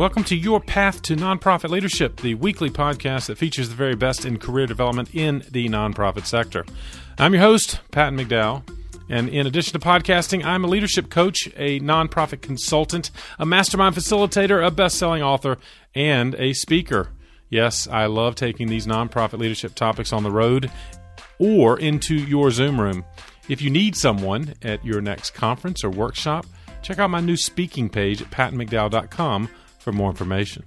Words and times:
Welcome 0.00 0.24
to 0.24 0.34
Your 0.34 0.60
Path 0.60 1.02
to 1.02 1.14
Nonprofit 1.14 1.68
Leadership, 1.68 2.22
the 2.22 2.32
weekly 2.32 2.70
podcast 2.70 3.26
that 3.26 3.36
features 3.36 3.68
the 3.68 3.74
very 3.74 3.94
best 3.94 4.24
in 4.24 4.38
career 4.38 4.66
development 4.66 5.14
in 5.14 5.44
the 5.50 5.68
nonprofit 5.68 6.24
sector. 6.24 6.64
I'm 7.18 7.34
your 7.34 7.42
host, 7.42 7.80
Patton 7.90 8.18
McDowell. 8.18 8.66
And 9.10 9.28
in 9.28 9.46
addition 9.46 9.78
to 9.78 9.86
podcasting, 9.86 10.42
I'm 10.42 10.64
a 10.64 10.68
leadership 10.68 11.10
coach, 11.10 11.50
a 11.54 11.80
nonprofit 11.80 12.40
consultant, 12.40 13.10
a 13.38 13.44
mastermind 13.44 13.94
facilitator, 13.94 14.66
a 14.66 14.70
best 14.70 14.96
selling 14.96 15.22
author, 15.22 15.58
and 15.94 16.34
a 16.36 16.54
speaker. 16.54 17.10
Yes, 17.50 17.86
I 17.86 18.06
love 18.06 18.36
taking 18.36 18.68
these 18.68 18.86
nonprofit 18.86 19.38
leadership 19.38 19.74
topics 19.74 20.14
on 20.14 20.22
the 20.22 20.30
road 20.30 20.70
or 21.38 21.78
into 21.78 22.14
your 22.14 22.50
Zoom 22.50 22.80
room. 22.80 23.04
If 23.50 23.60
you 23.60 23.68
need 23.68 23.96
someone 23.96 24.54
at 24.62 24.82
your 24.82 25.02
next 25.02 25.32
conference 25.32 25.84
or 25.84 25.90
workshop, 25.90 26.46
check 26.80 26.98
out 26.98 27.10
my 27.10 27.20
new 27.20 27.36
speaking 27.36 27.90
page 27.90 28.22
at 28.22 28.30
pattonmcdowell.com 28.30 29.50
for 29.80 29.92
more 29.92 30.10
information. 30.10 30.64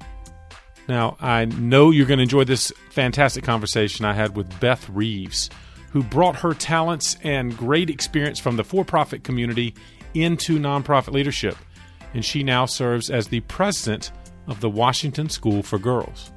Now, 0.88 1.16
I 1.22 1.46
know 1.46 1.92
you're 1.92 2.06
going 2.06 2.18
to 2.18 2.24
enjoy 2.24 2.44
this 2.44 2.74
fantastic 2.90 3.44
conversation 3.44 4.04
I 4.04 4.14
had 4.14 4.36
with 4.36 4.60
Beth 4.60 4.90
Reeves, 4.90 5.50
who 5.92 6.04
brought 6.04 6.36
her 6.38 6.54
talents 6.54 7.18
and 7.24 7.58
great 7.58 7.90
experience 7.90 8.40
from 8.40 8.58
the 8.58 8.64
for 8.64 8.84
profit 8.84 9.24
community 9.24 9.76
into 10.14 10.60
nonprofit 10.60 11.14
leadership. 11.14 11.56
And 12.14 12.26
she 12.26 12.44
now 12.44 12.66
serves 12.66 13.10
as 13.10 13.28
the 13.28 13.40
president 13.42 14.12
of 14.48 14.60
the 14.60 14.70
Washington 14.70 15.30
School 15.30 15.64
for 15.64 15.80
Girls. 15.80 16.32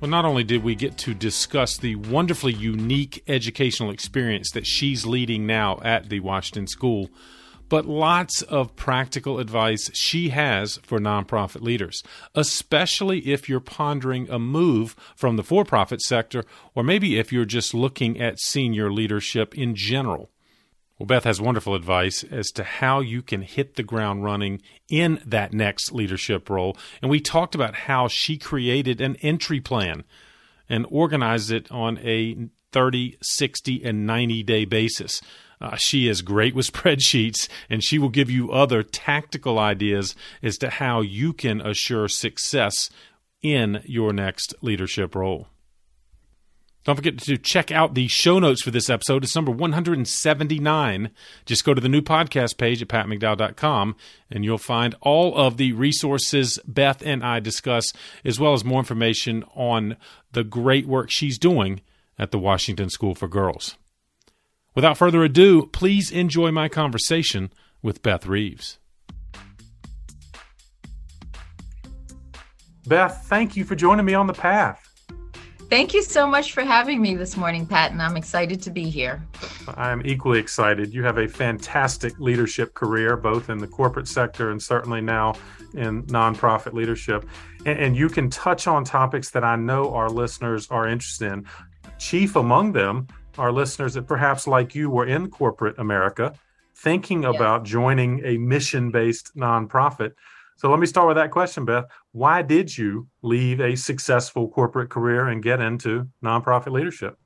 Well, 0.00 0.10
not 0.10 0.24
only 0.24 0.44
did 0.44 0.62
we 0.62 0.74
get 0.74 0.98
to 0.98 1.14
discuss 1.14 1.78
the 1.78 1.96
wonderfully 1.96 2.52
unique 2.52 3.22
educational 3.28 3.90
experience 3.90 4.50
that 4.52 4.66
she's 4.66 5.06
leading 5.06 5.46
now 5.46 5.80
at 5.82 6.08
the 6.08 6.20
Washington 6.20 6.66
School, 6.66 7.08
but 7.68 7.86
lots 7.86 8.42
of 8.42 8.76
practical 8.76 9.38
advice 9.38 9.90
she 9.94 10.30
has 10.30 10.78
for 10.82 10.98
nonprofit 10.98 11.62
leaders, 11.62 12.02
especially 12.34 13.20
if 13.32 13.48
you're 13.48 13.60
pondering 13.60 14.28
a 14.30 14.38
move 14.38 14.94
from 15.14 15.36
the 15.36 15.42
for 15.42 15.64
profit 15.64 16.00
sector, 16.00 16.44
or 16.74 16.82
maybe 16.82 17.18
if 17.18 17.32
you're 17.32 17.44
just 17.44 17.74
looking 17.74 18.20
at 18.20 18.40
senior 18.40 18.92
leadership 18.92 19.56
in 19.56 19.74
general. 19.74 20.30
Well, 20.98 21.06
Beth 21.06 21.24
has 21.24 21.40
wonderful 21.40 21.74
advice 21.74 22.24
as 22.24 22.50
to 22.52 22.64
how 22.64 23.00
you 23.00 23.20
can 23.20 23.42
hit 23.42 23.74
the 23.74 23.82
ground 23.82 24.24
running 24.24 24.62
in 24.88 25.20
that 25.26 25.52
next 25.52 25.92
leadership 25.92 26.48
role. 26.48 26.76
And 27.02 27.10
we 27.10 27.20
talked 27.20 27.54
about 27.54 27.74
how 27.74 28.08
she 28.08 28.38
created 28.38 29.02
an 29.02 29.16
entry 29.16 29.60
plan 29.60 30.04
and 30.70 30.86
organized 30.88 31.52
it 31.52 31.70
on 31.70 31.98
a 31.98 32.48
30, 32.72 33.18
60, 33.20 33.84
and 33.84 34.06
90 34.06 34.42
day 34.42 34.64
basis. 34.64 35.20
Uh, 35.60 35.76
she 35.76 36.08
is 36.08 36.22
great 36.22 36.54
with 36.54 36.66
spreadsheets, 36.72 37.48
and 37.68 37.82
she 37.82 37.98
will 37.98 38.08
give 38.08 38.30
you 38.30 38.52
other 38.52 38.82
tactical 38.82 39.58
ideas 39.58 40.14
as 40.42 40.58
to 40.58 40.70
how 40.70 41.00
you 41.00 41.32
can 41.32 41.60
assure 41.60 42.08
success 42.08 42.90
in 43.42 43.82
your 43.84 44.12
next 44.12 44.54
leadership 44.60 45.14
role. 45.14 45.48
Don't 46.86 46.94
forget 46.94 47.18
to 47.18 47.36
check 47.36 47.72
out 47.72 47.94
the 47.94 48.06
show 48.06 48.38
notes 48.38 48.62
for 48.62 48.70
this 48.70 48.88
episode. 48.88 49.24
It's 49.24 49.34
number 49.34 49.50
179. 49.50 51.10
Just 51.44 51.64
go 51.64 51.74
to 51.74 51.80
the 51.80 51.88
new 51.88 52.00
podcast 52.00 52.58
page 52.58 52.80
at 52.80 52.86
pattonmcdowell.com 52.86 53.96
and 54.30 54.44
you'll 54.44 54.56
find 54.56 54.94
all 55.00 55.36
of 55.36 55.56
the 55.56 55.72
resources 55.72 56.60
Beth 56.64 57.02
and 57.04 57.24
I 57.24 57.40
discuss, 57.40 57.92
as 58.24 58.38
well 58.38 58.52
as 58.52 58.64
more 58.64 58.78
information 58.78 59.42
on 59.56 59.96
the 60.30 60.44
great 60.44 60.86
work 60.86 61.10
she's 61.10 61.38
doing 61.38 61.80
at 62.20 62.30
the 62.30 62.38
Washington 62.38 62.88
School 62.88 63.16
for 63.16 63.26
Girls. 63.26 63.76
Without 64.76 64.98
further 64.98 65.24
ado, 65.24 65.66
please 65.72 66.12
enjoy 66.12 66.52
my 66.52 66.68
conversation 66.68 67.50
with 67.80 68.02
Beth 68.02 68.26
Reeves. 68.26 68.78
Beth, 72.86 73.24
thank 73.26 73.56
you 73.56 73.64
for 73.64 73.74
joining 73.74 74.04
me 74.04 74.12
on 74.12 74.26
the 74.26 74.34
path. 74.34 74.82
Thank 75.70 75.94
you 75.94 76.02
so 76.02 76.26
much 76.26 76.52
for 76.52 76.62
having 76.62 77.00
me 77.00 77.16
this 77.16 77.38
morning, 77.38 77.66
Pat, 77.66 77.90
and 77.90 78.02
I'm 78.02 78.18
excited 78.18 78.60
to 78.62 78.70
be 78.70 78.90
here. 78.90 79.26
I'm 79.78 80.06
equally 80.06 80.38
excited. 80.38 80.92
You 80.92 81.02
have 81.04 81.16
a 81.16 81.26
fantastic 81.26 82.20
leadership 82.20 82.74
career, 82.74 83.16
both 83.16 83.48
in 83.48 83.56
the 83.56 83.66
corporate 83.66 84.06
sector 84.06 84.50
and 84.50 84.62
certainly 84.62 85.00
now 85.00 85.34
in 85.72 86.02
nonprofit 86.04 86.74
leadership. 86.74 87.26
And, 87.64 87.78
and 87.78 87.96
you 87.96 88.10
can 88.10 88.28
touch 88.28 88.66
on 88.66 88.84
topics 88.84 89.30
that 89.30 89.42
I 89.42 89.56
know 89.56 89.94
our 89.94 90.10
listeners 90.10 90.68
are 90.70 90.86
interested 90.86 91.32
in. 91.32 91.46
Chief 91.98 92.36
among 92.36 92.72
them 92.72 93.08
our 93.38 93.52
listeners 93.52 93.94
that 93.94 94.06
perhaps 94.06 94.46
like 94.46 94.74
you 94.74 94.90
were 94.90 95.06
in 95.06 95.30
corporate 95.30 95.78
America 95.78 96.34
thinking 96.76 97.22
yeah. 97.22 97.30
about 97.30 97.64
joining 97.64 98.24
a 98.24 98.36
mission 98.38 98.90
based 98.90 99.36
nonprofit. 99.36 100.12
So 100.56 100.70
let 100.70 100.80
me 100.80 100.86
start 100.86 101.08
with 101.08 101.16
that 101.16 101.30
question, 101.30 101.64
Beth. 101.64 101.84
Why 102.12 102.42
did 102.42 102.76
you 102.76 103.08
leave 103.22 103.60
a 103.60 103.76
successful 103.76 104.48
corporate 104.48 104.88
career 104.88 105.28
and 105.28 105.42
get 105.42 105.60
into 105.60 106.08
nonprofit 106.24 106.72
leadership? 106.72 107.18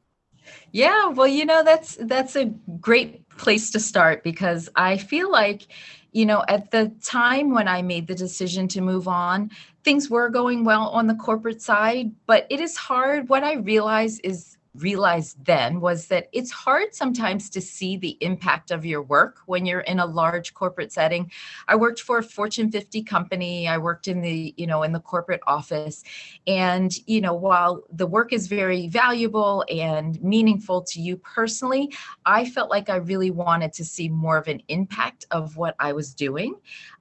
Yeah, 0.73 1.09
well, 1.09 1.29
you 1.29 1.45
know, 1.45 1.63
that's 1.63 1.97
that's 2.01 2.35
a 2.35 2.47
great 2.81 3.29
place 3.29 3.71
to 3.71 3.81
start 3.81 4.25
because 4.25 4.69
I 4.75 4.97
feel 4.97 5.31
like, 5.31 5.67
you 6.13 6.27
know, 6.27 6.45
at 6.49 6.71
the 6.71 6.93
time 7.05 7.51
when 7.53 7.69
I 7.69 7.83
made 7.83 8.09
the 8.09 8.15
decision 8.15 8.67
to 8.69 8.81
move 8.81 9.07
on, 9.07 9.51
things 9.85 10.11
were 10.11 10.29
going 10.29 10.65
well 10.65 10.89
on 10.89 11.07
the 11.07 11.15
corporate 11.15 11.63
side, 11.63 12.11
but 12.27 12.47
it 12.51 12.61
is 12.61 12.77
hard. 12.77 13.29
What 13.29 13.45
I 13.45 13.55
realize 13.55 14.19
is 14.21 14.57
realized 14.75 15.45
then 15.45 15.81
was 15.81 16.07
that 16.09 16.29
it's 16.33 16.51
hard 16.51 16.95
sometimes 16.95 17.51
to 17.51 17.61
see 17.61 17.97
the 17.97 18.17
impact 18.21 18.71
of 18.71 18.87
your 18.87 19.03
work 19.03 19.39
when 19.47 19.67
you're 19.67 19.81
in 19.81 19.99
a 19.99 20.07
large 20.07 20.55
corporate 20.55 20.93
setting. 20.93 21.31
I 21.69 21.77
worked 21.77 22.01
for 22.01 22.19
a 22.19 22.23
fortune 22.23 22.71
50 22.71 23.03
company. 23.03 23.67
I 23.67 23.79
worked 23.79 24.09
in 24.09 24.21
the 24.21 24.55
you 24.57 24.67
know 24.67 24.83
in 24.83 24.93
the 24.93 25.01
corporate 25.01 25.41
office. 25.47 26.03
And 26.47 26.93
you 27.07 27.21
know 27.21 27.35
while 27.35 27.83
the 27.93 28.07
work 28.07 28.33
is 28.33 28.47
very 28.47 28.89
valuable 28.89 29.65
and 29.69 30.23
meaningful 30.23 30.83
to 30.83 31.01
you 31.01 31.17
personally 31.17 31.93
i 32.27 32.45
felt 32.45 32.71
like 32.71 32.89
i 32.89 32.97
really 32.97 33.31
wanted 33.31 33.73
to 33.73 33.85
see 33.85 34.09
more 34.09 34.37
of 34.37 34.49
an 34.49 34.63
impact 34.69 35.25
of 35.31 35.57
what 35.57 35.75
i 35.79 35.93
was 35.93 36.15
doing 36.15 36.55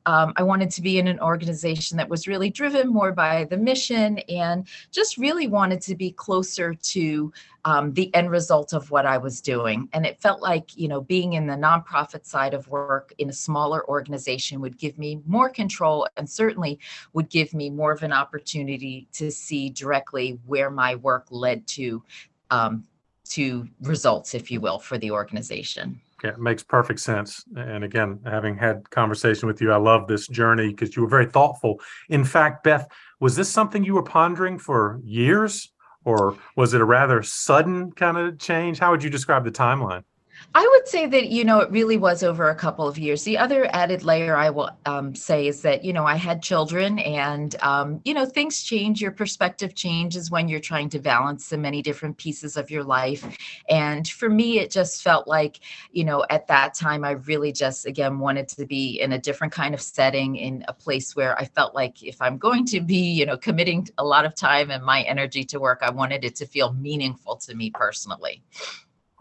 um, 0.06 0.34
I 0.38 0.44
wanted 0.44 0.72
to 0.72 0.82
be 0.82 1.00
in 1.00 1.08
an 1.08 1.20
organization 1.20 1.98
that 1.98 2.10
was 2.10 2.28
really 2.28 2.50
driven 2.50 2.88
more 2.90 3.12
by 3.12 3.46
the 3.46 3.58
mission 3.58 4.20
and 4.30 4.68
just 4.92 5.18
really 5.18 5.48
wanted 5.48 5.82
to 5.82 5.96
be 5.96 6.12
closer 6.12 6.74
to 6.74 7.34
um, 7.66 7.94
the 7.94 8.14
end 8.16 8.32
result 8.32 8.74
of 8.74 8.90
what 8.92 9.06
I 9.06 9.18
was 9.18 9.42
doing. 9.42 9.90
And 9.94 10.06
it 10.06 10.22
felt 10.22 10.42
like, 10.42 10.76
you 10.78 10.88
know, 10.88 11.02
being 11.02 11.34
in 11.34 11.48
the 11.48 11.56
nonprofit 11.56 12.26
side 12.26 12.54
of 12.54 12.68
work 12.70 13.14
in 13.18 13.30
a 13.30 13.34
smaller 13.34 13.88
organization 13.88 14.62
would 14.62 14.78
give 14.78 14.98
me 14.98 15.22
more 15.26 15.50
control 15.50 16.08
and 16.18 16.30
certainly 16.30 16.80
would 17.14 17.30
give 17.30 17.54
me 17.54 17.70
more 17.70 17.92
of 17.92 18.04
an 18.04 18.14
opportunity 18.14 19.08
to 19.14 19.30
see 19.30 19.70
directly 19.70 20.40
where 20.46 20.72
my 20.72 20.96
work 20.96 21.28
led 21.30 21.68
to. 21.68 22.04
Um, 22.52 22.86
to 23.30 23.68
results, 23.82 24.34
if 24.34 24.50
you 24.50 24.60
will, 24.60 24.80
for 24.80 24.98
the 24.98 25.12
organization. 25.12 26.02
It 26.24 26.40
makes 26.40 26.64
perfect 26.64 27.00
sense. 27.00 27.44
And 27.56 27.84
again, 27.84 28.20
having 28.26 28.58
had 28.58 28.90
conversation 28.90 29.48
with 29.48 29.62
you, 29.62 29.72
I 29.72 29.78
love 29.78 30.08
this 30.08 30.28
journey 30.28 30.70
because 30.70 30.96
you 30.96 31.02
were 31.02 31.10
very 31.10 31.26
thoughtful. 31.26 31.80
In 32.10 32.24
fact, 32.24 32.64
Beth, 32.64 32.88
was 33.20 33.36
this 33.36 33.50
something 33.50 33.84
you 33.84 33.94
were 33.94 34.04
pondering 34.04 34.60
for 34.60 35.00
years, 35.04 35.72
or 36.06 36.38
was 36.56 36.74
it 36.74 36.82
a 36.82 36.86
rather 36.86 37.22
sudden 37.24 37.92
kind 37.92 38.18
of 38.18 38.40
change? 38.40 38.80
How 38.80 38.92
would 38.92 39.04
you 39.04 39.10
describe 39.10 39.44
the 39.44 39.52
timeline? 39.52 40.04
I 40.56 40.68
would 40.68 40.88
say 40.88 41.06
that, 41.06 41.30
you 41.30 41.46
know, 41.46 41.60
it 41.60 41.70
really 41.70 41.98
was 41.98 42.24
over 42.24 42.50
a 42.50 42.56
couple 42.56 42.88
of 42.88 42.98
years. 42.98 43.24
The 43.24 43.38
other 43.38 43.70
added 43.74 44.04
layer 44.04 44.36
I 44.36 44.50
will 44.50 44.72
um, 44.86 45.14
say 45.14 45.48
is 45.48 45.62
that, 45.62 45.84
you 45.84 45.94
know, 45.94 46.06
I 46.06 46.16
had 46.16 46.42
children 46.42 46.98
and, 47.00 47.56
um, 47.62 48.02
you 48.04 48.16
know, 48.16 48.26
things 48.26 48.64
change. 48.64 49.00
Your 49.00 49.12
perspective 49.12 49.76
changes 49.76 50.32
when 50.32 50.48
you're 50.48 50.60
trying 50.60 50.90
to 50.90 51.00
balance 51.00 51.50
the 51.50 51.58
many 51.58 51.82
different 51.82 52.18
pieces 52.18 52.58
of 52.58 52.72
your 52.72 52.84
life. 52.84 53.26
And 53.70 54.08
for 54.08 54.30
me, 54.30 54.60
it 54.60 54.72
just 54.72 55.04
felt 55.04 55.28
like, 55.28 55.60
you 55.92 56.04
know, 56.04 56.26
at 56.30 56.48
that 56.48 56.74
time, 56.74 57.06
I 57.06 57.12
really 57.12 57.52
just, 57.52 57.86
again, 57.86 58.18
wanted 58.18 58.48
to 58.50 58.66
be 58.66 59.00
in 59.02 59.14
a 59.14 59.20
different 59.20 59.54
kind 59.54 59.76
of 59.76 59.82
setting, 59.82 60.36
in 60.36 60.66
a 60.68 60.74
place 60.74 61.16
where 61.16 61.38
I 61.38 61.46
felt 61.46 61.76
like 61.76 62.02
if 62.02 62.22
I'm 62.22 62.38
going 62.38 62.66
to 62.66 62.82
be, 62.82 63.12
you 63.12 63.26
know, 63.26 63.38
committing 63.38 63.88
a 63.98 64.04
lot 64.04 64.26
of 64.26 64.34
time 64.36 64.72
and 64.72 64.84
my 64.84 65.04
energy 65.04 65.44
to 65.46 65.60
work, 65.60 65.80
I 65.84 65.92
wanted 65.92 66.26
it 66.26 66.36
to 66.38 66.48
feel 66.48 66.74
meaningful 66.74 67.36
to 67.38 67.56
me 67.56 67.70
personally. 67.70 68.42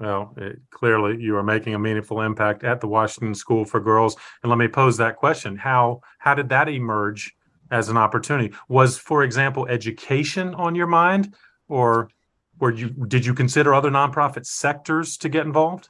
Well, 0.00 0.32
it, 0.36 0.60
clearly 0.70 1.20
you 1.20 1.36
are 1.36 1.42
making 1.42 1.74
a 1.74 1.78
meaningful 1.78 2.20
impact 2.20 2.62
at 2.62 2.80
the 2.80 2.88
Washington 2.88 3.34
School 3.34 3.64
for 3.64 3.80
Girls. 3.80 4.16
And 4.42 4.50
let 4.50 4.58
me 4.58 4.68
pose 4.68 4.96
that 4.98 5.16
question: 5.16 5.56
How 5.56 6.00
how 6.18 6.34
did 6.34 6.48
that 6.50 6.68
emerge 6.68 7.34
as 7.70 7.88
an 7.88 7.96
opportunity? 7.96 8.54
Was, 8.68 8.98
for 8.98 9.24
example, 9.24 9.66
education 9.66 10.54
on 10.54 10.74
your 10.74 10.86
mind, 10.86 11.34
or 11.68 12.10
were 12.58 12.72
you 12.72 12.90
did 12.90 13.26
you 13.26 13.34
consider 13.34 13.74
other 13.74 13.90
nonprofit 13.90 14.46
sectors 14.46 15.16
to 15.18 15.28
get 15.28 15.46
involved? 15.46 15.88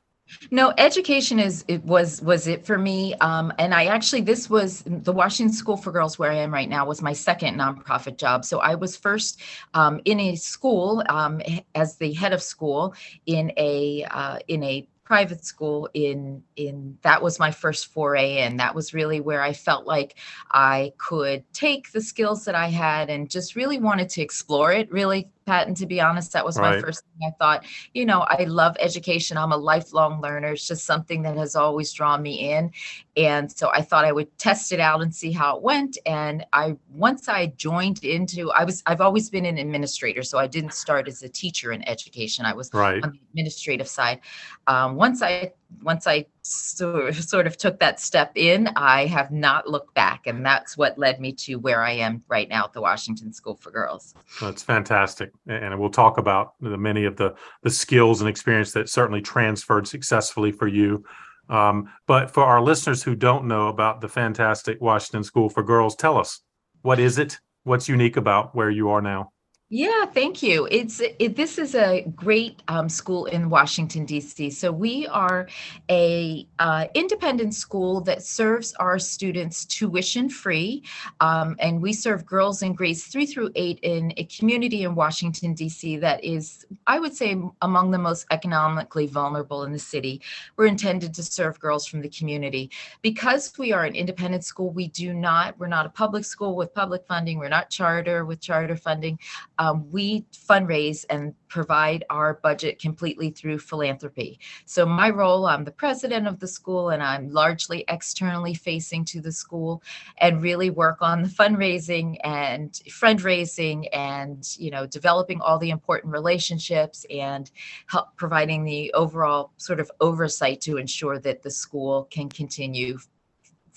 No, 0.50 0.72
education 0.78 1.38
is 1.38 1.64
it 1.68 1.84
was 1.84 2.20
was 2.22 2.46
it 2.46 2.64
for 2.64 2.78
me. 2.78 3.14
Um, 3.16 3.52
and 3.58 3.74
I 3.74 3.86
actually 3.86 4.22
this 4.22 4.48
was 4.50 4.82
the 4.86 5.12
Washington 5.12 5.54
School 5.54 5.76
for 5.76 5.92
Girls 5.92 6.18
where 6.18 6.30
I 6.30 6.36
am 6.36 6.52
right 6.52 6.68
now 6.68 6.86
was 6.86 7.02
my 7.02 7.12
second 7.12 7.56
nonprofit 7.58 8.16
job. 8.16 8.44
So 8.44 8.58
I 8.60 8.74
was 8.74 8.96
first 8.96 9.40
um, 9.74 10.00
in 10.04 10.20
a 10.20 10.36
school 10.36 11.02
um, 11.08 11.40
as 11.74 11.96
the 11.96 12.12
head 12.12 12.32
of 12.32 12.42
school 12.42 12.94
in 13.26 13.52
a 13.56 14.04
uh, 14.10 14.38
in 14.48 14.62
a 14.62 14.88
private 15.08 15.42
school 15.42 15.88
in 15.94 16.42
in 16.56 16.98
that 17.00 17.22
was 17.22 17.38
my 17.38 17.50
first 17.50 17.86
foray 17.86 18.42
in 18.42 18.58
that 18.58 18.74
was 18.74 18.92
really 18.92 19.20
where 19.20 19.40
i 19.40 19.54
felt 19.54 19.86
like 19.86 20.16
i 20.50 20.92
could 20.98 21.42
take 21.54 21.90
the 21.92 22.00
skills 22.02 22.44
that 22.44 22.54
i 22.54 22.66
had 22.66 23.08
and 23.08 23.30
just 23.30 23.56
really 23.56 23.78
wanted 23.78 24.10
to 24.10 24.20
explore 24.20 24.70
it 24.70 24.92
really 24.92 25.26
Patton, 25.48 25.74
to 25.76 25.86
be 25.86 25.98
honest. 25.98 26.32
That 26.32 26.44
was 26.44 26.58
right. 26.58 26.76
my 26.76 26.80
first 26.82 27.02
thing 27.04 27.26
I 27.26 27.32
thought. 27.38 27.64
You 27.94 28.04
know, 28.04 28.20
I 28.20 28.44
love 28.44 28.76
education. 28.78 29.38
I'm 29.38 29.52
a 29.52 29.56
lifelong 29.56 30.20
learner. 30.20 30.52
It's 30.52 30.68
just 30.68 30.84
something 30.84 31.22
that 31.22 31.38
has 31.38 31.56
always 31.56 31.90
drawn 31.92 32.20
me 32.20 32.52
in. 32.52 32.70
And 33.16 33.50
so 33.50 33.70
I 33.72 33.80
thought 33.80 34.04
I 34.04 34.12
would 34.12 34.36
test 34.36 34.72
it 34.72 34.80
out 34.80 35.00
and 35.00 35.12
see 35.12 35.32
how 35.32 35.56
it 35.56 35.62
went. 35.62 35.96
And 36.04 36.44
I 36.52 36.76
once 36.92 37.28
I 37.30 37.46
joined 37.56 38.04
into 38.04 38.52
I 38.52 38.64
was 38.64 38.82
I've 38.84 39.00
always 39.00 39.30
been 39.30 39.46
an 39.46 39.56
administrator. 39.56 40.22
So 40.22 40.38
I 40.38 40.46
didn't 40.46 40.74
start 40.74 41.08
as 41.08 41.22
a 41.22 41.28
teacher 41.30 41.72
in 41.72 41.88
education. 41.88 42.44
I 42.44 42.52
was 42.52 42.70
right. 42.74 43.02
on 43.02 43.12
the 43.12 43.20
administrative 43.30 43.88
side. 43.88 44.20
Um, 44.66 44.96
once 44.96 45.22
I 45.22 45.52
once 45.82 46.06
I 46.06 46.26
sort 46.42 47.46
of 47.46 47.56
took 47.56 47.78
that 47.80 48.00
step 48.00 48.32
in, 48.34 48.68
I 48.76 49.06
have 49.06 49.30
not 49.30 49.68
looked 49.68 49.94
back. 49.94 50.26
And 50.26 50.44
that's 50.44 50.76
what 50.76 50.98
led 50.98 51.20
me 51.20 51.32
to 51.32 51.56
where 51.56 51.82
I 51.82 51.92
am 51.92 52.22
right 52.28 52.48
now 52.48 52.64
at 52.64 52.72
the 52.72 52.80
Washington 52.80 53.32
School 53.32 53.54
for 53.54 53.70
Girls. 53.70 54.14
That's 54.40 54.62
fantastic. 54.62 55.30
And 55.46 55.78
we'll 55.78 55.90
talk 55.90 56.18
about 56.18 56.54
the 56.60 56.76
many 56.76 57.04
of 57.04 57.16
the, 57.16 57.34
the 57.62 57.70
skills 57.70 58.20
and 58.20 58.28
experience 58.28 58.72
that 58.72 58.88
certainly 58.88 59.20
transferred 59.20 59.86
successfully 59.86 60.52
for 60.52 60.68
you. 60.68 61.04
Um, 61.48 61.90
but 62.06 62.30
for 62.30 62.44
our 62.44 62.60
listeners 62.60 63.02
who 63.02 63.14
don't 63.14 63.46
know 63.46 63.68
about 63.68 64.00
the 64.00 64.08
fantastic 64.08 64.80
Washington 64.80 65.24
School 65.24 65.48
for 65.48 65.62
Girls, 65.62 65.96
tell 65.96 66.18
us 66.18 66.40
what 66.82 66.98
is 66.98 67.18
it? 67.18 67.38
What's 67.64 67.88
unique 67.88 68.16
about 68.16 68.54
where 68.54 68.70
you 68.70 68.90
are 68.90 69.02
now? 69.02 69.32
Yeah, 69.70 70.06
thank 70.06 70.42
you. 70.42 70.66
It's 70.70 71.02
it, 71.18 71.36
this 71.36 71.58
is 71.58 71.74
a 71.74 72.00
great 72.16 72.62
um, 72.68 72.88
school 72.88 73.26
in 73.26 73.50
Washington 73.50 74.06
D.C. 74.06 74.48
So 74.48 74.72
we 74.72 75.06
are 75.08 75.46
a 75.90 76.48
uh, 76.58 76.86
independent 76.94 77.52
school 77.54 78.00
that 78.02 78.22
serves 78.22 78.72
our 78.80 78.98
students 78.98 79.66
tuition 79.66 80.30
free, 80.30 80.84
um, 81.20 81.54
and 81.58 81.82
we 81.82 81.92
serve 81.92 82.24
girls 82.24 82.62
in 82.62 82.72
grades 82.72 83.04
three 83.04 83.26
through 83.26 83.50
eight 83.56 83.78
in 83.82 84.14
a 84.16 84.24
community 84.24 84.84
in 84.84 84.94
Washington 84.94 85.52
D.C. 85.52 85.98
that 85.98 86.24
is, 86.24 86.64
I 86.86 86.98
would 86.98 87.14
say, 87.14 87.36
among 87.60 87.90
the 87.90 87.98
most 87.98 88.24
economically 88.30 89.06
vulnerable 89.06 89.64
in 89.64 89.72
the 89.72 89.78
city. 89.78 90.22
We're 90.56 90.64
intended 90.64 91.12
to 91.12 91.22
serve 91.22 91.60
girls 91.60 91.86
from 91.86 92.00
the 92.00 92.08
community 92.08 92.70
because 93.02 93.52
we 93.58 93.74
are 93.74 93.84
an 93.84 93.94
independent 93.94 94.44
school. 94.44 94.70
We 94.70 94.88
do 94.88 95.12
not. 95.12 95.58
We're 95.58 95.66
not 95.66 95.84
a 95.84 95.90
public 95.90 96.24
school 96.24 96.56
with 96.56 96.72
public 96.72 97.04
funding. 97.06 97.38
We're 97.38 97.50
not 97.50 97.68
charter 97.68 98.24
with 98.24 98.40
charter 98.40 98.74
funding 98.74 99.18
um, 99.58 99.90
we 99.90 100.24
fundraise 100.32 101.04
and 101.10 101.34
provide 101.48 102.04
our 102.10 102.34
budget 102.42 102.78
completely 102.80 103.30
through 103.30 103.58
philanthropy. 103.58 104.38
So, 104.66 104.86
my 104.86 105.10
role, 105.10 105.46
I'm 105.46 105.64
the 105.64 105.72
president 105.72 106.26
of 106.26 106.38
the 106.38 106.46
school 106.46 106.90
and 106.90 107.02
I'm 107.02 107.30
largely 107.30 107.84
externally 107.88 108.54
facing 108.54 109.04
to 109.06 109.20
the 109.20 109.32
school 109.32 109.82
and 110.18 110.42
really 110.42 110.70
work 110.70 110.98
on 111.00 111.22
the 111.22 111.28
fundraising 111.28 112.16
and 112.24 112.72
fundraising 112.88 113.88
and, 113.92 114.46
you 114.58 114.70
know, 114.70 114.86
developing 114.86 115.40
all 115.40 115.58
the 115.58 115.70
important 115.70 116.12
relationships 116.12 117.04
and 117.10 117.50
help 117.86 118.16
providing 118.16 118.64
the 118.64 118.92
overall 118.92 119.52
sort 119.56 119.80
of 119.80 119.90
oversight 120.00 120.60
to 120.62 120.76
ensure 120.76 121.18
that 121.18 121.42
the 121.42 121.50
school 121.50 122.04
can 122.10 122.28
continue 122.28 122.98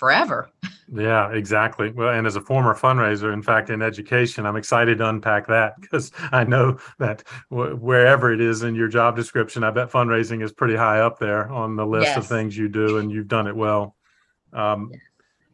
forever. 0.02 0.50
Yeah, 0.92 1.30
exactly. 1.30 1.92
Well, 1.92 2.08
and 2.08 2.26
as 2.26 2.34
a 2.34 2.40
former 2.40 2.74
fundraiser, 2.74 3.32
in 3.32 3.40
fact, 3.40 3.70
in 3.70 3.82
education, 3.82 4.44
I'm 4.44 4.56
excited 4.56 4.98
to 4.98 5.08
unpack 5.08 5.46
that 5.46 5.74
because 5.80 6.10
I 6.32 6.42
know 6.42 6.78
that 6.98 7.22
w- 7.52 7.76
wherever 7.76 8.32
it 8.32 8.40
is 8.40 8.64
in 8.64 8.74
your 8.74 8.88
job 8.88 9.14
description, 9.14 9.62
I 9.62 9.70
bet 9.70 9.92
fundraising 9.92 10.42
is 10.42 10.50
pretty 10.50 10.74
high 10.74 10.98
up 10.98 11.20
there 11.20 11.48
on 11.52 11.76
the 11.76 11.86
list 11.86 12.08
yes. 12.08 12.16
of 12.16 12.26
things 12.26 12.58
you 12.58 12.68
do, 12.68 12.98
and 12.98 13.12
you've 13.12 13.28
done 13.28 13.46
it 13.46 13.54
well. 13.54 13.94
Um, 14.52 14.90
yes. 14.92 15.00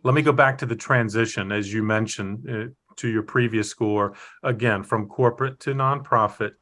Let 0.03 0.15
me 0.15 0.23
go 0.23 0.33
back 0.33 0.57
to 0.59 0.67
the 0.67 0.77
transition, 0.77 1.53
as 1.53 1.71
you 1.71 1.83
mentioned, 1.83 2.49
uh, 2.49 2.73
to 2.97 3.09
your 3.09 3.25
previous 3.25 3.69
school, 3.69 3.97
or 3.97 4.15
again 4.43 4.83
from 4.83 5.09
corporate 5.09 5.61
to 5.61 5.75
nonprofit. 5.75 6.53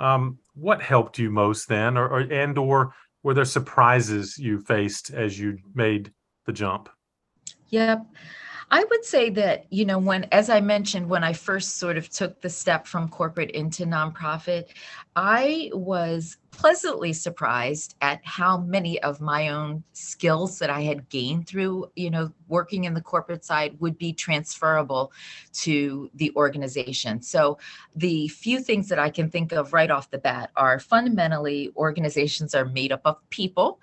Um, 0.00 0.38
what 0.54 0.82
helped 0.82 1.16
you 1.16 1.30
most 1.30 1.68
then, 1.68 1.96
or, 1.96 2.08
or 2.08 2.20
and 2.22 2.58
or 2.58 2.92
were 3.22 3.34
there 3.34 3.44
surprises 3.44 4.36
you 4.36 4.58
faced 4.58 5.14
as 5.14 5.38
you 5.38 5.58
made 5.76 6.10
the 6.44 6.52
jump? 6.52 6.88
Yep. 7.70 8.06
I 8.68 8.82
would 8.82 9.04
say 9.04 9.30
that, 9.30 9.66
you 9.70 9.84
know, 9.84 9.98
when, 9.98 10.24
as 10.32 10.50
I 10.50 10.60
mentioned, 10.60 11.08
when 11.08 11.22
I 11.22 11.32
first 11.32 11.78
sort 11.78 11.96
of 11.96 12.08
took 12.08 12.40
the 12.40 12.50
step 12.50 12.86
from 12.86 13.08
corporate 13.08 13.52
into 13.52 13.84
nonprofit, 13.84 14.70
I 15.14 15.70
was 15.72 16.36
pleasantly 16.50 17.12
surprised 17.12 17.94
at 18.00 18.20
how 18.24 18.58
many 18.58 19.00
of 19.02 19.20
my 19.20 19.50
own 19.50 19.84
skills 19.92 20.58
that 20.58 20.70
I 20.70 20.80
had 20.80 21.08
gained 21.10 21.46
through, 21.46 21.92
you 21.94 22.10
know, 22.10 22.32
working 22.48 22.84
in 22.84 22.94
the 22.94 23.00
corporate 23.00 23.44
side 23.44 23.76
would 23.78 23.98
be 23.98 24.12
transferable 24.12 25.12
to 25.52 26.10
the 26.14 26.32
organization. 26.34 27.22
So 27.22 27.58
the 27.94 28.26
few 28.28 28.58
things 28.58 28.88
that 28.88 28.98
I 28.98 29.10
can 29.10 29.30
think 29.30 29.52
of 29.52 29.72
right 29.74 29.90
off 29.90 30.10
the 30.10 30.18
bat 30.18 30.50
are 30.56 30.80
fundamentally 30.80 31.70
organizations 31.76 32.54
are 32.54 32.64
made 32.64 32.90
up 32.90 33.02
of 33.04 33.16
people. 33.30 33.80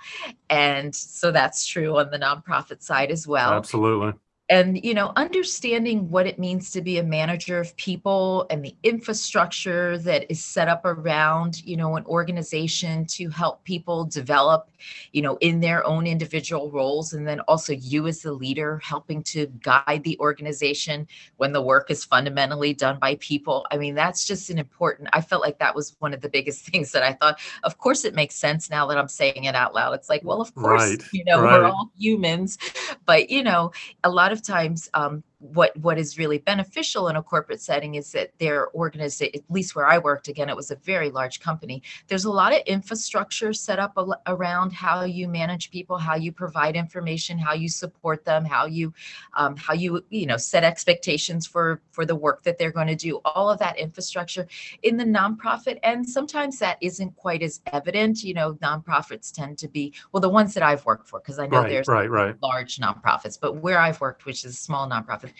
And 0.50 0.94
so 0.94 1.32
that's 1.32 1.66
true 1.66 2.00
on 2.00 2.12
the 2.12 2.20
nonprofit 2.20 2.82
side 2.82 3.12
as 3.12 3.26
well. 3.26 3.54
Absolutely 3.54 4.14
and 4.50 4.84
you 4.84 4.94
know 4.94 5.14
understanding 5.16 6.10
what 6.10 6.28
it 6.28 6.38
means 6.38 6.70
to 6.72 6.82
be 6.82 6.98
a 6.98 7.04
manager 7.04 7.60
of 7.60 7.76
people 7.78 8.46
and 8.50 8.64
the 8.64 8.76
infrastructure 8.84 9.98
that 9.98 10.30
is 10.30 10.44
set 10.44 10.68
up 10.68 10.82
around 10.84 11.64
you 11.66 11.78
know 11.78 11.96
an 11.96 12.06
organization 12.06 13.06
to 13.06 13.30
help 13.30 13.64
people 13.64 14.04
develop 14.04 14.70
you 15.14 15.22
know 15.22 15.38
in 15.38 15.62
their 15.62 15.86
own 15.88 16.06
individual 16.06 16.70
roles 16.72 17.14
and 17.14 17.26
then 17.26 17.40
also 17.42 17.72
you 17.72 18.06
as 18.06 18.22
the 18.22 18.34
leader 18.34 18.80
helping 18.84 19.24
to 19.24 19.48
guide 19.62 20.02
the 20.04 20.20
organization 20.20 21.08
when 21.38 21.54
the 21.54 21.62
work 21.62 21.90
is 21.90 22.04
fundamentally 22.04 22.74
done 22.74 23.00
by 23.00 23.16
people. 23.16 23.66
I 23.72 23.78
mean 23.78 23.96
that's 23.96 24.26
just 24.26 24.50
an 24.50 24.60
important 24.60 25.08
i 25.14 25.22
felt 25.22 25.42
like 25.42 25.60
that 25.60 25.74
was 25.74 25.96
one 26.00 26.14
of 26.14 26.20
the 26.20 26.30
biggest 26.30 26.66
things 26.70 26.92
that 26.92 27.04
i 27.04 27.14
thought 27.14 27.40
of 27.64 27.78
course 27.78 28.04
it 28.04 28.14
makes 28.14 28.36
sense 28.36 28.70
now 28.70 28.86
that 28.88 28.98
i'm 28.98 29.08
saying 29.08 29.46
it 29.46 29.56
out 29.56 29.74
loud. 29.74 29.94
It's 29.94 30.10
like 30.10 30.22
well 30.26 30.42
of 30.42 30.54
course 30.54 30.82
right, 30.82 31.04
you 31.14 31.24
know 31.24 31.42
right. 31.42 31.62
we're 31.62 31.66
all 31.66 31.92
humans. 31.98 32.58
But 33.06 33.30
you 33.30 33.42
know 33.42 33.72
a 34.04 34.10
lot 34.10 34.33
of 34.34 34.42
times 34.44 34.90
um, 34.94 35.24
what 35.52 35.76
what 35.78 35.98
is 35.98 36.18
really 36.18 36.38
beneficial 36.38 37.10
in 37.10 37.18
a 37.18 37.22
corporate 37.22 37.62
setting 37.62 37.96
is 37.96 38.14
that 38.14 38.32
their 38.40 38.74
organization 38.74 39.32
at 39.36 39.52
least 39.52 39.76
where 39.76 39.86
i 39.86 39.98
worked 39.98 40.30
again 40.30 40.48
it 40.48 40.56
was 40.56 40.72
a 40.72 40.76
very 40.78 41.12
large 41.12 41.42
company 41.42 41.84
there's 42.08 42.24
a 42.24 42.32
lot 42.32 42.54
of 42.54 42.62
infrastructure 42.66 43.52
set 43.52 43.78
up 43.78 43.92
al- 43.98 44.22
around 44.28 44.72
how 44.72 45.04
you 45.04 45.28
manage 45.28 45.70
people 45.70 45.98
how 45.98 46.16
you 46.16 46.32
provide 46.32 46.78
information 46.78 47.38
how 47.38 47.54
you 47.54 47.68
support 47.68 48.24
them 48.24 48.46
how 48.46 48.66
you 48.66 48.94
um, 49.34 49.56
how 49.58 49.74
you 49.74 50.04
you 50.10 50.26
know 50.26 50.38
set 50.38 50.64
expectations 50.64 51.46
for 51.46 51.82
for 51.92 52.06
the 52.06 52.16
work 52.16 52.44
that 52.44 52.58
they're 52.58 52.72
going 52.72 52.88
to 52.88 52.96
do 52.96 53.20
all 53.26 53.50
of 53.50 53.60
that 53.60 53.78
infrastructure 53.78 54.48
in 54.84 54.96
the 54.96 55.04
nonprofit 55.04 55.78
and 55.84 56.08
sometimes 56.08 56.58
that 56.58 56.78
isn't 56.80 57.14
quite 57.18 57.44
as 57.44 57.60
evident 57.74 58.24
you 58.24 58.34
know 58.34 58.54
nonprofits 58.56 59.34
tend 59.34 59.58
to 59.58 59.68
be 59.68 59.94
well 60.14 60.22
the 60.22 60.30
ones 60.30 60.54
that 60.54 60.64
i've 60.64 60.86
worked 60.86 61.10
for 61.10 61.20
because 61.20 61.38
i 61.38 61.48
know 61.48 61.62
right, 61.62 61.70
there's 61.70 61.88
right, 61.88 62.10
right. 62.10 62.36
large 62.42 62.78
nonprofits 62.78 63.38
but 63.40 63.58
where 63.58 63.80
i've 63.80 64.00
worked 64.00 64.26
which 64.26 64.46
is 64.46 64.54
a 64.54 64.58
small 64.58 64.88
nonprofit 64.88 65.33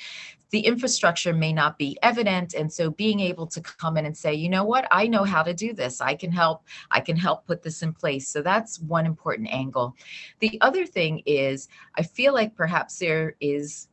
the 0.52 0.60
infrastructure 0.60 1.34
may 1.34 1.52
not 1.52 1.80
be 1.80 1.98
evident. 2.04 2.54
And 2.54 2.72
so 2.72 2.92
being 2.92 3.20
able 3.20 3.48
to 3.48 3.60
come 3.60 3.98
in 3.98 4.06
and 4.06 4.16
say 4.16 4.36
you 4.36 4.50
know 4.50 4.64
what? 4.64 4.88
I 4.92 5.08
know 5.08 5.24
how 5.24 5.42
to 5.42 5.54
do 5.54 5.74
this. 5.74 6.00
I 6.00 6.14
can 6.14 6.32
help. 6.32 6.64
I 6.92 7.00
can 7.00 7.18
help 7.18 7.48
put 7.48 7.64
this 7.64 7.82
in 7.82 7.92
place. 7.94 8.28
So 8.28 8.42
that's 8.44 8.80
one 8.80 9.08
important 9.08 9.50
angle. 9.52 9.96
The 10.40 10.60
other 10.62 10.86
thing 10.86 11.24
is 11.26 11.68
i 11.96 12.04
feel 12.04 12.34
like 12.34 12.56
perhaps 12.56 13.00
there 13.00 13.36
is 13.40 13.88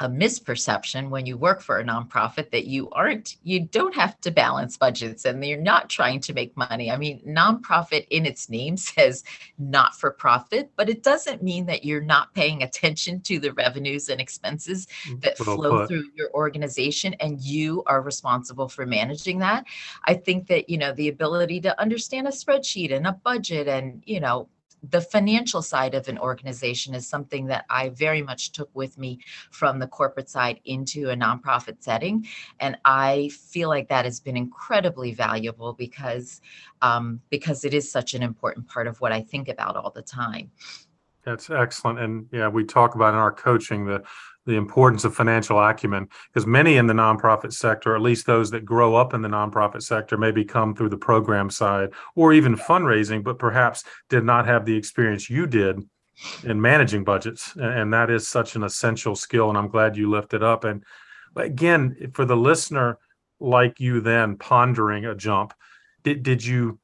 a 0.00 0.08
misperception 0.08 1.08
when 1.08 1.24
you 1.24 1.38
work 1.38 1.62
for 1.62 1.78
a 1.78 1.84
nonprofit 1.84 2.50
that 2.50 2.66
you 2.66 2.90
aren't 2.90 3.36
you 3.42 3.60
don't 3.60 3.94
have 3.94 4.20
to 4.20 4.30
balance 4.30 4.76
budgets 4.76 5.24
and 5.24 5.42
you're 5.44 5.58
not 5.58 5.88
trying 5.88 6.20
to 6.20 6.34
make 6.34 6.54
money 6.56 6.90
i 6.90 6.96
mean 6.96 7.20
nonprofit 7.26 8.06
in 8.10 8.26
its 8.26 8.50
name 8.50 8.76
says 8.76 9.24
not 9.58 9.94
for 9.94 10.10
profit 10.10 10.70
but 10.76 10.90
it 10.90 11.02
doesn't 11.02 11.42
mean 11.42 11.64
that 11.64 11.84
you're 11.84 12.02
not 12.02 12.34
paying 12.34 12.62
attention 12.62 13.20
to 13.20 13.38
the 13.38 13.52
revenues 13.54 14.08
and 14.08 14.20
expenses 14.20 14.86
mm, 15.08 15.20
that 15.22 15.38
well 15.40 15.56
flow 15.56 15.78
put. 15.78 15.88
through 15.88 16.04
your 16.14 16.30
organization 16.34 17.14
and 17.14 17.40
you 17.40 17.82
are 17.86 18.02
responsible 18.02 18.68
for 18.68 18.84
managing 18.84 19.38
that 19.38 19.64
i 20.04 20.12
think 20.12 20.46
that 20.46 20.68
you 20.68 20.76
know 20.76 20.92
the 20.92 21.08
ability 21.08 21.60
to 21.60 21.80
understand 21.80 22.26
a 22.26 22.30
spreadsheet 22.30 22.92
and 22.92 23.06
a 23.06 23.12
budget 23.12 23.66
and 23.66 24.02
you 24.04 24.20
know 24.20 24.48
the 24.82 25.00
financial 25.00 25.62
side 25.62 25.94
of 25.94 26.08
an 26.08 26.18
organization 26.18 26.94
is 26.94 27.08
something 27.08 27.46
that 27.46 27.64
I 27.70 27.88
very 27.90 28.22
much 28.22 28.52
took 28.52 28.70
with 28.74 28.98
me 28.98 29.20
from 29.50 29.78
the 29.78 29.86
corporate 29.86 30.28
side 30.28 30.60
into 30.64 31.10
a 31.10 31.16
nonprofit 31.16 31.82
setting. 31.82 32.26
And 32.60 32.76
I 32.84 33.30
feel 33.32 33.68
like 33.68 33.88
that 33.88 34.04
has 34.04 34.20
been 34.20 34.36
incredibly 34.36 35.12
valuable 35.12 35.72
because 35.72 36.40
um, 36.82 37.20
because 37.30 37.64
it 37.64 37.74
is 37.74 37.90
such 37.90 38.14
an 38.14 38.22
important 38.22 38.68
part 38.68 38.86
of 38.86 39.00
what 39.00 39.12
I 39.12 39.22
think 39.22 39.48
about 39.48 39.76
all 39.76 39.90
the 39.90 40.02
time. 40.02 40.50
That's 41.24 41.50
excellent. 41.50 41.98
And 41.98 42.26
yeah, 42.30 42.48
we 42.48 42.64
talk 42.64 42.94
about 42.94 43.14
in 43.14 43.18
our 43.18 43.32
coaching 43.32 43.86
the 43.86 44.04
the 44.46 44.54
importance 44.54 45.04
of 45.04 45.14
financial 45.14 45.60
acumen 45.60 46.08
because 46.32 46.46
many 46.46 46.76
in 46.76 46.86
the 46.86 46.94
nonprofit 46.94 47.52
sector, 47.52 47.94
at 47.94 48.00
least 48.00 48.26
those 48.26 48.50
that 48.52 48.64
grow 48.64 48.94
up 48.94 49.12
in 49.12 49.20
the 49.20 49.28
nonprofit 49.28 49.82
sector, 49.82 50.16
maybe 50.16 50.44
come 50.44 50.74
through 50.74 50.88
the 50.88 50.96
program 50.96 51.50
side 51.50 51.90
or 52.14 52.32
even 52.32 52.56
fundraising, 52.56 53.22
but 53.22 53.38
perhaps 53.38 53.84
did 54.08 54.24
not 54.24 54.46
have 54.46 54.64
the 54.64 54.76
experience 54.76 55.28
you 55.28 55.46
did 55.46 55.80
in 56.44 56.60
managing 56.60 57.04
budgets. 57.04 57.54
And 57.56 57.92
that 57.92 58.08
is 58.08 58.26
such 58.26 58.56
an 58.56 58.62
essential 58.62 59.16
skill. 59.16 59.48
And 59.48 59.58
I'm 59.58 59.68
glad 59.68 59.96
you 59.96 60.08
lifted 60.08 60.42
up. 60.42 60.64
And 60.64 60.82
again, 61.34 62.10
for 62.14 62.24
the 62.24 62.36
listener 62.36 62.98
like 63.40 63.80
you 63.80 64.00
then 64.00 64.36
pondering 64.36 65.04
a 65.04 65.14
jump, 65.14 65.52
did, 66.04 66.22
did 66.22 66.44
you 66.44 66.78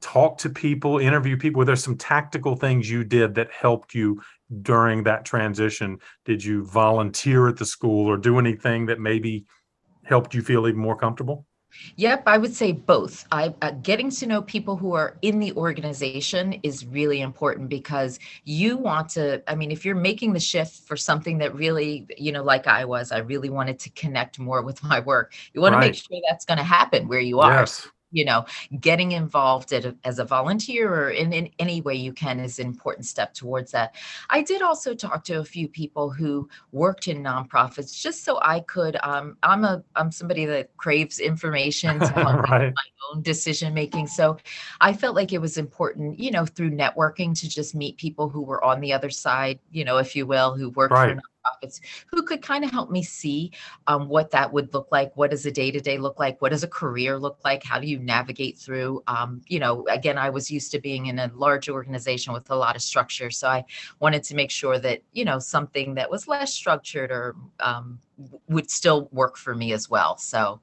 talk 0.00 0.38
to 0.38 0.50
people, 0.50 0.98
interview 0.98 1.36
people? 1.36 1.60
Were 1.60 1.64
there 1.64 1.76
some 1.76 1.96
tactical 1.96 2.54
things 2.54 2.90
you 2.90 3.02
did 3.02 3.34
that 3.36 3.50
helped 3.50 3.94
you 3.94 4.20
during 4.60 5.02
that 5.04 5.24
transition? 5.24 5.98
Did 6.24 6.44
you 6.44 6.64
volunteer 6.66 7.48
at 7.48 7.56
the 7.56 7.64
school 7.64 8.06
or 8.06 8.16
do 8.16 8.38
anything 8.38 8.86
that 8.86 9.00
maybe 9.00 9.46
helped 10.04 10.34
you 10.34 10.42
feel 10.42 10.66
even 10.68 10.80
more 10.80 10.96
comfortable? 10.96 11.46
Yep, 11.96 12.24
I 12.26 12.36
would 12.36 12.54
say 12.54 12.72
both. 12.72 13.26
I 13.32 13.54
uh, 13.62 13.70
getting 13.82 14.10
to 14.10 14.26
know 14.26 14.42
people 14.42 14.76
who 14.76 14.92
are 14.92 15.16
in 15.22 15.38
the 15.38 15.52
organization 15.54 16.54
is 16.62 16.84
really 16.84 17.22
important 17.22 17.70
because 17.70 18.18
you 18.44 18.76
want 18.76 19.08
to. 19.10 19.42
I 19.50 19.54
mean, 19.54 19.70
if 19.70 19.84
you're 19.84 19.94
making 19.94 20.34
the 20.34 20.40
shift 20.40 20.86
for 20.86 20.98
something 20.98 21.38
that 21.38 21.54
really, 21.54 22.06
you 22.18 22.30
know, 22.30 22.42
like 22.42 22.66
I 22.66 22.84
was, 22.84 23.10
I 23.10 23.18
really 23.18 23.48
wanted 23.48 23.78
to 23.80 23.90
connect 23.90 24.38
more 24.38 24.60
with 24.60 24.82
my 24.82 25.00
work. 25.00 25.32
You 25.54 25.62
want 25.62 25.74
right. 25.74 25.80
to 25.80 25.86
make 25.86 25.94
sure 25.94 26.20
that's 26.28 26.44
going 26.44 26.58
to 26.58 26.64
happen 26.64 27.08
where 27.08 27.20
you 27.20 27.40
are. 27.40 27.60
Yes 27.60 27.88
you 28.12 28.24
know 28.24 28.44
getting 28.80 29.12
involved 29.12 29.72
a, 29.72 29.94
as 30.04 30.18
a 30.18 30.24
volunteer 30.24 30.92
or 30.92 31.10
in, 31.10 31.32
in 31.32 31.50
any 31.58 31.80
way 31.80 31.94
you 31.94 32.12
can 32.12 32.38
is 32.38 32.58
an 32.58 32.66
important 32.66 33.06
step 33.06 33.34
towards 33.34 33.72
that 33.72 33.94
i 34.30 34.42
did 34.42 34.62
also 34.62 34.94
talk 34.94 35.24
to 35.24 35.40
a 35.40 35.44
few 35.44 35.66
people 35.66 36.10
who 36.10 36.48
worked 36.70 37.08
in 37.08 37.22
nonprofits 37.22 37.98
just 37.98 38.24
so 38.24 38.38
i 38.42 38.60
could 38.60 38.96
um, 39.02 39.36
i'm 39.42 39.64
a 39.64 39.82
i'm 39.96 40.12
somebody 40.12 40.44
that 40.44 40.74
craves 40.76 41.18
information 41.18 41.98
to 41.98 42.08
help 42.08 42.42
right. 42.50 42.72
my 42.74 43.12
own 43.12 43.22
decision 43.22 43.74
making 43.74 44.06
so 44.06 44.36
i 44.80 44.92
felt 44.92 45.16
like 45.16 45.32
it 45.32 45.40
was 45.40 45.58
important 45.58 46.18
you 46.18 46.30
know 46.30 46.46
through 46.46 46.70
networking 46.70 47.38
to 47.38 47.48
just 47.48 47.74
meet 47.74 47.96
people 47.96 48.28
who 48.28 48.42
were 48.42 48.62
on 48.62 48.80
the 48.80 48.92
other 48.92 49.10
side 49.10 49.58
you 49.70 49.84
know 49.84 49.96
if 49.96 50.14
you 50.14 50.26
will 50.26 50.54
who 50.54 50.70
worked 50.70 50.92
right. 50.92 51.16
for 51.16 51.22
nonprofits 51.42 51.80
who 52.06 52.22
could 52.22 52.42
kind 52.42 52.64
of 52.64 52.70
help 52.70 52.90
me 52.90 53.02
see 53.02 53.52
um, 53.86 54.08
what 54.08 54.30
that 54.30 54.52
would 54.52 54.72
look 54.74 54.88
like. 54.90 55.16
What 55.16 55.30
does 55.30 55.46
a 55.46 55.50
day 55.50 55.70
to 55.70 55.80
day 55.80 55.98
look 55.98 56.18
like? 56.18 56.40
What 56.40 56.50
does 56.50 56.62
a 56.62 56.68
career 56.68 57.18
look 57.18 57.38
like? 57.44 57.62
How 57.64 57.78
do 57.78 57.86
you 57.86 57.98
navigate 57.98 58.58
through? 58.58 59.02
Um, 59.06 59.42
you 59.46 59.58
know, 59.58 59.86
again, 59.88 60.18
I 60.18 60.30
was 60.30 60.50
used 60.50 60.70
to 60.72 60.80
being 60.80 61.06
in 61.06 61.18
a 61.18 61.30
large 61.34 61.68
organization 61.68 62.32
with 62.32 62.50
a 62.50 62.56
lot 62.56 62.76
of 62.76 62.82
structure. 62.82 63.30
So 63.30 63.48
I 63.48 63.64
wanted 64.00 64.22
to 64.24 64.34
make 64.34 64.50
sure 64.50 64.78
that, 64.78 65.02
you 65.12 65.24
know, 65.24 65.38
something 65.38 65.94
that 65.94 66.10
was 66.10 66.28
less 66.28 66.52
structured 66.52 67.10
or 67.10 67.36
um, 67.60 67.98
would 68.48 68.70
still 68.70 69.08
work 69.12 69.36
for 69.36 69.54
me 69.54 69.72
as 69.72 69.88
well. 69.88 70.16
So 70.18 70.60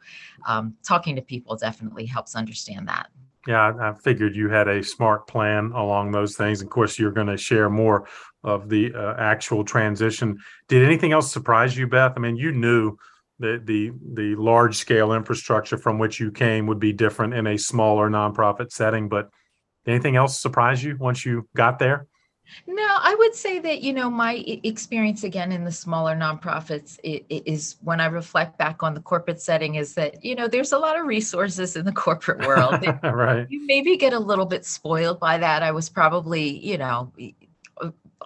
um, 0.48 0.76
talking 0.84 1.16
to 1.16 1.22
people 1.22 1.56
definitely 1.58 2.06
helps 2.06 2.36
understand 2.36 2.88
that. 2.88 3.08
Yeah, 3.48 3.72
I 3.80 3.94
figured 3.94 4.36
you 4.36 4.50
had 4.50 4.68
a 4.68 4.84
smart 4.84 5.26
plan 5.26 5.72
along 5.74 6.12
those 6.12 6.36
things. 6.36 6.62
Of 6.62 6.70
course, 6.70 7.00
you're 7.00 7.12
going 7.12 7.28
to 7.28 7.38
share 7.38 7.70
more 7.70 8.06
of 8.44 8.70
the 8.70 8.94
uh, 8.94 9.16
actual 9.18 9.64
transition. 9.64 10.40
Did 10.68 10.84
anything 10.84 11.12
else 11.12 11.32
surprise 11.32 11.78
you, 11.78 11.88
Beth? 11.88 12.14
I 12.16 12.20
mean, 12.20 12.38
you 12.38 12.52
knew 12.52 12.98
that 13.40 13.66
the 13.66 13.92
the 14.14 14.36
large 14.36 14.76
scale 14.76 15.14
infrastructure 15.14 15.78
from 15.78 15.98
which 15.98 16.20
you 16.20 16.32
came 16.32 16.68
would 16.68 16.80
be 16.80 16.94
different 16.94 17.34
in 17.34 17.48
a 17.48 17.58
smaller 17.58 18.10
nonprofit 18.10 18.72
setting, 18.72 19.10
but 19.10 19.30
anything 19.88 20.16
else 20.16 20.40
surprise 20.40 20.84
you 20.84 20.98
once 20.98 21.26
you 21.26 21.48
got 21.56 21.80
there? 21.80 22.08
No, 22.68 22.88
I 22.88 23.16
would 23.16 23.36
say 23.36 23.60
that, 23.60 23.82
you 23.82 23.94
know, 23.94 24.10
my 24.10 24.44
experience 24.64 25.24
again 25.24 25.52
in 25.52 25.64
the 25.64 25.72
smaller 25.72 26.16
nonprofits 26.16 26.98
is 27.04 27.78
when 27.84 28.00
I 28.02 28.08
reflect 28.08 28.58
back 28.58 28.82
on 28.82 28.94
the 28.94 29.02
corporate 29.02 29.42
setting 29.42 29.76
is 29.76 29.94
that, 29.96 30.24
you 30.24 30.36
know, 30.36 30.48
there's 30.48 30.72
a 30.72 30.78
lot 30.78 31.00
of 31.00 31.06
resources 31.06 31.76
in 31.76 31.86
the 31.86 31.92
corporate 31.92 32.46
world. 32.46 32.84
right. 33.04 33.46
You 33.50 33.66
maybe 33.66 33.98
get 33.98 34.14
a 34.14 34.20
little 34.20 34.46
bit 34.46 34.66
spoiled 34.66 35.20
by 35.20 35.38
that. 35.38 35.64
I 35.64 35.72
was 35.72 35.90
probably, 35.90 36.58
you 36.66 36.78
know, 36.78 37.12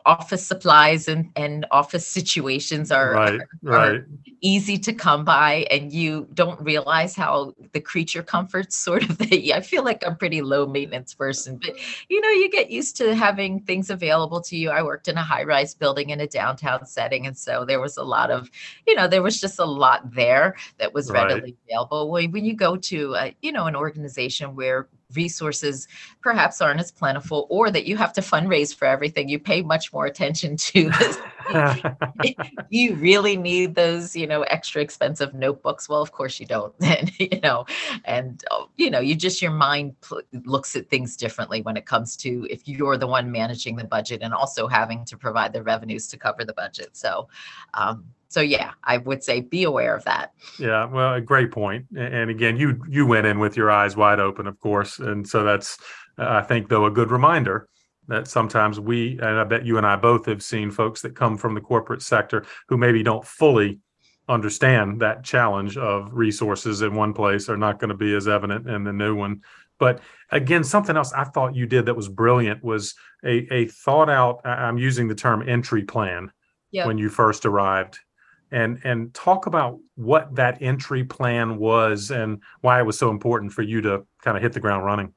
office 0.05 0.45
supplies 0.45 1.07
and, 1.07 1.29
and 1.35 1.65
office 1.71 2.05
situations 2.05 2.91
are, 2.91 3.13
right, 3.13 3.33
are, 3.33 3.47
right. 3.61 3.95
Are 3.95 4.07
easy 4.41 4.77
to 4.77 4.91
come 4.91 5.23
by 5.23 5.65
and 5.71 5.93
you 5.93 6.27
don't 6.33 6.59
realize 6.59 7.15
how 7.15 7.53
the 7.71 7.79
creature 7.79 8.21
comforts 8.21 8.75
sort 8.75 9.09
of 9.09 9.17
the, 9.17 9.53
I 9.53 9.61
feel 9.61 9.83
like 9.83 10.05
I'm 10.05 10.17
pretty 10.17 10.41
low 10.41 10.65
maintenance 10.65 11.13
person, 11.13 11.57
but 11.57 11.75
you 12.09 12.19
know, 12.19 12.29
you 12.29 12.49
get 12.49 12.69
used 12.69 12.97
to 12.97 13.15
having 13.15 13.61
things 13.61 13.89
available 13.89 14.41
to 14.41 14.57
you. 14.57 14.69
I 14.69 14.83
worked 14.83 15.07
in 15.07 15.17
a 15.17 15.23
high 15.23 15.43
rise 15.43 15.73
building 15.73 16.09
in 16.09 16.19
a 16.19 16.27
downtown 16.27 16.85
setting. 16.85 17.25
And 17.25 17.37
so 17.37 17.63
there 17.63 17.79
was 17.79 17.95
a 17.95 18.03
lot 18.03 18.31
of, 18.31 18.51
you 18.85 18.95
know, 18.95 19.07
there 19.07 19.23
was 19.23 19.39
just 19.39 19.59
a 19.59 19.65
lot 19.65 20.13
there 20.13 20.55
that 20.77 20.93
was 20.93 21.09
readily 21.09 21.41
right. 21.41 21.57
available. 21.69 22.11
When, 22.11 22.31
when 22.31 22.43
you 22.43 22.55
go 22.55 22.75
to, 22.75 23.15
a, 23.15 23.35
you 23.41 23.51
know, 23.51 23.67
an 23.67 23.75
organization 23.75 24.55
where 24.55 24.89
resources 25.15 25.87
perhaps 26.21 26.61
aren't 26.61 26.79
as 26.79 26.91
plentiful 26.91 27.47
or 27.49 27.71
that 27.71 27.85
you 27.85 27.97
have 27.97 28.13
to 28.13 28.21
fundraise 28.21 28.75
for 28.75 28.85
everything. 28.85 29.29
You 29.29 29.39
pay 29.39 29.61
much 29.61 29.91
more 29.93 30.05
attention 30.05 30.57
to 30.57 30.89
this 30.99 31.17
you 32.69 32.95
really 32.95 33.35
need 33.35 33.75
those 33.75 34.15
you 34.15 34.25
know 34.25 34.43
extra 34.43 34.81
expensive 34.81 35.33
notebooks. 35.33 35.89
Well 35.89 36.01
of 36.01 36.11
course 36.11 36.39
you 36.39 36.45
don't. 36.45 36.73
And 36.93 37.11
you 37.19 37.39
know 37.41 37.65
and 38.05 38.43
oh, 38.51 38.69
you 38.77 38.89
know 38.91 38.99
you 38.99 39.15
just 39.15 39.41
your 39.41 39.51
mind 39.51 39.99
pl- 40.01 40.21
looks 40.45 40.75
at 40.75 40.89
things 40.89 41.17
differently 41.17 41.61
when 41.61 41.75
it 41.75 41.85
comes 41.85 42.15
to 42.17 42.47
if 42.49 42.67
you're 42.67 42.97
the 42.97 43.07
one 43.07 43.31
managing 43.31 43.75
the 43.75 43.83
budget 43.83 44.21
and 44.21 44.33
also 44.33 44.67
having 44.67 45.05
to 45.05 45.17
provide 45.17 45.53
the 45.53 45.63
revenues 45.63 46.07
to 46.09 46.17
cover 46.17 46.45
the 46.45 46.53
budget. 46.53 46.95
So 46.95 47.27
um, 47.73 48.05
so 48.33 48.41
yeah 48.41 48.71
i 48.83 48.97
would 48.97 49.23
say 49.23 49.41
be 49.41 49.63
aware 49.63 49.95
of 49.95 50.03
that 50.05 50.33
yeah 50.57 50.85
well 50.85 51.13
a 51.13 51.21
great 51.21 51.51
point. 51.51 51.85
and 51.95 52.29
again 52.29 52.57
you 52.57 52.81
you 52.89 53.05
went 53.05 53.27
in 53.27 53.39
with 53.39 53.55
your 53.55 53.69
eyes 53.69 53.95
wide 53.95 54.19
open 54.19 54.47
of 54.47 54.59
course 54.59 54.99
and 54.99 55.27
so 55.27 55.43
that's 55.43 55.77
uh, 56.17 56.27
i 56.27 56.41
think 56.41 56.67
though 56.67 56.85
a 56.85 56.91
good 56.91 57.11
reminder 57.11 57.69
that 58.07 58.27
sometimes 58.27 58.79
we 58.79 59.11
and 59.19 59.39
i 59.39 59.43
bet 59.43 59.65
you 59.65 59.77
and 59.77 59.85
i 59.85 59.95
both 59.95 60.25
have 60.25 60.41
seen 60.41 60.71
folks 60.71 61.01
that 61.01 61.15
come 61.15 61.37
from 61.37 61.53
the 61.53 61.61
corporate 61.61 62.01
sector 62.01 62.43
who 62.67 62.75
maybe 62.75 63.03
don't 63.03 63.25
fully 63.25 63.79
understand 64.27 65.01
that 65.01 65.23
challenge 65.23 65.77
of 65.77 66.09
resources 66.11 66.81
in 66.81 66.95
one 66.95 67.13
place 67.13 67.49
are 67.49 67.57
not 67.57 67.77
going 67.77 67.89
to 67.89 67.97
be 67.97 68.15
as 68.15 68.27
evident 68.27 68.67
in 68.67 68.83
the 68.83 68.93
new 68.93 69.13
one 69.13 69.41
but 69.77 69.99
again 70.31 70.63
something 70.63 70.97
else 70.97 71.13
i 71.13 71.23
thought 71.23 71.55
you 71.55 71.67
did 71.67 71.85
that 71.85 71.95
was 71.95 72.09
brilliant 72.09 72.63
was 72.63 72.95
a, 73.23 73.53
a 73.53 73.67
thought 73.67 74.09
out 74.09 74.41
i'm 74.43 74.77
using 74.77 75.07
the 75.07 75.15
term 75.15 75.47
entry 75.47 75.83
plan 75.83 76.31
yep. 76.71 76.87
when 76.87 76.97
you 76.97 77.09
first 77.09 77.45
arrived 77.45 77.99
and 78.53 78.79
and 78.83 79.13
talk 79.13 79.47
about 79.47 79.79
what 79.95 80.33
that 80.35 80.61
entry 80.61 81.03
plan 81.03 81.57
was 81.57 82.11
and 82.11 82.41
why 82.61 82.79
it 82.79 82.85
was 82.85 82.97
so 82.97 83.09
important 83.09 83.51
for 83.51 83.63
you 83.63 83.81
to 83.81 84.05
kind 84.21 84.37
of 84.37 84.43
hit 84.43 84.53
the 84.53 84.59
ground 84.59 84.85
running. 84.85 85.13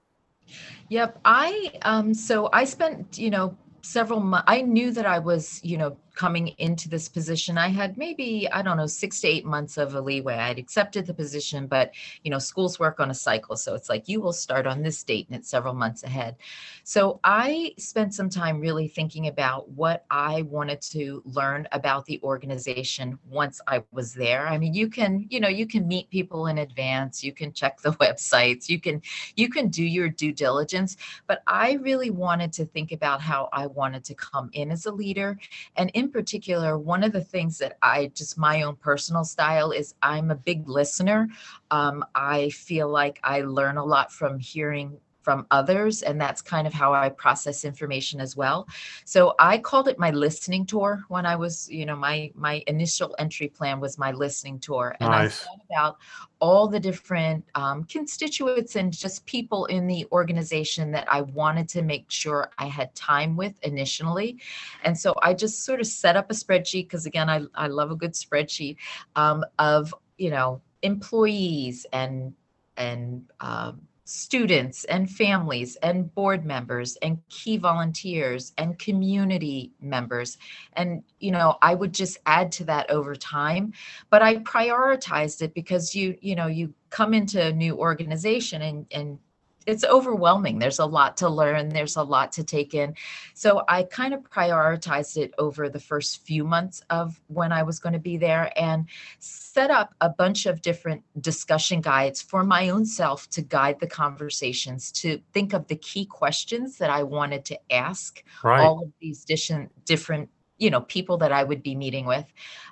Yep, 0.88 1.20
I 1.24 1.72
um 1.82 2.14
so 2.14 2.48
I 2.52 2.64
spent, 2.64 3.18
you 3.18 3.30
know, 3.30 3.56
several 3.82 4.20
months 4.20 4.44
I 4.48 4.62
knew 4.62 4.90
that 4.92 5.06
I 5.06 5.18
was, 5.18 5.60
you 5.62 5.76
know, 5.76 5.96
coming 6.16 6.48
into 6.58 6.88
this 6.88 7.08
position 7.08 7.56
i 7.58 7.68
had 7.68 7.96
maybe 7.96 8.48
i 8.50 8.62
don't 8.62 8.76
know 8.76 8.86
six 8.86 9.20
to 9.20 9.28
eight 9.28 9.44
months 9.44 9.76
of 9.76 9.94
a 9.94 10.00
leeway. 10.00 10.34
I 10.34 10.48
had 10.48 10.58
accepted 10.58 11.06
the 11.06 11.14
position 11.14 11.66
but 11.66 11.92
you 12.24 12.30
know 12.30 12.38
schools 12.38 12.78
work 12.78 12.98
on 13.00 13.10
a 13.10 13.14
cycle 13.14 13.56
so 13.56 13.74
it's 13.74 13.88
like 13.88 14.08
you 14.08 14.20
will 14.20 14.32
start 14.32 14.66
on 14.66 14.82
this 14.82 15.02
date 15.04 15.28
and 15.28 15.36
it's 15.36 15.48
several 15.48 15.74
months 15.74 16.02
ahead. 16.02 16.36
So 16.84 17.20
i 17.22 17.74
spent 17.78 18.14
some 18.14 18.30
time 18.30 18.60
really 18.60 18.88
thinking 18.88 19.28
about 19.28 19.68
what 19.70 20.04
i 20.10 20.42
wanted 20.42 20.80
to 20.82 21.22
learn 21.26 21.68
about 21.72 22.06
the 22.06 22.20
organization 22.22 23.18
once 23.28 23.60
i 23.66 23.82
was 23.92 24.14
there. 24.14 24.46
I 24.48 24.58
mean 24.58 24.74
you 24.74 24.88
can 24.88 25.26
you 25.30 25.40
know 25.40 25.48
you 25.48 25.66
can 25.66 25.86
meet 25.86 26.10
people 26.10 26.46
in 26.46 26.58
advance 26.58 27.22
you 27.22 27.32
can 27.32 27.52
check 27.52 27.80
the 27.80 27.92
websites 28.04 28.68
you 28.68 28.80
can 28.80 29.02
you 29.36 29.48
can 29.48 29.68
do 29.68 29.84
your 29.84 30.08
due 30.08 30.32
diligence 30.32 30.96
but 31.26 31.42
i 31.46 31.74
really 31.74 32.10
wanted 32.10 32.52
to 32.54 32.64
think 32.64 32.92
about 32.92 33.20
how 33.20 33.48
i 33.52 33.66
wanted 33.66 34.02
to 34.04 34.14
come 34.14 34.50
in 34.52 34.70
as 34.70 34.86
a 34.86 34.92
leader. 34.92 35.38
And 35.76 35.90
in 35.94 36.05
in 36.06 36.12
particular, 36.12 36.78
one 36.78 37.02
of 37.02 37.12
the 37.12 37.24
things 37.24 37.58
that 37.58 37.78
I 37.82 38.12
just 38.14 38.38
my 38.38 38.62
own 38.62 38.76
personal 38.76 39.24
style 39.24 39.72
is 39.72 39.94
I'm 40.02 40.30
a 40.30 40.36
big 40.36 40.68
listener. 40.68 41.28
Um, 41.72 42.04
I 42.14 42.50
feel 42.50 42.88
like 42.88 43.18
I 43.24 43.40
learn 43.40 43.76
a 43.76 43.84
lot 43.84 44.12
from 44.12 44.38
hearing 44.38 44.98
from 45.26 45.44
others 45.50 46.02
and 46.02 46.20
that's 46.20 46.40
kind 46.40 46.68
of 46.68 46.72
how 46.72 46.94
i 46.94 47.08
process 47.08 47.64
information 47.64 48.20
as 48.20 48.36
well. 48.36 48.68
So 49.04 49.34
i 49.40 49.58
called 49.58 49.88
it 49.88 49.98
my 49.98 50.12
listening 50.12 50.64
tour 50.64 51.02
when 51.08 51.26
i 51.26 51.34
was 51.34 51.68
you 51.68 51.84
know 51.84 51.96
my 51.96 52.30
my 52.36 52.62
initial 52.68 53.12
entry 53.18 53.48
plan 53.48 53.80
was 53.80 53.98
my 53.98 54.12
listening 54.12 54.60
tour. 54.60 54.94
And 55.00 55.10
nice. 55.10 55.42
i 55.42 55.44
thought 55.44 55.62
about 55.68 55.96
all 56.38 56.68
the 56.68 56.78
different 56.78 57.44
um, 57.56 57.82
constituents 57.84 58.76
and 58.76 58.92
just 58.92 59.26
people 59.26 59.64
in 59.66 59.88
the 59.88 60.06
organization 60.12 60.92
that 60.92 61.08
i 61.10 61.22
wanted 61.22 61.68
to 61.70 61.82
make 61.82 62.08
sure 62.08 62.52
i 62.58 62.66
had 62.66 62.94
time 62.94 63.34
with 63.34 63.54
initially. 63.64 64.38
And 64.84 64.96
so 64.96 65.12
i 65.22 65.34
just 65.34 65.64
sort 65.64 65.80
of 65.80 65.88
set 65.88 66.14
up 66.16 66.30
a 66.30 66.34
spreadsheet 66.34 66.84
because 66.84 67.04
again 67.04 67.28
I, 67.28 67.40
I 67.56 67.66
love 67.66 67.90
a 67.90 67.96
good 67.96 68.12
spreadsheet 68.12 68.76
um, 69.16 69.44
of 69.58 69.92
you 70.18 70.30
know 70.30 70.62
employees 70.82 71.84
and 71.92 72.32
and 72.76 73.24
um, 73.40 73.80
students 74.06 74.84
and 74.84 75.10
families 75.10 75.76
and 75.82 76.14
board 76.14 76.44
members 76.44 76.96
and 77.02 77.18
key 77.28 77.56
volunteers 77.56 78.52
and 78.56 78.78
community 78.78 79.72
members. 79.80 80.38
And 80.74 81.02
you 81.18 81.32
know 81.32 81.56
i 81.62 81.74
would 81.74 81.92
just 81.92 82.18
add 82.26 82.52
to 82.52 82.64
that 82.64 82.88
over 82.90 83.14
time. 83.16 83.72
But 84.10 84.22
i 84.22 84.36
prioritized 84.36 85.42
it 85.42 85.54
because 85.54 85.94
you 85.94 86.16
you 86.20 86.34
know 86.34 86.46
you 86.46 86.72
come 86.90 87.12
into 87.12 87.44
a 87.44 87.52
new 87.52 87.76
organization 87.76 88.62
and 88.62 88.86
and 88.92 89.18
it's 89.66 89.84
overwhelming. 89.84 90.58
There's 90.58 90.78
a 90.78 90.86
lot 90.86 91.16
to 91.18 91.28
learn, 91.28 91.68
there's 91.68 91.96
a 91.96 92.02
lot 92.02 92.32
to 92.32 92.44
take 92.44 92.74
in. 92.74 92.94
So 93.34 93.62
I 93.68 93.82
kind 93.82 94.14
of 94.14 94.22
prioritized 94.30 95.16
it 95.16 95.34
over 95.38 95.68
the 95.68 95.80
first 95.80 96.24
few 96.24 96.44
months 96.44 96.82
of 96.88 97.20
when 97.26 97.52
I 97.52 97.62
was 97.64 97.78
going 97.78 97.92
to 97.92 97.98
be 97.98 98.16
there 98.16 98.52
and 98.56 98.86
set 99.18 99.70
up 99.70 99.94
a 100.00 100.08
bunch 100.08 100.46
of 100.46 100.62
different 100.62 101.02
discussion 101.20 101.80
guides 101.80 102.22
for 102.22 102.44
my 102.44 102.68
own 102.68 102.86
self 102.86 103.28
to 103.30 103.42
guide 103.42 103.80
the 103.80 103.86
conversations, 103.88 104.92
to 104.92 105.20
think 105.32 105.52
of 105.52 105.66
the 105.66 105.76
key 105.76 106.06
questions 106.06 106.78
that 106.78 106.90
I 106.90 107.02
wanted 107.02 107.44
to 107.46 107.58
ask 107.70 108.22
right. 108.42 108.64
all 108.64 108.82
of 108.84 108.92
these 109.00 109.24
different 109.24 109.72
different 109.84 110.30
you 110.58 110.70
know 110.70 110.80
people 110.80 111.18
that 111.18 111.32
i 111.32 111.44
would 111.44 111.62
be 111.62 111.74
meeting 111.74 112.06
with 112.06 112.24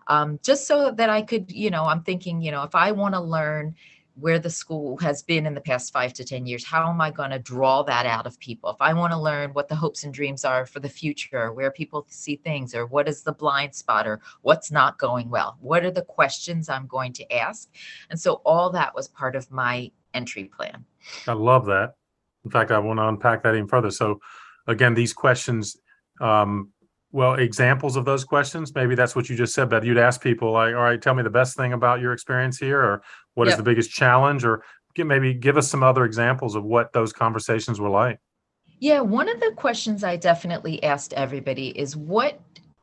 um, 0.06 0.38
just 0.42 0.66
so 0.66 0.90
that 0.90 1.10
i 1.10 1.20
could 1.20 1.50
you 1.52 1.70
know 1.70 1.84
i'm 1.84 2.02
thinking 2.02 2.40
you 2.40 2.50
know 2.50 2.62
if 2.62 2.74
i 2.74 2.92
want 2.92 3.14
to 3.14 3.20
learn 3.20 3.74
where 4.14 4.38
the 4.38 4.50
school 4.50 4.96
has 4.98 5.22
been 5.22 5.44
in 5.44 5.54
the 5.54 5.60
past 5.60 5.92
five 5.92 6.12
to 6.14 6.24
10 6.24 6.46
years. 6.46 6.64
How 6.64 6.88
am 6.88 7.00
I 7.00 7.10
going 7.10 7.30
to 7.30 7.38
draw 7.38 7.82
that 7.82 8.06
out 8.06 8.26
of 8.26 8.38
people? 8.38 8.70
If 8.70 8.76
I 8.80 8.92
want 8.92 9.12
to 9.12 9.18
learn 9.18 9.50
what 9.50 9.68
the 9.68 9.74
hopes 9.74 10.04
and 10.04 10.14
dreams 10.14 10.44
are 10.44 10.66
for 10.66 10.80
the 10.80 10.88
future, 10.88 11.52
where 11.52 11.70
people 11.70 12.06
see 12.08 12.36
things, 12.36 12.74
or 12.74 12.86
what 12.86 13.08
is 13.08 13.22
the 13.22 13.32
blind 13.32 13.74
spot, 13.74 14.06
or 14.06 14.20
what's 14.42 14.70
not 14.70 14.98
going 14.98 15.30
well, 15.30 15.56
what 15.60 15.84
are 15.84 15.90
the 15.90 16.02
questions 16.02 16.68
I'm 16.68 16.86
going 16.86 17.12
to 17.14 17.32
ask? 17.32 17.68
And 18.10 18.20
so 18.20 18.34
all 18.44 18.70
that 18.70 18.94
was 18.94 19.08
part 19.08 19.34
of 19.34 19.50
my 19.50 19.90
entry 20.12 20.44
plan. 20.44 20.84
I 21.26 21.32
love 21.32 21.66
that. 21.66 21.94
In 22.44 22.50
fact, 22.50 22.70
I 22.70 22.78
want 22.78 22.98
to 22.98 23.08
unpack 23.08 23.42
that 23.42 23.54
even 23.54 23.68
further. 23.68 23.90
So, 23.90 24.20
again, 24.66 24.94
these 24.94 25.12
questions 25.12 25.76
um, 26.20 26.70
well 27.14 27.34
examples 27.34 27.96
of 27.96 28.04
those 28.04 28.24
questions? 28.24 28.74
Maybe 28.74 28.94
that's 28.94 29.14
what 29.16 29.30
you 29.30 29.36
just 29.36 29.54
said 29.54 29.70
but 29.70 29.84
you'd 29.84 29.96
ask 29.96 30.20
people 30.20 30.52
like 30.52 30.74
all 30.74 30.82
right 30.82 31.00
tell 31.00 31.14
me 31.14 31.22
the 31.22 31.30
best 31.30 31.56
thing 31.56 31.72
about 31.72 32.00
your 32.00 32.12
experience 32.12 32.58
here 32.58 32.80
or 32.80 33.02
what 33.34 33.46
yep. 33.46 33.52
is 33.52 33.56
the 33.56 33.62
biggest 33.62 33.90
challenge? 33.90 34.44
Or 34.44 34.64
give, 34.94 35.06
maybe 35.06 35.32
give 35.32 35.56
us 35.56 35.70
some 35.70 35.82
other 35.82 36.04
examples 36.04 36.54
of 36.56 36.64
what 36.64 36.92
those 36.92 37.12
conversations 37.12 37.80
were 37.80 37.88
like. 37.88 38.18
Yeah 38.80 39.00
one 39.00 39.28
of 39.28 39.40
the 39.40 39.52
questions 39.56 40.04
i 40.04 40.16
definitely 40.16 40.82
asked 40.82 41.12
everybody 41.14 41.68
is 41.68 41.96
what 41.96 42.40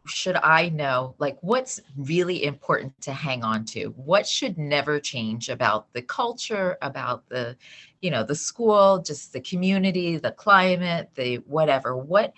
should 0.07 0.35
i 0.37 0.69
know? 0.69 1.15
Like 1.19 1.37
what's 1.41 1.79
really 1.95 2.43
important 2.43 2.99
to 3.01 3.11
hang 3.11 3.43
on 3.43 3.65
to? 3.65 3.93
What 3.95 4.27
should 4.27 4.57
never 4.57 4.99
change 4.99 5.49
about 5.49 5.93
the 5.93 6.01
culture 6.01 6.77
about 6.81 7.27
the 7.29 7.55
you 8.01 8.09
know 8.09 8.23
the 8.23 8.35
school 8.35 9.03
just 9.05 9.31
the 9.33 9.41
community 9.41 10.17
the 10.17 10.31
climate 10.31 11.09
the 11.15 11.35
whatever? 11.37 11.95
What 11.95 12.33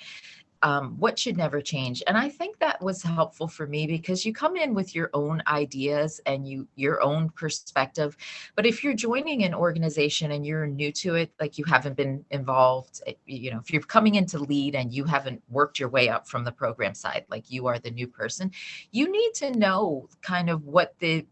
um, 0.64 0.96
what 0.98 1.20
should 1.20 1.38
never 1.38 1.62
change. 1.62 2.02
And 2.08 2.18
i 2.18 2.30
think 2.30 2.58
that 2.60 2.82
was 2.82 3.04
helpful 3.04 3.48
for 3.48 3.68
me 3.68 3.86
because 3.86 4.26
you 4.26 4.34
come 4.34 4.56
in 4.56 4.74
with 4.74 4.96
your 4.96 5.10
own 5.14 5.44
ideas 5.48 6.22
and 6.26 6.48
you 6.48 6.68
your 6.76 7.02
own 7.02 7.30
perspective. 7.30 8.18
But 8.56 8.66
if 8.66 8.84
you're 8.84 8.94
joining 8.94 9.44
an 9.44 9.54
organization 9.54 10.32
and 10.32 10.46
you're 10.46 10.66
new 10.66 10.92
to 10.94 11.16
it 11.16 11.32
like 11.40 11.58
you 11.58 11.66
haven't 11.66 11.98
been 11.98 12.26
involved 12.32 13.02
eh, 13.08 13.14
you 13.26 13.52
know 13.52 13.60
if 13.60 13.72
you're 13.72 13.82
coming 13.82 14.16
in 14.16 14.26
to 14.28 14.40
lead 14.40 14.76
and 14.76 14.92
you 14.92 15.04
haven't 15.04 15.42
worked 15.50 15.80
your 15.80 15.90
way 15.90 16.10
up 16.10 16.28
from 16.28 16.44
the 16.44 16.52
program 16.52 16.96
side 16.96 17.26
like 17.30 17.52
you 17.52 17.68
are 17.68 17.80
the 17.80 17.92
new 17.92 18.08
person 18.08 18.52
you 18.92 19.12
need 19.12 19.34
to 19.34 19.52
know 19.52 20.08
kind 20.22 20.50
of 20.50 20.66
what 20.66 20.96
the 21.00 21.26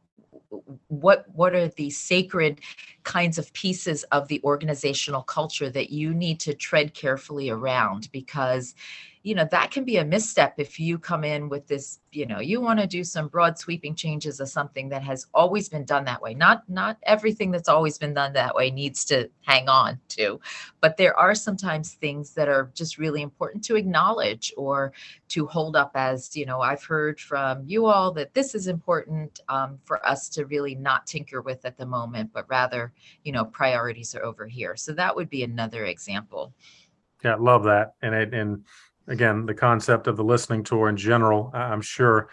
what 0.87 1.25
what 1.33 1.55
are 1.55 1.67
the 1.69 1.89
sacred 1.89 2.59
kinds 3.03 3.37
of 3.37 3.51
pieces 3.53 4.03
of 4.11 4.27
the 4.27 4.41
organizational 4.43 5.23
culture 5.23 5.69
that 5.69 5.89
you 5.89 6.13
need 6.13 6.39
to 6.39 6.53
tread 6.53 6.93
carefully 6.93 7.49
around 7.49 8.09
because 8.11 8.75
you 9.23 9.35
know 9.35 9.47
that 9.51 9.71
can 9.71 9.83
be 9.83 9.97
a 9.97 10.05
misstep 10.05 10.55
if 10.57 10.79
you 10.79 10.97
come 10.97 11.23
in 11.23 11.49
with 11.49 11.67
this 11.67 11.99
you 12.11 12.25
know 12.25 12.39
you 12.39 12.61
want 12.61 12.79
to 12.79 12.87
do 12.87 13.03
some 13.03 13.27
broad 13.27 13.57
sweeping 13.57 13.95
changes 13.95 14.39
of 14.39 14.49
something 14.49 14.89
that 14.89 15.03
has 15.03 15.27
always 15.33 15.69
been 15.69 15.85
done 15.85 16.05
that 16.05 16.21
way. 16.21 16.33
Not 16.33 16.63
not 16.69 16.97
everything 17.03 17.51
that's 17.51 17.69
always 17.69 17.97
been 17.97 18.13
done 18.13 18.33
that 18.33 18.55
way 18.55 18.71
needs 18.71 19.05
to 19.05 19.29
hang 19.41 19.69
on 19.69 19.99
to 20.09 20.39
but 20.79 20.97
there 20.97 21.17
are 21.17 21.35
sometimes 21.35 21.93
things 21.93 22.33
that 22.33 22.47
are 22.47 22.71
just 22.73 22.97
really 22.97 23.21
important 23.21 23.63
to 23.63 23.75
acknowledge 23.75 24.53
or 24.55 24.93
to 25.27 25.45
hold 25.45 25.75
up 25.75 25.91
as 25.95 26.35
you 26.35 26.45
know 26.45 26.61
i've 26.61 26.83
heard 26.83 27.19
from 27.19 27.63
you 27.65 27.85
all 27.85 28.11
that 28.11 28.33
this 28.33 28.53
is 28.55 28.67
important 28.67 29.41
um, 29.49 29.79
for 29.83 30.05
us 30.05 30.29
to 30.29 30.45
really 30.45 30.75
not 30.75 31.07
tinker 31.07 31.41
with 31.41 31.65
at 31.65 31.77
the 31.77 31.85
moment 31.85 32.29
but 32.33 32.45
rather 32.49 32.91
you 33.23 33.31
know 33.31 33.45
priorities 33.45 34.15
are 34.15 34.23
over 34.23 34.47
here. 34.47 34.75
So 34.75 34.93
that 34.93 35.15
would 35.15 35.29
be 35.29 35.43
another 35.43 35.85
example. 35.85 36.53
Yeah 37.23 37.35
love 37.35 37.63
that. 37.63 37.93
And 38.01 38.15
it 38.15 38.33
and 38.33 38.63
again, 39.11 39.45
the 39.45 39.53
concept 39.53 40.07
of 40.07 40.15
the 40.17 40.23
listening 40.23 40.63
tour 40.63 40.89
in 40.89 40.97
general, 40.97 41.51
I'm 41.53 41.81
sure 41.81 42.29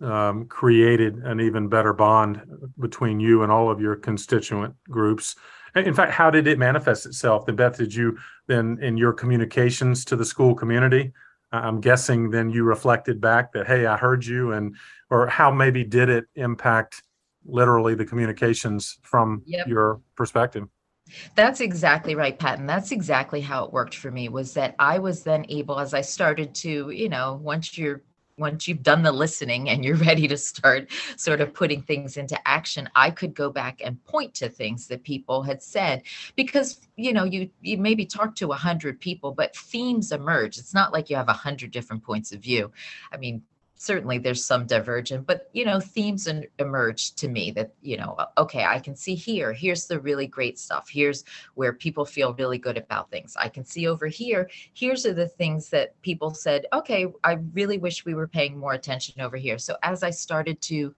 um, 0.00 0.46
created 0.46 1.16
an 1.18 1.40
even 1.40 1.68
better 1.68 1.92
bond 1.92 2.42
between 2.78 3.20
you 3.20 3.42
and 3.42 3.52
all 3.52 3.70
of 3.70 3.80
your 3.80 3.96
constituent 3.96 4.74
groups. 4.90 5.36
In 5.74 5.94
fact, 5.94 6.12
how 6.12 6.30
did 6.30 6.46
it 6.46 6.58
manifest 6.58 7.06
itself? 7.06 7.46
Then, 7.46 7.56
Beth, 7.56 7.78
did 7.78 7.94
you 7.94 8.18
then 8.46 8.78
in 8.82 8.96
your 8.96 9.12
communications 9.12 10.04
to 10.06 10.16
the 10.16 10.24
school 10.24 10.54
community? 10.54 11.12
I'm 11.52 11.80
guessing 11.80 12.30
then 12.30 12.50
you 12.50 12.64
reflected 12.64 13.20
back 13.20 13.52
that, 13.52 13.66
hey, 13.66 13.86
I 13.86 13.96
heard 13.96 14.26
you, 14.26 14.52
and 14.52 14.74
or 15.10 15.28
how 15.28 15.50
maybe 15.50 15.84
did 15.84 16.08
it 16.08 16.26
impact 16.34 17.02
literally 17.44 17.94
the 17.94 18.04
communications 18.04 18.98
from 19.02 19.42
yep. 19.46 19.68
your 19.68 20.00
perspective? 20.16 20.64
That's 21.34 21.60
exactly 21.60 22.14
right, 22.14 22.38
Patton. 22.38 22.66
That's 22.66 22.90
exactly 22.90 23.40
how 23.40 23.64
it 23.64 23.72
worked 23.72 23.94
for 23.94 24.10
me 24.10 24.28
was 24.28 24.54
that 24.54 24.74
I 24.78 24.98
was 24.98 25.22
then 25.22 25.46
able, 25.48 25.78
as 25.78 25.94
I 25.94 26.00
started 26.00 26.54
to, 26.56 26.90
you 26.90 27.08
know, 27.08 27.40
once 27.42 27.78
you're 27.78 28.02
once 28.38 28.68
you've 28.68 28.82
done 28.82 29.02
the 29.02 29.12
listening 29.12 29.70
and 29.70 29.82
you're 29.84 29.96
ready 30.10 30.28
to 30.28 30.36
start 30.36 30.90
sort 31.16 31.40
of 31.40 31.54
putting 31.54 31.80
things 31.80 32.18
into 32.18 32.38
action 32.46 32.86
i 32.94 33.10
could 33.10 33.34
go 33.34 33.50
back 33.50 33.80
and 33.82 34.04
point 34.04 34.34
to 34.34 34.46
things 34.48 34.86
that 34.88 35.02
people 35.04 35.42
had 35.42 35.62
said. 35.62 36.02
Because 36.34 36.80
you 36.96 37.12
know 37.12 37.24
you 37.24 37.50
you 37.62 37.78
maybe 37.78 38.04
talk 38.04 38.34
to 38.36 38.52
a 38.52 38.56
hundred 38.56 39.00
people 39.00 39.32
but 39.32 39.56
themes 39.56 40.12
emerge. 40.12 40.58
It's 40.58 40.74
not 40.74 40.92
like 40.92 41.08
you 41.08 41.16
have 41.16 41.28
a 41.28 41.32
hundred 41.32 41.70
different 41.70 42.02
points 42.02 42.32
of 42.32 42.40
view. 42.40 42.70
I 43.12 43.16
mean 43.16 43.42
certainly 43.76 44.18
there's 44.18 44.44
some 44.44 44.66
divergent 44.66 45.26
but 45.26 45.48
you 45.52 45.64
know 45.64 45.78
themes 45.78 46.28
emerge 46.58 47.14
to 47.14 47.28
me 47.28 47.50
that 47.50 47.72
you 47.82 47.96
know 47.96 48.16
okay 48.38 48.64
i 48.64 48.78
can 48.78 48.96
see 48.96 49.14
here 49.14 49.52
here's 49.52 49.86
the 49.86 50.00
really 50.00 50.26
great 50.26 50.58
stuff. 50.58 50.88
Here's 50.88 51.24
where 51.54 51.72
people 51.72 52.04
feel 52.04 52.34
really 52.34 52.58
good 52.58 52.76
about 52.76 53.10
things. 53.10 53.36
I 53.36 53.48
can 53.48 53.64
see 53.64 53.86
over 53.86 54.06
here 54.06 54.48
here's 54.74 55.06
are 55.06 55.14
the 55.14 55.28
things 55.28 55.68
that 55.70 56.00
people 56.02 56.32
said 56.34 56.66
okay 56.72 57.06
i 57.24 57.38
really 57.52 57.78
wish 57.78 58.04
we 58.04 58.14
were 58.14 58.28
paying 58.28 58.58
more 58.58 58.72
attention 58.72 59.20
over 59.20 59.36
here. 59.36 59.58
So 59.58 59.76
as 59.82 60.02
i 60.02 60.10
started 60.10 60.60
to 60.62 60.94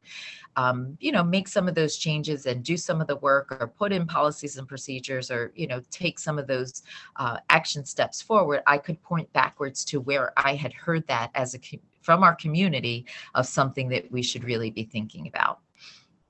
um, 0.57 0.97
you 0.99 1.13
know 1.13 1.23
make 1.23 1.47
some 1.47 1.69
of 1.69 1.75
those 1.75 1.97
changes 1.97 2.47
and 2.47 2.65
do 2.65 2.77
some 2.77 3.01
of 3.01 3.07
the 3.07 3.17
work 3.17 3.53
or 3.61 3.69
put 3.69 3.93
in 3.93 4.07
policies 4.07 4.57
and 4.57 4.67
procedures 4.67 5.31
or 5.31 5.53
you 5.55 5.67
know 5.67 5.81
take 5.91 6.19
some 6.19 6.39
of 6.39 6.47
those 6.47 6.83
uh, 7.17 7.39
action 7.49 7.85
steps 7.85 8.21
forward 8.21 8.61
i 8.67 8.77
could 8.77 9.01
point 9.03 9.33
backwards 9.33 9.85
to 9.85 10.01
where 10.01 10.33
i 10.37 10.55
had 10.55 10.73
heard 10.73 11.07
that 11.07 11.31
as 11.35 11.55
a 11.55 11.59
from 12.09 12.23
our 12.23 12.35
community 12.35 13.05
of 13.35 13.45
something 13.45 13.91
that 13.91 14.11
we 14.11 14.23
should 14.23 14.43
really 14.43 14.71
be 14.71 14.83
thinking 14.83 15.27
about. 15.29 15.59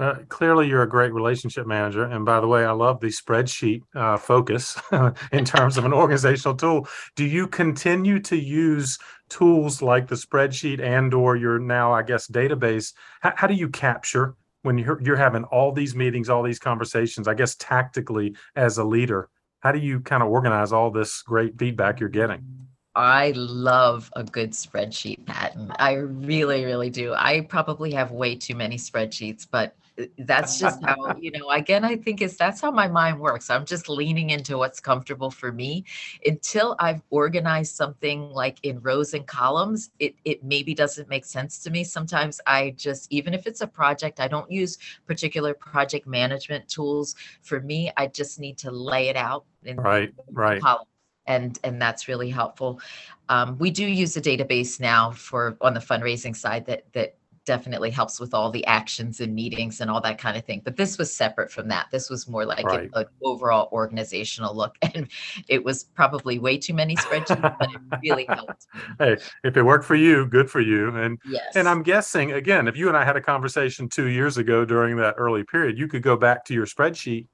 Uh, 0.01 0.17
clearly, 0.29 0.67
you're 0.67 0.83
a 0.83 0.89
great 0.89 1.13
relationship 1.13 1.69
manager. 1.69 2.03
And 2.03 2.25
by 2.25 2.41
the 2.41 2.49
way, 2.49 2.65
I 2.65 2.73
love 2.73 2.99
the 2.99 3.07
spreadsheet 3.07 3.83
uh, 3.95 4.17
focus 4.17 4.77
in 5.33 5.45
terms 5.45 5.79
of 5.79 5.85
an 5.85 5.93
organizational 5.93 6.57
tool. 6.57 6.89
Do 7.15 7.25
you 7.25 7.47
continue 7.47 8.19
to 8.23 8.37
use 8.37 8.99
tools 9.29 9.81
like 9.81 10.09
the 10.09 10.17
spreadsheet 10.17 10.81
and/or 10.81 11.37
your 11.37 11.61
now, 11.61 11.93
I 11.93 12.03
guess, 12.03 12.27
database? 12.27 12.93
How, 13.21 13.35
how 13.37 13.47
do 13.47 13.55
you 13.55 13.69
capture 13.69 14.35
when 14.63 14.79
you're 14.79 15.01
you're 15.01 15.15
having 15.15 15.45
all 15.45 15.71
these 15.71 15.95
meetings, 15.95 16.29
all 16.29 16.43
these 16.43 16.59
conversations? 16.59 17.29
I 17.29 17.35
guess 17.35 17.55
tactically 17.55 18.35
as 18.57 18.79
a 18.79 18.85
leader, 18.85 19.29
how 19.61 19.71
do 19.71 19.79
you 19.79 20.01
kind 20.01 20.25
of 20.25 20.29
organize 20.29 20.73
all 20.73 20.91
this 20.91 21.23
great 21.23 21.57
feedback 21.57 22.01
you're 22.01 22.09
getting? 22.09 22.68
I 22.99 23.33
love 23.37 24.11
a 24.17 24.25
good 24.25 24.51
spreadsheet, 24.51 25.25
Patton. 25.25 25.71
I 25.79 25.93
really, 25.93 26.65
really 26.65 26.91
do. 26.91 27.15
I 27.15 27.43
probably 27.43 27.93
have 27.93 28.11
way 28.11 28.35
too 28.35 28.57
many 28.57 28.77
spreadsheets, 28.77 29.47
but 29.49 29.77
uh, 30.01 30.07
that's 30.19 30.59
just 30.59 30.85
how, 30.85 31.15
you 31.21 31.31
know, 31.31 31.49
again, 31.51 31.85
I 31.85 31.95
think 31.95 32.23
is 32.23 32.37
that's 32.37 32.61
how 32.61 32.73
my 32.73 32.89
mind 32.89 33.21
works. 33.21 33.51
I'm 33.51 33.65
just 33.65 33.89
leaning 33.89 34.31
into 34.31 34.59
what's 34.59 34.81
comfortable 34.81 35.31
for 35.31 35.53
me 35.53 35.85
until 36.27 36.75
I've 36.81 37.01
organized 37.11 37.77
something 37.77 38.31
like 38.31 38.59
in 38.65 38.81
rows 38.81 39.15
and 39.15 39.25
columns. 39.25 39.91
It, 40.01 40.17
it 40.25 40.43
maybe 40.43 40.75
doesn't 40.75 41.09
make 41.09 41.25
sense 41.25 41.61
to 41.61 41.71
me. 41.71 41.85
Sometimes 41.85 42.41
I 42.49 42.71
just, 42.77 43.07
even 43.13 43.33
if 43.33 43.47
it's 43.47 43.61
a 43.61 43.69
project, 43.69 44.19
I 44.19 44.27
don't 44.27 44.51
use 44.51 44.77
particular 45.07 45.55
project 45.55 46.09
management 46.09 46.67
tools. 46.69 47.15
For 47.43 47.61
me, 47.61 47.93
I 47.97 48.09
just 48.09 48.41
need 48.41 48.59
to 48.59 48.73
lay 48.73 49.09
it 49.09 49.17
out 49.17 49.45
in 49.63 49.77
right, 49.77 50.13
right. 50.33 50.61
columns 50.61 50.89
and 51.29 51.59
and 51.63 51.81
that's 51.81 52.09
really 52.09 52.31
helpful. 52.31 52.81
Um, 53.29 53.57
we 53.59 53.71
do 53.71 53.87
use 53.87 54.17
a 54.17 54.21
database 54.21 54.81
now 54.81 55.13
for 55.13 55.57
on 55.61 55.75
the 55.75 55.81
fundraising 55.81 56.35
side 56.35 56.67
that 56.67 56.93
that 56.95 57.15
definitely 57.49 57.91
helps 57.91 58.21
with 58.21 58.35
all 58.35 58.51
the 58.51 58.65
actions 58.67 59.21
and 59.21 59.35
meetings 59.35 59.81
and 59.81 59.91
all 59.91 60.03
that 60.03 60.19
kind 60.19 60.37
of 60.37 60.45
thing. 60.45 60.61
But 60.63 60.77
this 60.77 60.99
was 60.99 61.11
separate 61.11 61.51
from 61.51 61.69
that. 61.69 61.87
This 61.91 62.11
was 62.11 62.29
more 62.29 62.45
like 62.45 62.63
Right. 62.67 62.91
an 62.93 63.07
overall 63.25 63.71
organizational 63.73 64.55
look. 64.55 64.77
And 64.95 65.09
it 65.49 65.65
was 65.65 65.85
probably 65.85 66.39
way 66.39 66.59
too 66.59 66.75
many 66.75 66.95
spreadsheets, 66.95 67.51
but 67.59 67.71
it 67.71 67.81
really 68.03 68.27
helped. 68.27 68.67
Hey, 68.99 69.17
if 69.45 69.57
it 69.57 69.63
worked 69.63 69.87
for 69.87 69.95
you, 69.95 70.27
good 70.27 70.51
for 70.51 70.61
you. 70.61 70.95
And 70.97 71.19
Yes. 71.25 71.57
and 71.57 71.67
I'm 71.67 71.83
guessing 71.83 72.33
again, 72.33 72.69
if 72.69 72.77
you 72.77 72.89
and 72.89 72.97
I 72.97 73.05
had 73.05 73.17
a 73.17 73.21
conversation 73.21 73.89
two 73.89 74.09
years 74.09 74.37
ago 74.37 74.67
during 74.67 74.97
that 74.97 75.15
early 75.17 75.45
period, 75.45 75.79
you 75.79 75.89
could 75.89 76.03
go 76.03 76.17
back 76.17 76.45
to 76.47 76.55
your 76.55 76.67
spreadsheet 76.67 77.29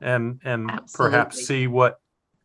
and 0.00 0.40
and 0.44 0.70
perhaps 0.94 1.46
see 1.46 1.66
what 1.66 2.00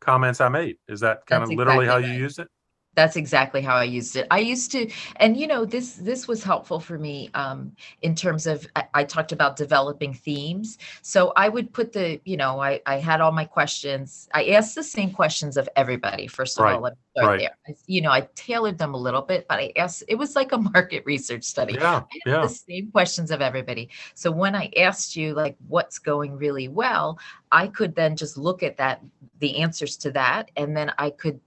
comments 0.06 0.42
I 0.42 0.50
made. 0.50 0.78
Is 0.88 1.02
that 1.02 1.26
kind 1.26 1.42
That's 1.42 1.52
of 1.52 1.58
literally 1.58 1.88
how 1.88 1.98
exactly 1.98 2.10
you 2.10 2.14
right. 2.14 2.22
used 2.22 2.40
it? 2.40 2.48
That's 2.96 3.18
exactly 3.18 3.62
how 3.62 3.76
I 3.76 3.84
used 3.84 4.16
it. 4.16 4.26
I 4.32 4.40
used 4.40 4.72
to, 4.72 4.90
and 5.18 5.36
you 5.36 5.48
know, 5.48 5.66
this 5.66 5.96
this 5.96 6.28
was 6.28 6.44
helpful 6.44 6.80
for 6.80 6.98
me 6.98 7.30
um, 7.34 7.76
in 8.02 8.16
terms 8.16 8.48
of 8.48 8.66
I, 8.76 8.86
I 8.94 9.04
talked 9.04 9.32
about 9.32 9.58
developing 9.58 10.14
themes. 10.14 10.78
So 11.02 11.34
I 11.36 11.50
would 11.50 11.74
put 11.74 11.92
the, 11.92 12.22
you 12.24 12.38
know, 12.38 12.62
I 12.62 12.82
I 12.86 12.98
had 12.98 13.20
all 13.22 13.32
my 13.34 13.46
questions. 13.46 14.30
I 14.34 14.46
asked 14.50 14.76
the 14.76 14.84
same 14.84 15.12
questions 15.12 15.58
of 15.58 15.68
everybody. 15.76 16.28
First 16.28 16.58
of 16.58 16.64
Right, 16.64 16.76
all, 16.76 16.82
let 16.82 16.94
me 16.94 17.00
start 17.18 17.28
right. 17.28 17.40
there. 17.40 17.58
I, 17.68 17.78
you 17.86 18.02
know, 18.02 18.12
I 18.12 18.28
tailored 18.36 18.78
them 18.78 18.94
a 18.94 18.98
little 18.98 19.22
bit, 19.22 19.46
but 19.50 19.60
I 19.60 19.74
asked. 19.76 20.04
It 20.08 20.16
was 20.16 20.36
like 20.36 20.54
a 20.54 20.58
market 20.74 21.04
research 21.06 21.44
study. 21.44 21.74
Yeah, 21.74 22.04
yeah. 22.26 22.42
the 22.42 22.50
same 22.50 22.92
questions 22.92 23.30
of 23.30 23.42
everybody. 23.42 23.90
So 24.14 24.32
when 24.32 24.56
I 24.56 24.72
asked 24.78 25.16
you 25.16 25.34
like 25.34 25.58
what's 25.68 26.00
going 26.00 26.38
really 26.38 26.70
well, 26.70 27.20
I 27.52 27.68
could 27.68 27.94
then 27.94 28.16
just 28.16 28.38
look 28.38 28.64
at 28.64 28.78
that, 28.78 29.02
the 29.40 29.58
answers 29.58 29.98
to 29.98 30.12
that, 30.12 30.52
and 30.56 30.76
then 30.76 30.92
I 30.98 31.10
could 31.10 31.42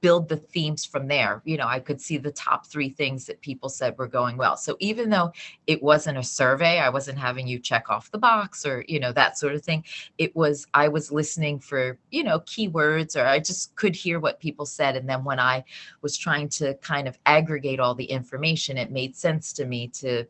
build 0.00 0.28
the 0.28 0.36
themes 0.36 0.84
from 0.84 1.08
there. 1.08 1.42
You 1.44 1.56
know, 1.56 1.66
I 1.66 1.80
could 1.80 2.00
see 2.00 2.16
the 2.16 2.30
top 2.32 2.66
three 2.66 2.88
things 2.88 3.26
that 3.26 3.40
people 3.40 3.68
said 3.68 3.98
were 3.98 4.06
going 4.06 4.36
well. 4.36 4.56
So 4.56 4.76
even 4.80 5.10
though 5.10 5.32
it 5.66 5.82
wasn't 5.82 6.18
a 6.18 6.22
survey, 6.22 6.78
I 6.78 6.88
wasn't 6.88 7.18
having 7.18 7.48
you 7.48 7.58
check 7.58 7.90
off 7.90 8.10
the 8.10 8.18
box 8.18 8.64
or, 8.64 8.84
you 8.86 9.00
know, 9.00 9.12
that 9.12 9.38
sort 9.38 9.54
of 9.54 9.62
thing. 9.62 9.84
It 10.18 10.34
was, 10.36 10.66
I 10.74 10.88
was 10.88 11.10
listening 11.10 11.58
for, 11.58 11.98
you 12.10 12.22
know, 12.22 12.40
keywords 12.40 13.16
or 13.16 13.26
I 13.26 13.40
just 13.40 13.74
could 13.74 13.96
hear 13.96 14.20
what 14.20 14.40
people 14.40 14.66
said. 14.66 14.96
And 14.96 15.08
then 15.08 15.24
when 15.24 15.40
I 15.40 15.64
was 16.00 16.16
trying 16.16 16.48
to 16.50 16.74
kind 16.74 17.08
of 17.08 17.18
aggregate 17.26 17.80
all 17.80 17.94
the 17.94 18.04
information, 18.04 18.78
it 18.78 18.90
made 18.90 19.16
sense 19.16 19.52
to 19.54 19.64
me 19.64 19.88
to 19.88 20.24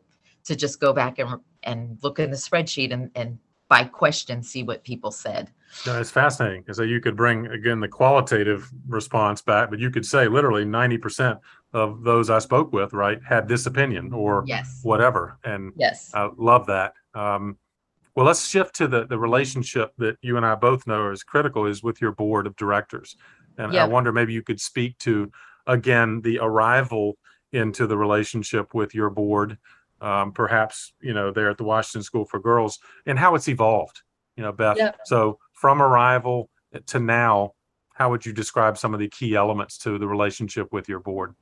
to 0.45 0.55
just 0.55 0.79
go 0.79 0.93
back 0.93 1.19
and 1.19 1.39
and 1.63 1.97
look 2.01 2.19
in 2.19 2.29
the 2.29 2.37
spreadsheet 2.37 2.91
and 2.91 3.09
and 3.15 3.37
by 3.69 3.83
question 3.83 4.43
see 4.43 4.63
what 4.63 4.83
people 4.83 5.11
said. 5.11 5.51
No, 5.87 5.99
it's 5.99 6.11
fascinating 6.11 6.61
because 6.61 6.79
you 6.79 6.99
could 6.99 7.15
bring 7.15 7.47
again 7.47 7.79
the 7.79 7.87
qualitative 7.87 8.69
response 8.87 9.41
back, 9.41 9.69
but 9.69 9.79
you 9.79 9.89
could 9.89 10.05
say 10.05 10.27
literally 10.27 10.65
90% 10.65 11.39
of 11.73 12.03
those 12.03 12.29
I 12.29 12.39
spoke 12.39 12.71
with, 12.71 12.93
right, 12.93 13.19
had 13.27 13.47
this 13.47 13.65
opinion 13.65 14.13
or 14.13 14.43
Yes. 14.45 14.79
whatever. 14.83 15.39
And 15.43 15.73
Yes. 15.75 16.11
I 16.13 16.29
love 16.37 16.67
that. 16.67 16.93
Um, 17.15 17.57
well, 18.15 18.27
let's 18.27 18.47
shift 18.47 18.75
to 18.75 18.87
the, 18.87 19.07
the 19.07 19.17
relationship 19.17 19.91
that 19.97 20.17
you 20.21 20.37
and 20.37 20.45
I 20.45 20.53
both 20.53 20.85
know 20.85 21.09
is 21.09 21.23
critical 21.23 21.65
is 21.65 21.81
with 21.81 21.99
your 21.99 22.11
board 22.11 22.45
of 22.45 22.55
directors. 22.55 23.15
And 23.57 23.75
I 23.75 23.85
wonder 23.85 24.11
maybe 24.11 24.33
you 24.33 24.43
could 24.43 24.61
speak 24.61 24.97
to, 24.99 25.31
again, 25.65 26.21
the 26.21 26.37
arrival 26.39 27.17
into 27.51 27.87
the 27.87 27.97
relationship 27.97 28.73
with 28.73 28.93
your 28.93 29.09
board, 29.09 29.57
um, 30.03 30.33
perhaps, 30.33 30.93
you 31.01 31.13
know, 31.13 31.31
there 31.31 31.49
at 31.49 31.57
the 31.57 31.63
Washington 31.63 32.03
School 32.03 32.25
for 32.25 32.39
Girls 32.39 32.77
and 33.05 33.17
how 33.17 33.35
it's 33.35 33.47
evolved, 33.47 34.01
you 34.35 34.43
know, 34.43 34.51
Beth. 34.51 34.77
Yeah. 34.77 34.91
So 35.05 35.39
from 35.53 35.81
arrival 35.81 36.49
to 36.87 36.99
now, 36.99 37.53
how 37.93 38.09
would 38.09 38.25
you 38.25 38.33
describe 38.33 38.77
some 38.77 38.93
of 38.93 38.99
the 38.99 39.07
key 39.07 39.35
elements 39.35 39.77
to 39.79 39.97
the 39.97 40.07
relationship 40.07 40.73
with 40.73 40.89
your 40.89 40.99
board? 40.99 41.35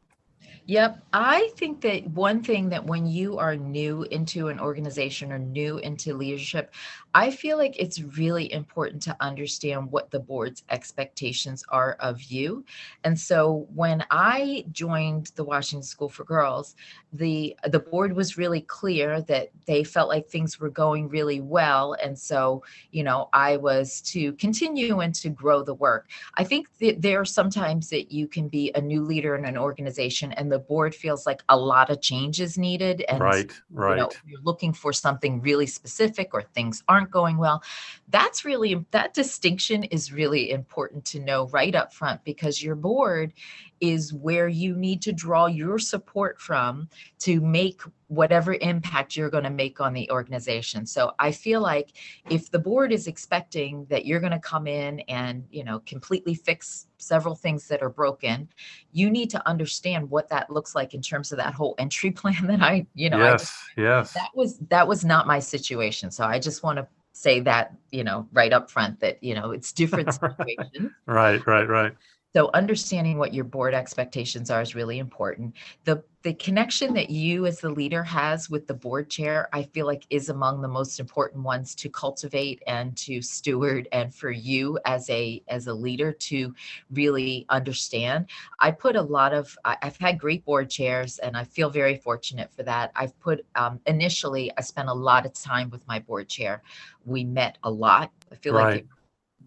Yep. 0.68 1.04
I 1.12 1.50
think 1.58 1.82
that 1.82 2.08
one 2.08 2.44
thing 2.44 2.70
that 2.70 2.86
when 2.86 3.06
you 3.08 3.38
are 3.40 3.56
new 3.58 4.04
into 4.04 4.48
an 4.48 4.60
organization 4.60 5.32
or 5.32 5.40
new 5.40 5.80
into 5.80 6.14
leadership, 6.16 6.74
I 7.14 7.32
feel 7.32 7.58
like 7.58 7.76
it's 7.78 8.00
really 8.02 8.50
important 8.54 9.02
to 9.04 9.18
understand 9.20 9.92
what 9.92 10.12
the 10.12 10.20
board's 10.20 10.64
expectations 10.70 11.64
are 11.70 11.98
of 12.00 12.22
you. 12.22 12.64
And 13.04 13.20
so 13.20 13.68
when 13.74 14.06
I 14.12 14.66
joined 14.72 15.32
the 15.36 15.44
Washington 15.44 15.84
School 15.84 16.08
for 16.10 16.24
Girls, 16.24 16.76
the 17.12 17.56
the 17.68 17.80
board 17.80 18.16
was 18.16 18.38
really 18.38 18.62
clear 18.62 19.22
that 19.24 19.50
they 19.68 19.84
felt 19.84 20.10
like 20.10 20.28
things 20.28 20.60
were 20.60 20.70
going 20.70 21.10
really 21.10 21.42
well 21.42 21.94
and 22.02 22.18
so, 22.18 22.64
you 22.92 23.04
know, 23.04 23.30
I 23.34 23.58
was 23.58 24.02
to 24.14 24.34
continue 24.34 25.00
and 25.02 25.14
to 25.16 25.30
grow 25.30 25.64
the 25.64 25.74
work. 25.74 26.10
I 26.36 26.44
think 26.44 26.68
that 26.80 27.02
there 27.02 27.20
are 27.20 27.26
sometimes 27.26 27.90
that 27.90 28.12
you 28.12 28.28
can 28.28 28.48
be 28.48 28.72
a 28.76 28.82
new 28.82 29.04
leader 29.04 29.36
in 29.36 29.46
an 29.46 29.58
organization 29.58 30.32
and 30.52 30.60
the 30.62 30.64
board 30.64 30.94
feels 30.94 31.26
like 31.26 31.42
a 31.50 31.58
lot 31.58 31.90
of 31.90 32.02
change 32.02 32.42
is 32.42 32.58
needed 32.58 33.04
and 33.08 33.20
right, 33.20 33.52
right. 33.72 33.92
you 33.92 33.96
know 33.96 34.10
you're 34.26 34.42
looking 34.42 34.74
for 34.74 34.92
something 34.92 35.42
really 35.42 35.66
specific 35.66 36.34
or 36.34 36.42
things 36.42 36.84
aren't 36.88 37.12
going 37.12 37.38
well 37.38 37.64
that's 38.10 38.44
really 38.44 38.86
that 38.92 39.14
distinction 39.14 39.84
is 39.86 40.12
really 40.12 40.52
important 40.52 41.06
to 41.06 41.20
know 41.20 41.48
right 41.48 41.76
up 41.76 41.94
front 41.94 42.24
because 42.24 42.62
your 42.62 42.76
board 42.76 43.34
is 43.82 44.14
where 44.14 44.48
you 44.48 44.76
need 44.76 45.02
to 45.02 45.12
draw 45.12 45.48
your 45.48 45.80
support 45.80 46.40
from 46.40 46.88
to 47.20 47.42
make 47.42 47.82
whatever 48.08 48.54
impact 48.62 49.16
you're 49.16 49.30
going 49.30 49.44
to 49.44 49.50
make 49.50 49.82
on 49.82 49.94
the 49.94 50.10
organization 50.12 50.86
so 50.86 51.14
i 51.18 51.32
feel 51.32 51.60
like 51.60 51.94
if 52.30 52.52
the 52.52 52.60
board 52.60 52.92
is 52.92 53.08
expecting 53.08 53.86
that 53.90 54.06
you're 54.06 54.20
going 54.20 54.32
to 54.32 54.40
come 54.40 54.68
in 54.68 55.00
and 55.02 55.44
you 55.50 55.64
know 55.64 55.80
completely 55.86 56.36
fix 56.36 56.88
several 56.98 57.36
things 57.36 57.68
that 57.68 57.82
are 57.82 57.90
broken 57.90 58.48
you 58.92 59.10
need 59.10 59.30
to 59.30 59.48
understand 59.48 60.10
what 60.10 60.30
that 60.30 60.50
looks 60.50 60.76
like 60.76 60.94
in 60.94 61.02
terms 61.02 61.32
of 61.32 61.38
that 61.38 61.54
whole 61.54 61.74
entry 61.78 62.12
plan 62.22 62.46
that 62.48 62.62
i 62.62 62.86
you 62.94 63.10
know 63.10 63.18
I 63.18 63.32
yes, 63.32 63.64
yes. 63.76 64.14
that 64.14 64.30
was 64.36 64.60
that 64.70 64.88
was 64.88 65.04
not 65.04 65.26
my 65.26 65.40
situation 65.40 66.12
so 66.12 66.26
i 66.26 66.38
just 66.38 66.64
want 66.64 66.78
to 66.78 66.88
say 67.14 67.40
that 67.42 67.74
you 67.92 68.04
know 68.04 68.28
right 68.32 68.54
up 68.54 68.70
front 68.70 69.00
that 69.00 69.22
you 69.24 69.36
know 69.36 69.52
it's 69.52 69.72
different 69.72 70.14
situations 70.14 70.92
Right, 71.06 71.46
right, 71.46 71.68
right. 71.68 71.94
So 72.34 72.50
understanding 72.54 73.18
what 73.18 73.34
your 73.34 73.44
board 73.44 73.74
expectations 73.74 74.50
are 74.50 74.62
is 74.62 74.76
really 74.76 75.00
important. 75.00 75.56
The 75.86 76.04
the 76.24 76.34
connection 76.36 76.94
that 76.94 77.10
you 77.10 77.48
as 77.48 77.60
the 77.62 77.70
leader 77.70 78.04
has 78.04 78.48
with 78.48 78.68
the 78.68 78.76
board 78.76 79.10
chair 79.10 79.50
i 79.54 79.64
feel 79.64 79.88
like 79.88 80.06
is 80.12 80.30
among 80.30 80.62
the 80.62 80.68
most 80.68 81.00
important 81.00 81.44
ones 81.44 81.74
to 81.74 81.90
cultivate 81.90 82.62
and 82.68 82.96
to 82.96 83.24
steward 83.24 83.88
and 83.92 84.14
for 84.14 84.30
you 84.30 84.78
as 84.86 85.10
a 85.10 85.42
as 85.48 85.66
a 85.66 85.74
leader 85.74 86.12
to 86.12 86.54
really 86.92 87.46
understand. 87.50 88.28
I 88.60 88.72
put 88.72 88.96
a 88.96 89.02
lot 89.02 89.34
of 89.34 89.58
i've 89.66 89.98
had 89.98 90.20
great 90.20 90.46
board 90.46 90.70
chairs 90.70 91.18
and 91.20 91.36
i 91.36 91.44
feel 91.44 91.70
very 91.70 91.98
fortunate 91.98 92.52
for 92.54 92.64
that. 92.64 92.92
I've 92.96 93.20
put 93.20 93.46
um, 93.56 93.80
initially 93.88 94.52
i 94.58 94.62
spent 94.62 94.90
a 94.90 94.94
lot 94.94 95.26
of 95.26 95.34
time 95.34 95.70
with 95.70 95.86
my 95.88 96.00
board 96.00 96.30
chair. 96.30 96.62
We 97.06 97.24
met 97.24 97.58
a 97.64 97.72
lot. 97.72 98.12
I 98.32 98.36
feel 98.36 98.54
like 98.54 98.66
Right. 98.66 98.76
it 98.76 98.86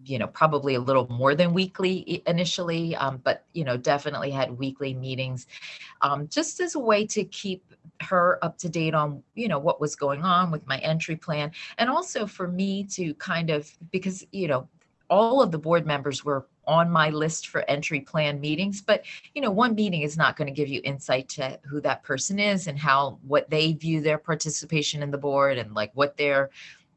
you 0.05 0.19
know 0.19 0.27
probably 0.27 0.75
a 0.75 0.79
little 0.79 1.07
more 1.09 1.35
than 1.35 1.53
weekly 1.53 2.23
initially 2.27 2.95
um, 2.95 3.19
but 3.23 3.45
you 3.53 3.63
know 3.63 3.77
definitely 3.77 4.31
had 4.31 4.57
weekly 4.57 4.93
meetings 4.93 5.47
um, 6.01 6.27
just 6.27 6.59
as 6.59 6.75
a 6.75 6.79
way 6.79 7.05
to 7.05 7.23
keep 7.23 7.63
her 8.01 8.43
up 8.43 8.57
to 8.57 8.69
date 8.69 8.93
on 8.93 9.23
you 9.35 9.47
know 9.47 9.59
what 9.59 9.79
was 9.79 9.95
going 9.95 10.23
on 10.23 10.51
with 10.51 10.65
my 10.67 10.77
entry 10.79 11.15
plan. 11.15 11.51
And 11.77 11.89
also 11.89 12.25
for 12.25 12.47
me 12.47 12.83
to 12.85 13.13
kind 13.15 13.49
of 13.49 13.71
because 13.91 14.25
you 14.31 14.47
know 14.47 14.67
all 15.09 15.41
of 15.41 15.51
the 15.51 15.57
board 15.57 15.85
members 15.85 16.25
were 16.25 16.47
on 16.67 16.89
my 16.89 17.11
list 17.11 17.49
for 17.49 17.63
entry 17.69 17.99
plan 17.99 18.41
meetings 18.41 18.81
but 18.81 19.05
you 19.35 19.41
know 19.41 19.51
one 19.51 19.75
meeting 19.75 20.01
is 20.01 20.17
not 20.17 20.35
going 20.35 20.47
to 20.47 20.51
give 20.51 20.67
you 20.67 20.81
insight 20.83 21.29
to 21.29 21.59
who 21.63 21.79
that 21.79 22.01
person 22.01 22.39
is 22.39 22.65
and 22.65 22.79
how 22.79 23.19
what 23.27 23.47
they 23.51 23.73
view 23.73 24.01
their 24.01 24.17
participation 24.17 25.03
in 25.03 25.11
the 25.11 25.17
board 25.17 25.59
and 25.59 25.75
like 25.75 25.91
what 25.93 26.17
their 26.17 26.49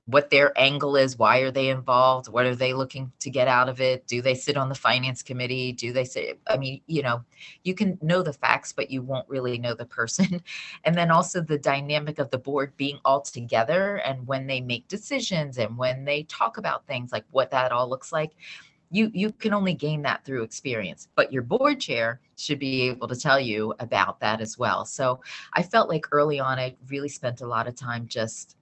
what 0.09 0.31
their 0.31 0.59
angle 0.59 0.97
is 0.97 1.19
why 1.19 1.39
are 1.39 1.51
they 1.51 1.69
involved 1.69 2.29
what 2.29 2.47
are 2.47 2.57
they 2.57 2.73
looking 2.73 3.13
to 3.21 3.31
get 3.31 3.47
out 3.47 3.69
of 3.69 3.81
it 3.81 4.07
do 4.07 4.23
they 4.23 4.35
sit 4.35 4.57
on 4.57 4.69
the 4.69 4.75
finance 4.75 5.23
committee 5.23 5.73
do 5.73 5.93
they 5.93 6.05
sit 6.05 6.41
i 6.49 6.57
mean 6.57 6.81
you 6.87 7.03
know 7.03 7.23
you 7.65 7.75
can 7.75 7.99
know 8.01 8.23
the 8.23 8.33
facts 8.33 8.73
but 8.73 8.91
you 8.91 9.03
won't 9.03 9.29
really 9.29 9.59
know 9.59 9.75
the 9.75 9.85
person. 9.85 10.43
And 10.85 10.97
then 10.97 11.11
also 11.11 11.41
the 11.43 11.59
dynamic 11.59 12.19
of 12.19 12.31
the 12.31 12.39
board 12.39 12.73
being 12.77 12.99
all 13.05 13.21
together 13.21 13.97
and 13.97 14.27
when 14.27 14.47
they 14.47 14.61
make 14.61 14.89
decisions 14.89 15.59
and 15.59 15.77
when 15.77 16.05
they 16.05 16.23
talk 16.25 16.57
about 16.57 16.87
things 16.87 17.13
like 17.13 17.25
what 17.31 17.51
that 17.51 17.73
all 17.73 17.89
looks 17.89 18.13
like 18.13 18.33
you 18.91 19.11
you 19.13 19.33
can 19.33 19.53
only 19.53 19.75
gain 19.75 20.01
that 20.03 20.25
through 20.25 20.43
experience. 20.43 21.09
But 21.15 21.31
your 21.31 21.43
board 21.43 21.79
chair 21.81 22.21
should 22.37 22.59
be 22.59 22.83
able 22.89 23.09
to 23.09 23.17
tell 23.17 23.39
you 23.39 23.75
about 23.81 24.19
that 24.21 24.41
as 24.41 24.57
well. 24.59 24.85
So 24.87 25.21
i 25.53 25.63
felt 25.63 25.89
like 25.91 26.07
early 26.13 26.41
on 26.41 26.59
i 26.59 26.75
really 26.89 27.09
spent 27.09 27.43
a 27.43 27.47
lot 27.47 27.69
of 27.69 27.75
time 27.77 28.07
just 28.09 28.57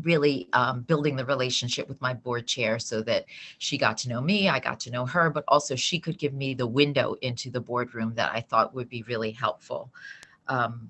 really 0.00 0.48
um, 0.54 0.82
building 0.82 1.16
the 1.16 1.24
relationship 1.24 1.86
with 1.88 2.00
my 2.00 2.14
board 2.14 2.46
chair 2.46 2.78
so 2.78 3.02
that 3.02 3.26
she 3.58 3.76
got 3.76 3.98
to 3.98 4.08
know 4.08 4.20
me 4.20 4.48
i 4.48 4.58
got 4.58 4.80
to 4.80 4.90
know 4.90 5.04
her 5.04 5.28
but 5.28 5.44
also 5.48 5.76
she 5.76 5.98
could 5.98 6.18
give 6.18 6.32
me 6.32 6.54
the 6.54 6.66
window 6.66 7.14
into 7.20 7.50
the 7.50 7.60
boardroom 7.60 8.14
that 8.14 8.32
i 8.32 8.40
thought 8.40 8.74
would 8.74 8.88
be 8.88 9.02
really 9.02 9.30
helpful 9.30 9.92
um, 10.48 10.88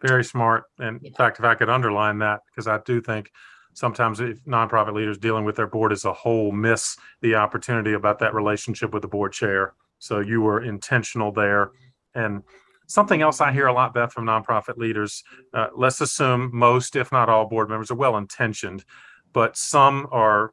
Very 0.00 0.24
smart. 0.24 0.64
And 0.78 0.98
in 1.04 1.12
Yeah. 1.12 1.16
fact, 1.16 1.38
if 1.38 1.44
I 1.44 1.54
could 1.54 1.68
underline 1.68 2.18
that, 2.18 2.40
because 2.46 2.66
I 2.66 2.78
do 2.78 3.00
think 3.00 3.30
sometimes 3.74 4.20
if 4.20 4.42
nonprofit 4.44 4.94
leaders 4.94 5.18
dealing 5.18 5.44
with 5.44 5.56
their 5.56 5.66
board 5.66 5.92
as 5.92 6.04
a 6.04 6.12
whole 6.12 6.52
miss 6.52 6.96
the 7.20 7.34
opportunity 7.34 7.92
about 7.92 8.18
that 8.20 8.34
relationship 8.34 8.92
with 8.92 9.02
the 9.02 9.08
board 9.08 9.32
chair. 9.32 9.74
So 9.98 10.20
you 10.20 10.40
were 10.40 10.62
intentional 10.62 11.32
there. 11.32 11.70
And 12.14 12.42
Something 12.90 13.22
else 13.22 13.40
I 13.40 13.52
hear 13.52 13.68
a 13.68 13.72
lot, 13.72 13.94
Beth, 13.94 14.12
from 14.12 14.24
nonprofit 14.26 14.76
leaders. 14.76 15.22
Uh, 15.54 15.68
let's 15.76 16.00
assume 16.00 16.50
most, 16.52 16.96
if 16.96 17.12
not 17.12 17.28
all, 17.28 17.46
board 17.46 17.68
members 17.68 17.88
are 17.92 17.94
well 17.94 18.16
intentioned, 18.16 18.84
but 19.32 19.56
some 19.56 20.08
are 20.10 20.52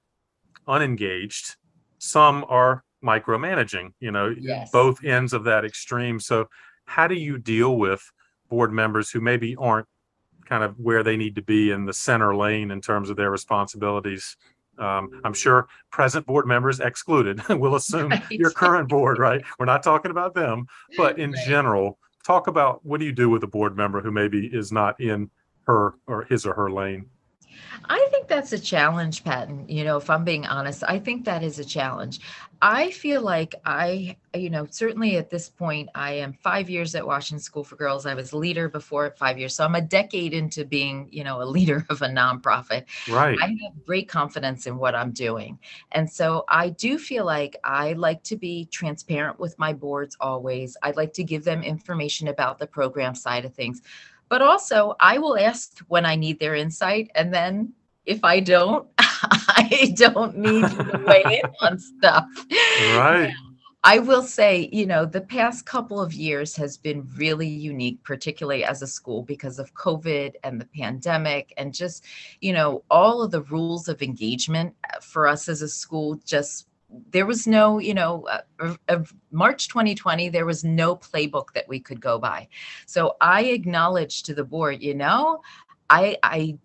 unengaged, 0.67 1.55
some 1.97 2.45
are 2.47 2.83
micromanaging. 3.03 3.93
You 3.99 4.11
know, 4.11 4.35
Yes. 4.39 4.69
both 4.69 5.03
ends 5.03 5.33
of 5.33 5.45
that 5.45 5.65
extreme. 5.65 6.19
So, 6.19 6.47
how 6.85 7.07
do 7.07 7.15
you 7.15 7.39
deal 7.39 7.75
with 7.75 8.03
board 8.49 8.71
members 8.71 9.09
who 9.09 9.19
maybe 9.19 9.55
aren't 9.55 9.87
kind 10.45 10.63
of 10.63 10.77
where 10.79 11.01
they 11.01 11.17
need 11.17 11.33
to 11.37 11.41
be 11.41 11.71
in 11.71 11.85
the 11.85 11.93
center 11.93 12.35
lane 12.35 12.69
in 12.69 12.81
terms 12.81 13.09
of 13.09 13.17
their 13.17 13.31
responsibilities? 13.31 14.37
Um, 14.77 15.09
I'm 15.23 15.33
sure 15.33 15.67
present 15.91 16.27
board 16.27 16.45
members 16.45 16.79
excluded. 16.81 17.41
we'll 17.49 17.73
assume 17.73 18.09
Right. 18.11 18.29
your 18.29 18.51
current 18.51 18.89
board, 18.89 19.17
right? 19.17 19.43
We're 19.57 19.65
not 19.65 19.81
talking 19.81 20.11
about 20.11 20.35
them, 20.35 20.67
but 20.95 21.17
in 21.17 21.31
Right. 21.31 21.43
general, 21.47 21.97
talk 22.27 22.47
about 22.47 22.85
what 22.85 22.99
do 22.99 23.05
you 23.05 23.13
do 23.13 23.29
with 23.29 23.41
a 23.43 23.47
board 23.47 23.77
member 23.77 24.01
who 24.01 24.11
maybe 24.11 24.47
is 24.47 24.69
not 24.69 24.99
in 24.99 25.29
her 25.65 25.93
or 26.07 26.25
his 26.25 26.45
or 26.45 26.53
her 26.53 26.69
lane? 26.69 27.05
I 27.85 28.07
think 28.11 28.27
that's 28.27 28.53
a 28.53 28.59
challenge, 28.59 29.23
Patton. 29.23 29.67
You 29.69 29.83
know, 29.83 29.97
if 29.97 30.09
I'm 30.09 30.23
being 30.23 30.45
honest, 30.45 30.83
I 30.87 30.99
think 30.99 31.25
that 31.25 31.43
is 31.43 31.59
a 31.59 31.65
challenge. 31.65 32.19
I 32.61 32.89
feel 32.89 33.21
like 33.21 33.53
I, 33.65 34.17
you 34.33 34.49
know, 34.49 34.65
certainly 34.71 35.17
at 35.17 35.29
this 35.29 35.47
point, 35.47 35.89
I 35.93 36.13
am 36.13 36.33
five 36.33 36.69
years 36.69 36.95
at 36.95 37.05
Washington 37.05 37.39
School 37.39 37.63
for 37.63 37.75
Girls. 37.75 38.07
I 38.07 38.15
was 38.15 38.33
leader 38.33 38.67
before 38.67 39.13
five 39.17 39.37
years. 39.37 39.55
So 39.55 39.63
I'm 39.63 39.75
a 39.75 39.81
decade 39.81 40.33
into 40.33 40.65
being, 40.65 41.07
you 41.11 41.23
know, 41.23 41.41
a 41.41 41.45
leader 41.45 41.85
of 41.89 42.01
a 42.01 42.07
nonprofit. 42.07 42.85
Right. 43.07 43.37
I 43.39 43.47
have 43.47 43.85
great 43.85 44.09
confidence 44.09 44.65
in 44.65 44.77
what 44.77 44.95
I'm 44.95 45.11
doing. 45.11 45.59
And 45.91 46.09
so 46.09 46.45
I 46.49 46.69
do 46.69 46.97
feel 46.97 47.25
like 47.25 47.57
I 47.63 47.93
like 47.93 48.23
to 48.23 48.35
be 48.35 48.65
transparent 48.65 49.39
with 49.39 49.57
my 49.59 49.73
boards 49.73 50.17
always. 50.19 50.75
I'd 50.81 50.97
like 50.97 51.13
to 51.13 51.23
give 51.23 51.43
them 51.43 51.61
information 51.61 52.27
about 52.27 52.57
the 52.57 52.67
program 52.67 53.13
side 53.13 53.45
of 53.45 53.53
things. 53.53 53.81
But 54.29 54.41
also, 54.41 54.95
I 54.99 55.17
will 55.17 55.37
ask 55.37 55.79
when 55.87 56.05
I 56.05 56.15
need 56.15 56.39
their 56.39 56.55
insight. 56.55 57.11
And 57.15 57.33
then 57.33 57.73
if 58.05 58.23
I 58.23 58.39
don't, 58.39 58.87
I 58.97 59.93
don't 59.95 60.37
need 60.37 60.63
to 60.63 61.03
weigh 61.05 61.41
in 61.43 61.49
on 61.61 61.79
stuff. 61.79 62.25
Right. 62.95 63.33
I 63.83 63.99
will 63.99 64.23
say, 64.23 64.69
you 64.73 64.85
know, 64.85 65.05
the 65.05 65.21
past 65.21 65.65
couple 65.65 66.01
of 66.01 66.11
years 66.13 66.55
has 66.57 66.77
been 66.77 67.07
really 67.15 67.47
unique, 67.47 68.03
particularly 68.03 68.65
as 68.65 68.81
a 68.81 68.87
school 68.87 69.23
because 69.23 69.59
of 69.59 69.73
COVID 69.75 70.33
and 70.43 70.59
the 70.59 70.65
pandemic, 70.65 71.53
and 71.55 71.73
just, 71.73 72.03
you 72.41 72.51
know, 72.51 72.83
all 72.89 73.21
of 73.21 73.31
the 73.31 73.43
rules 73.43 73.87
of 73.87 74.01
engagement 74.01 74.73
for 75.01 75.25
us 75.27 75.47
as 75.47 75.61
a 75.61 75.69
school 75.69 76.19
just 76.25 76.67
there 76.89 77.25
was 77.25 77.47
no, 77.47 77.79
you 77.79 77.93
know, 77.93 78.27
uh, 78.27 78.75
of- 78.87 79.13
March 79.31 79.67
2020, 79.67 80.29
there 80.29 80.45
was 80.45 80.63
no 80.63 80.95
playbook 80.95 81.53
that 81.53 81.67
we 81.67 81.79
could 81.79 81.99
go 81.99 82.17
by. 82.17 82.47
So 82.85 83.17
I 83.21 83.43
acknowledge 83.45 84.23
to 84.23 84.33
the 84.33 84.43
board, 84.43 84.81
you 84.81 84.95
know, 84.95 85.41
I, 85.89 86.17
I, 86.23 86.57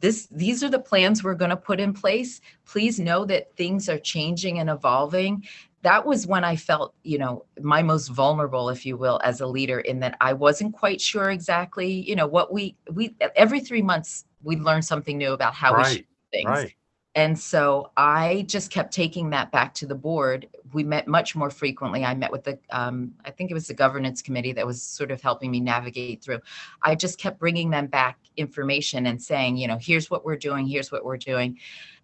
this, 0.00 0.28
these 0.30 0.62
are 0.62 0.70
the 0.70 0.78
plans 0.78 1.22
we're 1.22 1.34
going 1.34 1.50
to 1.50 1.56
put 1.56 1.80
in 1.80 1.92
place. 1.92 2.40
Please 2.64 2.98
know 2.98 3.24
that 3.26 3.54
things 3.56 3.88
are 3.88 3.98
changing 3.98 4.58
and 4.58 4.70
evolving 4.70 5.44
that 5.84 6.06
was 6.06 6.26
when 6.26 6.44
I 6.44 6.56
felt, 6.56 6.94
you 7.02 7.18
know, 7.18 7.44
my 7.60 7.82
most 7.82 8.08
vulnerable, 8.08 8.70
if 8.70 8.86
you 8.86 8.96
will, 8.96 9.20
as 9.22 9.42
a 9.42 9.46
leader, 9.46 9.80
in 9.80 10.00
that 10.00 10.16
I 10.18 10.32
wasn't 10.32 10.72
quite 10.72 10.98
sure 10.98 11.30
exactly, 11.30 11.90
you 11.90 12.16
know, 12.16 12.26
what 12.26 12.52
we 12.52 12.74
we 12.90 13.14
every 13.36 13.60
three 13.60 13.82
months 13.82 14.24
we 14.42 14.56
learn 14.56 14.80
something 14.80 15.18
new 15.18 15.32
about 15.32 15.54
how 15.54 15.76
we 15.76 15.84
should 15.84 15.98
do 15.98 16.04
things. 16.32 16.48
Right. 16.48 16.74
And 17.16 17.38
so 17.38 17.92
I 17.96 18.44
just 18.48 18.72
kept 18.72 18.92
taking 18.92 19.30
that 19.30 19.52
back 19.52 19.72
to 19.74 19.86
the 19.86 19.94
board. 19.94 20.48
We 20.72 20.82
met 20.82 21.06
much 21.06 21.36
more 21.36 21.48
frequently. 21.50 22.04
I 22.04 22.14
met 22.14 22.32
with 22.32 22.42
the, 22.42 22.58
um, 22.70 23.14
I 23.24 23.30
think 23.30 23.52
it 23.52 23.54
was 23.54 23.68
the 23.68 23.74
governance 23.74 24.20
committee 24.20 24.52
that 24.52 24.66
was 24.66 24.82
sort 24.82 25.12
of 25.12 25.20
helping 25.20 25.52
me 25.52 25.60
navigate 25.60 26.24
through. 26.24 26.40
I 26.82 26.96
just 26.96 27.18
kept 27.18 27.38
bringing 27.38 27.70
them 27.70 27.86
back 27.86 28.18
information 28.36 29.06
and 29.06 29.22
saying, 29.22 29.58
you 29.58 29.68
know, 29.68 29.78
here's 29.80 30.10
what 30.10 30.24
we're 30.24 30.36
doing, 30.36 30.66
here's 30.66 30.90
what 30.90 31.04
we're 31.04 31.16
doing. 31.16 31.58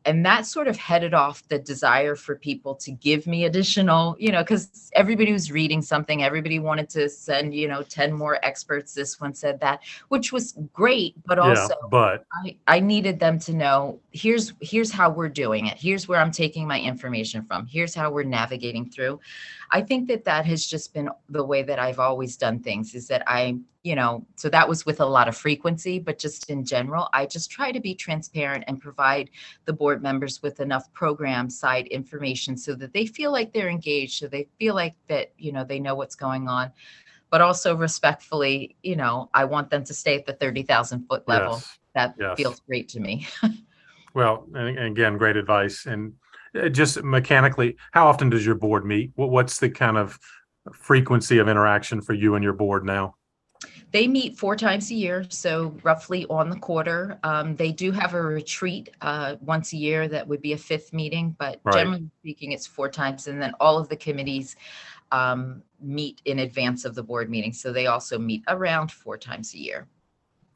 And 0.04 0.24
that 0.24 0.46
sort 0.46 0.68
of 0.68 0.76
headed 0.76 1.14
off 1.14 1.46
the 1.48 1.58
desire 1.58 2.16
for 2.16 2.36
people 2.36 2.74
to 2.76 2.90
give 2.90 3.26
me 3.26 3.44
additional, 3.44 4.16
you 4.18 4.32
know, 4.32 4.42
because 4.42 4.90
everybody 4.94 5.32
was 5.32 5.52
reading 5.52 5.82
something, 5.82 6.22
everybody 6.22 6.58
wanted 6.58 6.88
to 6.90 7.08
send, 7.08 7.54
you 7.54 7.68
know, 7.68 7.82
10 7.82 8.12
more 8.12 8.38
experts. 8.44 8.94
This 8.94 9.20
one 9.20 9.34
said 9.34 9.60
that, 9.60 9.80
which 10.08 10.32
was 10.32 10.56
great, 10.72 11.14
but 11.26 11.38
also 11.38 11.74
yeah. 11.82 11.88
But 11.90 12.24
I, 12.44 12.56
I 12.66 12.80
needed 12.80 13.20
them 13.20 13.38
to 13.40 13.52
know 13.52 14.00
here's 14.12 14.52
here's 14.60 14.90
how 14.90 15.10
we're 15.10 15.28
doing 15.28 15.66
it 15.66 15.78
here's 15.78 16.08
where 16.08 16.20
i'm 16.20 16.30
taking 16.32 16.66
my 16.66 16.80
information 16.80 17.44
from 17.44 17.66
here's 17.66 17.94
how 17.94 18.10
we're 18.10 18.24
navigating 18.24 18.88
through 18.88 19.20
i 19.70 19.80
think 19.80 20.08
that 20.08 20.24
that 20.24 20.44
has 20.44 20.66
just 20.66 20.92
been 20.92 21.08
the 21.28 21.44
way 21.44 21.62
that 21.62 21.78
i've 21.78 21.98
always 21.98 22.36
done 22.36 22.58
things 22.58 22.94
is 22.94 23.06
that 23.06 23.22
i 23.26 23.56
you 23.82 23.94
know 23.94 24.26
so 24.36 24.48
that 24.48 24.68
was 24.68 24.84
with 24.84 25.00
a 25.00 25.06
lot 25.06 25.28
of 25.28 25.36
frequency 25.36 25.98
but 25.98 26.18
just 26.18 26.50
in 26.50 26.64
general 26.64 27.08
i 27.12 27.24
just 27.24 27.50
try 27.50 27.72
to 27.72 27.80
be 27.80 27.94
transparent 27.94 28.64
and 28.66 28.80
provide 28.80 29.30
the 29.64 29.72
board 29.72 30.02
members 30.02 30.42
with 30.42 30.60
enough 30.60 30.92
program 30.92 31.48
side 31.48 31.86
information 31.86 32.56
so 32.56 32.74
that 32.74 32.92
they 32.92 33.06
feel 33.06 33.32
like 33.32 33.52
they're 33.52 33.70
engaged 33.70 34.18
so 34.18 34.26
they 34.26 34.46
feel 34.58 34.74
like 34.74 34.94
that 35.08 35.32
you 35.38 35.52
know 35.52 35.64
they 35.64 35.80
know 35.80 35.94
what's 35.94 36.16
going 36.16 36.48
on 36.48 36.70
but 37.30 37.40
also 37.40 37.74
respectfully 37.74 38.76
you 38.82 38.96
know 38.96 39.30
i 39.32 39.44
want 39.44 39.70
them 39.70 39.84
to 39.84 39.94
stay 39.94 40.16
at 40.16 40.26
the 40.26 40.34
30000 40.34 41.06
foot 41.06 41.26
level 41.26 41.54
yes. 41.54 41.78
that 41.94 42.14
Yes. 42.18 42.36
feels 42.36 42.60
great 42.60 42.88
to 42.90 43.00
me. 43.00 43.26
Well, 44.14 44.46
and 44.54 44.78
again, 44.78 45.16
great 45.16 45.36
advice. 45.36 45.86
And 45.86 46.14
uh, 46.54 46.68
just 46.68 47.02
mechanically, 47.02 47.76
how 47.92 48.08
often 48.08 48.30
does 48.30 48.44
your 48.44 48.54
board 48.54 48.84
meet? 48.84 49.12
What's 49.14 49.58
the 49.58 49.70
kind 49.70 49.96
of 49.96 50.18
frequency 50.72 51.38
of 51.38 51.48
interaction 51.48 52.00
for 52.00 52.12
you 52.12 52.34
and 52.34 52.42
your 52.42 52.52
board 52.52 52.84
now? 52.84 53.14
They 53.92 54.07
meet 54.07 54.38
four 54.38 54.55
times 54.55 54.90
a 54.90 54.94
year, 54.94 55.26
so 55.29 55.74
roughly 55.83 56.24
on 56.31 56.48
the 56.48 56.57
quarter. 56.57 57.18
Um, 57.24 57.57
they 57.57 57.72
do 57.72 57.90
have 57.90 58.14
a 58.14 58.22
retreat 58.22 58.90
uh, 59.00 59.37
once 59.40 59.72
a 59.72 59.76
year 59.76 60.07
that 60.07 60.29
would 60.29 60.40
be 60.40 60.53
a 60.53 60.59
fifth 60.59 60.92
meeting, 60.92 61.35
but 61.38 61.61
Right. 61.64 61.79
generally 61.79 62.09
speaking, 62.20 62.53
it's 62.53 62.68
four 62.68 62.88
times. 62.88 63.26
And 63.26 63.42
then 63.42 63.53
all 63.59 63.79
of 63.79 63.88
the 63.88 63.96
committees 63.96 64.55
um, 65.11 65.64
meet 65.81 66.22
in 66.24 66.38
advance 66.38 66.85
of 66.85 66.94
the 66.94 67.03
board 67.03 67.29
meeting, 67.29 67.53
so 67.53 67.72
they 67.72 67.88
also 67.88 68.16
meet 68.16 68.44
around 68.46 68.92
four 68.92 69.18
times 69.18 69.55
a 69.55 69.59
year. 69.59 69.88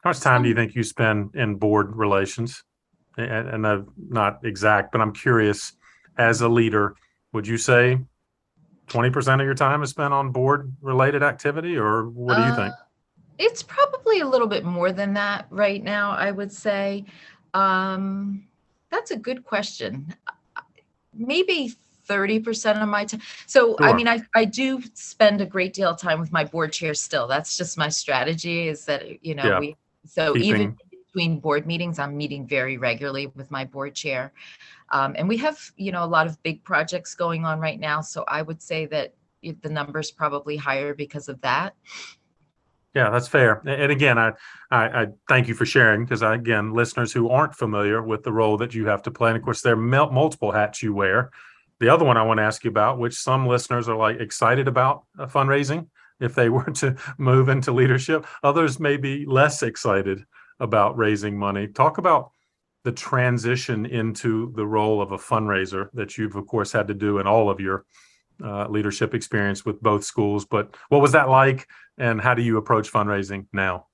How 0.01 0.11
much 0.11 0.21
time 0.21 0.43
do 0.43 0.49
you 0.49 0.55
think 0.55 0.75
you 0.75 0.83
spend 0.83 1.35
in 1.35 1.55
board 1.55 1.95
relations? 1.95 2.63
And, 3.17 3.49
and 3.49 3.67
I'm 3.67 3.87
not 3.97 4.45
exact, 4.45 4.91
but 4.91 5.01
I'm 5.01 5.13
curious. 5.13 5.73
As 6.17 6.39
a 6.39 6.47
leader, 6.47 6.95
would 7.33 7.47
you 7.47 7.57
say 7.57 7.99
twenty 8.87 9.09
percent 9.09 9.41
of 9.41 9.45
your 9.45 9.55
time 9.55 9.83
is 9.83 9.89
spent 9.89 10.13
on 10.13 10.31
board-related 10.31 11.21
activity, 11.21 11.75
or 11.75 12.07
what 12.07 12.35
do 12.35 12.43
you 12.43 12.55
think? 12.55 12.73
It's 13.37 13.63
probably 13.63 14.21
a 14.21 14.27
little 14.27 14.47
bit 14.47 14.63
more 14.63 14.91
than 14.91 15.13
that 15.13 15.47
right 15.49 15.83
now, 15.83 16.11
I 16.11 16.31
would 16.31 16.51
say. 16.51 17.05
Um, 17.53 18.47
that's 18.91 19.11
a 19.11 19.17
good 19.17 19.43
question. 19.43 20.13
Maybe 21.13 21.73
30% 22.07 22.81
of 22.81 22.87
my 22.87 23.05
time. 23.05 23.21
So, 23.47 23.77
I 23.79 23.93
mean, 23.93 24.07
I, 24.07 24.21
I 24.35 24.45
do 24.45 24.81
spend 24.93 25.41
a 25.41 25.45
great 25.45 25.73
deal 25.73 25.89
of 25.89 25.99
time 25.99 26.19
with 26.19 26.31
my 26.31 26.43
board 26.43 26.71
chair 26.71 26.93
still. 26.93 27.27
That's 27.27 27.57
just 27.57 27.77
my 27.77 27.89
strategy 27.89 28.67
is 28.67 28.85
that, 28.85 29.23
you 29.25 29.35
know, 29.35 29.45
Yeah. 29.45 29.59
we, 29.59 29.75
so 30.05 30.37
even 30.37 30.77
between 30.91 31.39
board 31.39 31.65
meetings, 31.65 31.97
I'm 31.97 32.15
meeting 32.15 32.45
very 32.45 32.77
regularly 32.77 33.27
with 33.35 33.49
my 33.49 33.65
board 33.65 33.95
chair. 33.95 34.33
Um, 34.91 35.15
and 35.17 35.27
we 35.27 35.37
have, 35.37 35.59
you 35.77 35.91
know, 35.91 36.03
a 36.03 36.05
lot 36.05 36.27
of 36.27 36.41
big 36.43 36.63
projects 36.63 37.15
going 37.15 37.43
on 37.45 37.59
right 37.59 37.79
now. 37.79 38.01
So 38.01 38.23
I 38.27 38.41
would 38.43 38.61
say 38.61 38.85
that 38.87 39.13
the 39.41 39.69
number's 39.69 40.11
probably 40.11 40.57
higher 40.57 40.93
because 40.93 41.27
of 41.27 41.41
that. 41.41 41.73
Yeah, 42.95 43.09
that's 43.09 43.27
fair. 43.27 43.61
And 43.67 43.91
again, 43.91 44.17
I, 44.17 44.31
I, 44.71 45.01
I 45.01 45.07
thank 45.27 45.49
you 45.49 45.53
for 45.53 45.65
sharing 45.65 46.05
because 46.05 46.21
again, 46.21 46.73
listeners 46.73 47.11
who 47.11 47.29
aren't 47.29 47.53
familiar 47.53 48.01
with 48.01 48.23
the 48.23 48.31
role 48.31 48.55
that 48.57 48.73
you 48.73 48.87
have 48.87 49.03
to 49.03 49.11
play, 49.11 49.31
and 49.31 49.37
of 49.37 49.43
course, 49.43 49.61
there 49.61 49.73
are 49.73 50.11
multiple 50.11 50.53
hats 50.53 50.81
you 50.81 50.93
wear. 50.93 51.29
The 51.81 51.89
other 51.89 52.05
one 52.05 52.15
I 52.15 52.23
want 52.23 52.37
to 52.37 52.43
ask 52.43 52.63
you 52.63 52.69
about, 52.69 52.97
which 52.97 53.15
some 53.15 53.47
listeners 53.47 53.89
are 53.89 53.97
like 53.97 54.21
excited 54.21 54.69
about 54.69 55.03
uh, 55.19 55.25
fundraising 55.25 55.87
if 56.21 56.35
they 56.35 56.47
were 56.57 56.71
to 56.71 56.95
move 57.17 57.49
into 57.49 57.73
leadership, 57.73 58.25
others 58.43 58.79
may 58.79 58.95
be 58.95 59.25
less 59.25 59.61
excited 59.61 60.23
about 60.61 60.97
raising 60.97 61.37
money. 61.37 61.67
Talk 61.67 61.97
about 61.97 62.31
the 62.85 62.93
transition 62.93 63.85
into 63.85 64.53
the 64.55 64.65
role 64.65 65.01
of 65.01 65.11
a 65.11 65.17
fundraiser 65.17 65.89
that 65.95 66.17
you've, 66.17 66.35
of 66.37 66.47
course, 66.47 66.71
had 66.71 66.87
to 66.87 66.93
do 66.93 67.19
in 67.19 67.27
all 67.27 67.49
of 67.49 67.59
your 67.59 67.83
uh, 68.43 68.67
leadership 68.67 69.13
experience 69.13 69.65
with 69.65 69.81
both 69.81 70.03
schools. 70.03 70.45
But 70.45 70.75
what 70.89 71.01
was 71.01 71.11
that 71.13 71.29
like? 71.29 71.67
and 71.97 72.19
how 72.21 72.33
do 72.33 72.41
you 72.41 72.57
approach 72.57 72.91
fundraising 72.91 73.47
now? 73.53 73.87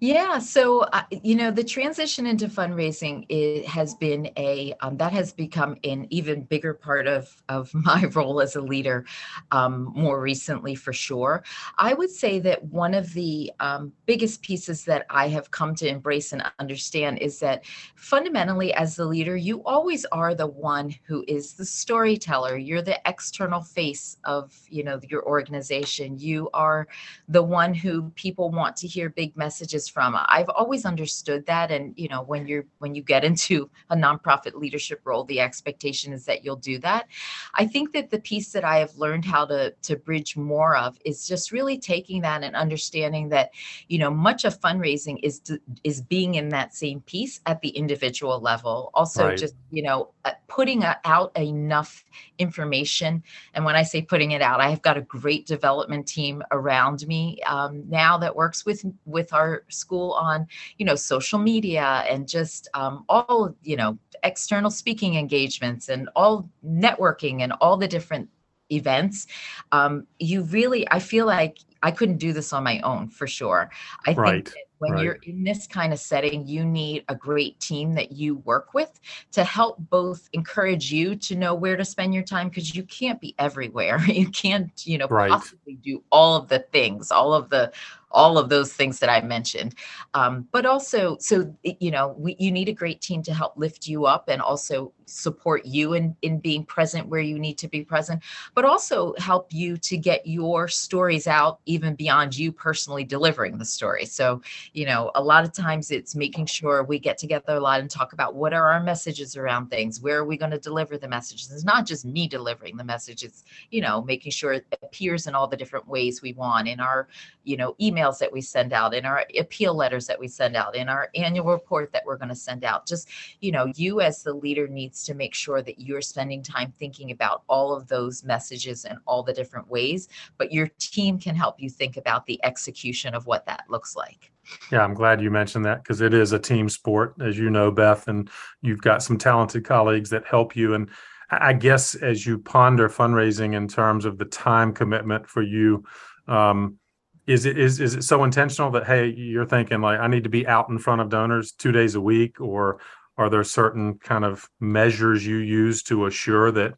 Yeah, 0.00 0.38
so 0.38 0.80
uh, 0.80 1.02
you 1.10 1.36
know 1.36 1.50
the 1.50 1.62
transition 1.64 2.26
into 2.26 2.48
fundraising 2.48 3.64
has 3.64 3.94
been 3.94 4.28
a 4.36 4.74
um, 4.80 4.96
that 4.96 5.12
has 5.12 5.32
become 5.32 5.76
an 5.84 6.06
even 6.10 6.42
bigger 6.42 6.74
part 6.74 7.06
of 7.06 7.42
of 7.48 7.72
my 7.74 8.04
role 8.06 8.40
as 8.40 8.56
a 8.56 8.60
leader 8.60 9.06
um, 9.52 9.92
more 9.94 10.20
recently 10.20 10.74
for 10.74 10.92
sure. 10.92 11.44
I 11.78 11.94
would 11.94 12.10
say 12.10 12.40
that 12.40 12.64
one 12.64 12.92
of 12.92 13.12
the 13.14 13.52
um, 13.60 13.92
biggest 14.06 14.42
pieces 14.42 14.84
that 14.84 15.06
I 15.10 15.28
have 15.28 15.50
come 15.50 15.74
to 15.76 15.88
embrace 15.88 16.32
and 16.32 16.42
understand 16.58 17.18
is 17.18 17.38
that 17.40 17.64
fundamentally 17.94 18.74
as 18.74 18.96
the 18.96 19.06
leader 19.06 19.36
you 19.36 19.62
always 19.64 20.04
are 20.06 20.34
the 20.34 20.46
one 20.46 20.94
who 21.04 21.24
is 21.28 21.54
the 21.54 21.64
storyteller. 21.64 22.56
You're 22.56 22.82
the 22.82 23.00
external 23.06 23.62
face 23.62 24.18
of 24.24 24.52
you 24.68 24.82
know 24.82 24.98
your 25.08 25.24
organization. 25.24 26.18
You 26.18 26.50
are 26.52 26.88
the 27.28 27.42
one 27.42 27.74
who 27.74 28.10
people 28.16 28.50
want 28.50 28.76
to 28.76 28.88
hear 28.88 29.08
big 29.08 29.36
messages 29.36 29.83
from. 29.88 30.16
I've 30.16 30.48
always 30.48 30.84
understood 30.84 31.46
that. 31.46 31.70
And, 31.70 31.94
you 31.96 32.08
know, 32.08 32.22
when 32.22 32.46
you're, 32.46 32.64
when 32.78 32.94
you 32.94 33.02
get 33.02 33.24
into 33.24 33.70
a 33.90 33.96
nonprofit 33.96 34.54
leadership 34.54 35.00
role, 35.04 35.24
the 35.24 35.40
expectation 35.40 36.12
is 36.12 36.24
that 36.24 36.44
you'll 36.44 36.56
do 36.56 36.78
that. 36.78 37.06
I 37.54 37.66
think 37.66 37.92
that 37.92 38.10
the 38.10 38.20
piece 38.20 38.52
that 38.52 38.64
I 38.64 38.78
have 38.78 38.96
learned 38.96 39.24
how 39.24 39.44
to, 39.46 39.74
to 39.82 39.96
bridge 39.96 40.36
more 40.36 40.76
of 40.76 40.98
is 41.04 41.26
just 41.26 41.52
really 41.52 41.78
taking 41.78 42.22
that 42.22 42.42
and 42.42 42.56
understanding 42.56 43.28
that, 43.30 43.50
you 43.88 43.98
know, 43.98 44.10
much 44.10 44.44
of 44.44 44.60
fundraising 44.60 45.18
is, 45.22 45.40
is 45.82 46.00
being 46.00 46.34
in 46.36 46.48
that 46.50 46.74
same 46.74 47.00
piece 47.02 47.40
at 47.46 47.60
the 47.60 47.70
individual 47.70 48.40
level. 48.40 48.90
Also 48.94 49.28
right. 49.28 49.38
just, 49.38 49.54
you 49.70 49.82
know, 49.82 50.10
uh, 50.24 50.32
putting 50.48 50.84
out 51.04 51.36
enough 51.36 52.04
information. 52.38 53.22
And 53.54 53.64
when 53.64 53.76
I 53.76 53.82
say 53.82 54.02
putting 54.02 54.30
it 54.30 54.42
out, 54.42 54.60
I've 54.60 54.82
got 54.82 54.96
a 54.96 55.02
great 55.02 55.46
development 55.46 56.06
team 56.06 56.42
around 56.50 57.06
me 57.06 57.40
um, 57.46 57.88
now 57.88 58.18
that 58.18 58.34
works 58.34 58.64
with, 58.64 58.84
with 59.04 59.32
our 59.32 59.64
school 59.74 60.12
on 60.12 60.46
you 60.78 60.86
know 60.86 60.94
social 60.94 61.38
media 61.38 62.04
and 62.08 62.28
just 62.28 62.68
um, 62.74 63.04
all 63.08 63.54
you 63.62 63.76
know 63.76 63.98
external 64.22 64.70
speaking 64.70 65.16
engagements 65.16 65.88
and 65.88 66.08
all 66.16 66.48
networking 66.64 67.42
and 67.42 67.52
all 67.60 67.76
the 67.76 67.88
different 67.88 68.28
events 68.70 69.26
um, 69.72 70.06
you 70.18 70.42
really 70.44 70.88
i 70.90 70.98
feel 70.98 71.26
like 71.26 71.58
i 71.82 71.90
couldn't 71.90 72.16
do 72.16 72.32
this 72.32 72.52
on 72.52 72.64
my 72.64 72.80
own 72.80 73.08
for 73.08 73.26
sure 73.26 73.70
i 74.06 74.12
right. 74.12 74.48
think 74.48 74.56
when 74.78 74.92
right. 74.92 75.04
you're 75.04 75.18
in 75.22 75.44
this 75.44 75.66
kind 75.66 75.92
of 75.92 75.98
setting 75.98 76.46
you 76.46 76.64
need 76.64 77.04
a 77.08 77.14
great 77.14 77.58
team 77.60 77.94
that 77.94 78.12
you 78.12 78.36
work 78.38 78.74
with 78.74 79.00
to 79.32 79.44
help 79.44 79.76
both 79.90 80.28
encourage 80.32 80.92
you 80.92 81.14
to 81.14 81.36
know 81.36 81.54
where 81.54 81.76
to 81.76 81.84
spend 81.84 82.12
your 82.12 82.22
time 82.22 82.48
because 82.48 82.74
you 82.74 82.82
can't 82.84 83.20
be 83.20 83.34
everywhere 83.38 84.00
you 84.06 84.28
can't 84.30 84.86
you 84.86 84.98
know 84.98 85.06
right. 85.08 85.30
possibly 85.30 85.74
do 85.74 86.02
all 86.10 86.36
of 86.36 86.48
the 86.48 86.58
things 86.58 87.10
all 87.10 87.32
of 87.34 87.48
the 87.50 87.72
all 88.14 88.38
of 88.38 88.48
those 88.48 88.72
things 88.72 88.98
that 89.00 89.10
I 89.10 89.20
mentioned. 89.20 89.74
Um, 90.14 90.48
but 90.52 90.64
also, 90.64 91.18
so 91.18 91.54
you 91.62 91.90
know, 91.90 92.14
we, 92.16 92.36
you 92.38 92.50
need 92.50 92.68
a 92.68 92.72
great 92.72 93.00
team 93.00 93.22
to 93.24 93.34
help 93.34 93.56
lift 93.56 93.86
you 93.86 94.06
up 94.06 94.28
and 94.28 94.40
also 94.40 94.92
support 95.06 95.66
you 95.66 95.92
in 95.94 96.16
in 96.22 96.38
being 96.38 96.64
present 96.64 97.08
where 97.08 97.20
you 97.20 97.38
need 97.38 97.58
to 97.58 97.68
be 97.68 97.82
present, 97.82 98.22
but 98.54 98.64
also 98.64 99.14
help 99.18 99.52
you 99.52 99.76
to 99.76 99.96
get 99.96 100.26
your 100.26 100.68
stories 100.68 101.26
out 101.26 101.60
even 101.66 101.94
beyond 101.94 102.36
you 102.36 102.50
personally 102.52 103.04
delivering 103.04 103.58
the 103.58 103.64
story. 103.64 104.06
So, 104.06 104.40
you 104.72 104.86
know, 104.86 105.10
a 105.14 105.22
lot 105.22 105.44
of 105.44 105.52
times 105.52 105.90
it's 105.90 106.14
making 106.14 106.46
sure 106.46 106.84
we 106.84 106.98
get 106.98 107.18
together 107.18 107.54
a 107.54 107.60
lot 107.60 107.80
and 107.80 107.90
talk 107.90 108.12
about 108.12 108.34
what 108.34 108.54
are 108.54 108.70
our 108.70 108.82
messages 108.82 109.36
around 109.36 109.68
things, 109.68 110.00
where 110.00 110.18
are 110.18 110.24
we 110.24 110.36
going 110.36 110.52
to 110.52 110.58
deliver 110.58 110.96
the 110.96 111.08
messages. 111.08 111.52
It's 111.52 111.64
not 111.64 111.86
just 111.86 112.04
me 112.04 112.28
delivering 112.28 112.76
the 112.76 112.84
message; 112.84 113.22
it's 113.22 113.44
you 113.70 113.80
know 113.82 114.02
making 114.02 114.32
sure 114.32 114.52
it 114.54 114.66
appears 114.82 115.26
in 115.26 115.34
all 115.34 115.48
the 115.48 115.56
different 115.56 115.88
ways 115.88 116.22
we 116.22 116.32
want 116.32 116.68
in 116.68 116.80
our 116.80 117.08
you 117.42 117.56
know 117.56 117.74
email 117.80 118.03
emails 118.04 118.18
that 118.18 118.32
we 118.32 118.40
send 118.40 118.72
out, 118.72 118.94
in 118.94 119.04
our 119.04 119.24
appeal 119.38 119.74
letters 119.74 120.06
that 120.06 120.18
we 120.18 120.28
send 120.28 120.56
out, 120.56 120.76
in 120.76 120.88
our 120.88 121.08
annual 121.14 121.46
report 121.46 121.92
that 121.92 122.02
we're 122.04 122.16
going 122.16 122.28
to 122.28 122.34
send 122.34 122.64
out. 122.64 122.86
Just, 122.86 123.08
you 123.40 123.52
know, 123.52 123.66
you 123.76 124.00
as 124.00 124.22
the 124.22 124.32
leader 124.32 124.68
needs 124.68 125.04
to 125.04 125.14
make 125.14 125.34
sure 125.34 125.62
that 125.62 125.80
you're 125.80 126.02
spending 126.02 126.42
time 126.42 126.72
thinking 126.78 127.10
about 127.10 127.42
all 127.48 127.74
of 127.74 127.88
those 127.88 128.24
messages 128.24 128.84
and 128.84 128.98
all 129.06 129.22
the 129.22 129.32
different 129.32 129.68
ways, 129.68 130.08
but 130.38 130.52
your 130.52 130.68
team 130.78 131.18
can 131.18 131.34
help 131.34 131.60
you 131.60 131.70
think 131.70 131.96
about 131.96 132.26
the 132.26 132.42
execution 132.44 133.14
of 133.14 133.26
what 133.26 133.46
that 133.46 133.64
looks 133.68 133.96
like. 133.96 134.30
Yeah, 134.70 134.82
I'm 134.82 134.94
glad 134.94 135.22
you 135.22 135.30
mentioned 135.30 135.64
that 135.64 135.82
because 135.82 136.02
it 136.02 136.12
is 136.12 136.32
a 136.32 136.38
team 136.38 136.68
sport, 136.68 137.14
as 137.20 137.38
you 137.38 137.48
know, 137.48 137.70
Beth, 137.70 138.08
and 138.08 138.28
you've 138.60 138.82
got 138.82 139.02
some 139.02 139.16
talented 139.16 139.64
colleagues 139.64 140.10
that 140.10 140.26
help 140.26 140.54
you. 140.54 140.74
And 140.74 140.90
I 141.30 141.54
guess 141.54 141.94
as 141.94 142.26
you 142.26 142.38
ponder 142.38 142.90
fundraising 142.90 143.54
in 143.54 143.68
terms 143.68 144.04
of 144.04 144.18
the 144.18 144.26
time 144.26 144.74
commitment 144.74 145.26
for 145.26 145.40
you, 145.40 145.84
um, 146.28 146.78
is 147.26 147.46
it 147.46 147.58
is 147.58 147.80
is 147.80 147.94
it 147.94 148.02
so 148.02 148.24
intentional 148.24 148.70
that 148.70 148.86
hey 148.86 149.06
you're 149.06 149.46
thinking 149.46 149.80
like 149.80 149.98
i 149.98 150.06
need 150.06 150.24
to 150.24 150.30
be 150.30 150.46
out 150.46 150.68
in 150.68 150.78
front 150.78 151.00
of 151.00 151.08
donors 151.08 151.52
two 151.52 151.72
days 151.72 151.94
a 151.94 152.00
week 152.00 152.40
or 152.40 152.78
are 153.16 153.30
there 153.30 153.44
certain 153.44 153.94
kind 153.98 154.24
of 154.24 154.48
measures 154.60 155.26
you 155.26 155.36
use 155.36 155.82
to 155.82 156.06
assure 156.06 156.50
that 156.50 156.74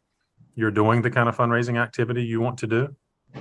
you're 0.55 0.71
doing 0.71 1.01
the 1.01 1.11
kind 1.11 1.27
of 1.27 1.35
fundraising 1.35 1.81
activity 1.81 2.23
you 2.23 2.39
want 2.39 2.57
to 2.57 2.67
do 2.67 2.95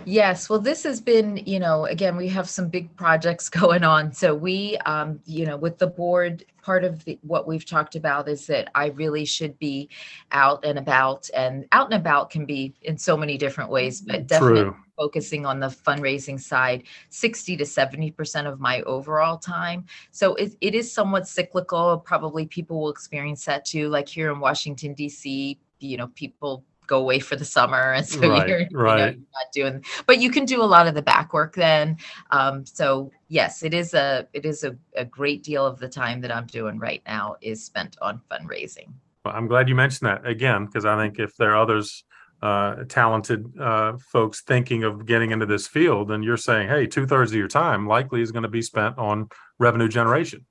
Yes, 0.04 0.50
well, 0.50 0.58
this 0.58 0.82
has 0.82 1.00
been, 1.00 1.38
you 1.46 1.58
know, 1.58 1.86
again, 1.86 2.16
we 2.16 2.28
have 2.28 2.48
some 2.48 2.68
big 2.68 2.94
projects 2.96 3.48
going 3.62 3.84
on. 3.84 4.12
So 4.12 4.34
we, 4.34 4.76
um, 4.78 5.20
you 5.24 5.46
know, 5.46 5.56
with 5.56 5.78
the 5.78 5.86
board, 5.86 6.44
part 6.62 6.84
of 6.84 7.04
the, 7.04 7.18
what 7.22 7.46
we've 7.46 7.64
talked 7.64 7.94
about 7.94 8.28
is 8.28 8.46
that 8.46 8.68
I 8.74 8.88
really 8.88 9.24
should 9.24 9.58
be 9.58 9.88
out 10.32 10.64
and 10.64 10.78
about, 10.78 11.30
and 11.34 11.66
out 11.72 11.86
and 11.86 12.00
about 12.00 12.30
can 12.30 12.44
be 12.44 12.74
in 12.82 12.98
so 12.98 13.16
many 13.16 13.38
different 13.38 13.70
ways, 13.70 14.00
but 14.00 14.26
definitely 14.26 14.62
True. 14.62 14.76
Focusing 14.96 15.46
on 15.46 15.60
the 15.60 15.68
fundraising 15.68 16.40
side, 16.40 16.84
60 17.10 17.56
to 17.58 17.64
70% 17.64 18.46
of 18.46 18.60
my 18.60 18.82
overall 18.82 19.38
time. 19.38 19.84
So 20.10 20.34
it, 20.34 20.56
it 20.60 20.74
is 20.74 20.92
somewhat 20.92 21.28
cyclical. 21.28 21.98
Probably 21.98 22.46
people 22.46 22.80
will 22.80 22.90
experience 22.90 23.44
that 23.44 23.64
too. 23.64 23.88
Like 23.88 24.08
here 24.08 24.32
in 24.32 24.40
Washington, 24.40 24.94
D.C., 24.94 25.58
you 25.78 25.96
know, 25.96 26.08
people 26.08 26.64
go 26.86 26.98
away 26.98 27.18
for 27.18 27.36
the 27.36 27.44
summer 27.44 27.92
and 27.96 28.06
so 28.06 28.28
right, 28.28 28.48
you're, 28.48 28.58
right. 28.72 28.98
you 28.98 29.04
know, 29.04 29.04
you're 29.06 29.14
not 29.14 29.52
doing 29.52 29.84
but 30.06 30.20
you 30.20 30.30
can 30.30 30.44
do 30.44 30.62
a 30.62 30.64
lot 30.64 30.86
of 30.86 30.94
the 30.94 31.02
back 31.02 31.32
work 31.32 31.54
then 31.54 31.96
um, 32.30 32.64
so 32.64 33.10
yes 33.28 33.62
it 33.62 33.74
is 33.74 33.92
a 33.94 34.26
it 34.32 34.46
is 34.46 34.64
a, 34.64 34.76
a 34.96 35.04
great 35.04 35.42
deal 35.42 35.66
of 35.66 35.78
the 35.78 35.88
time 35.88 36.20
that 36.20 36.30
i'm 36.30 36.46
doing 36.46 36.78
right 36.78 37.02
now 37.06 37.36
is 37.40 37.64
spent 37.64 37.96
on 38.00 38.20
fundraising 38.30 38.88
well, 39.24 39.34
i'm 39.34 39.48
glad 39.48 39.68
you 39.68 39.74
mentioned 39.74 40.08
that 40.08 40.24
again 40.26 40.66
because 40.66 40.84
i 40.84 40.96
think 40.96 41.18
if 41.18 41.36
there 41.36 41.50
are 41.50 41.56
others 41.56 42.04
uh, 42.42 42.84
talented 42.88 43.46
uh, 43.58 43.96
folks 43.98 44.42
thinking 44.42 44.84
of 44.84 45.06
getting 45.06 45.30
into 45.30 45.46
this 45.46 45.66
field 45.66 46.10
and 46.10 46.22
you're 46.22 46.36
saying 46.36 46.68
hey 46.68 46.86
two-thirds 46.86 47.32
of 47.32 47.36
your 47.38 47.48
time 47.48 47.86
likely 47.86 48.20
is 48.20 48.30
going 48.32 48.42
to 48.42 48.48
be 48.48 48.62
spent 48.62 48.96
on 48.98 49.28
revenue 49.58 49.88
generation 49.88 50.44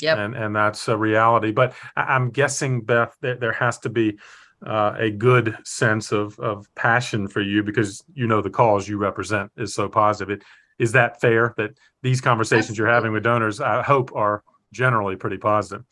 Yep. 0.00 0.18
and 0.18 0.34
and 0.34 0.56
that's 0.56 0.88
a 0.88 0.96
reality 0.96 1.52
but 1.52 1.74
I- 1.96 2.14
i'm 2.14 2.30
guessing 2.30 2.80
beth 2.82 3.14
that 3.22 3.40
there 3.40 3.52
has 3.52 3.78
to 3.80 3.88
be 3.90 4.18
uh, 4.66 4.94
a 4.96 5.10
good 5.10 5.56
sense 5.64 6.12
of 6.12 6.38
of 6.40 6.66
passion 6.74 7.28
for 7.28 7.42
you 7.42 7.62
because 7.62 8.02
you 8.14 8.26
know 8.26 8.40
the 8.40 8.50
cause 8.50 8.88
you 8.88 8.96
represent 8.96 9.50
is 9.58 9.74
so 9.74 9.86
positive. 9.86 10.38
It, 10.40 10.44
is 10.78 10.92
that 10.92 11.20
fair 11.20 11.52
that 11.58 11.78
these 12.02 12.22
conversations 12.22 12.78
you're 12.78 12.88
having 12.88 13.12
with 13.12 13.22
donors, 13.22 13.60
I 13.60 13.82
hope, 13.82 14.12
are 14.14 14.42
generally 14.72 15.14
pretty 15.14 15.36
positive? 15.36 15.84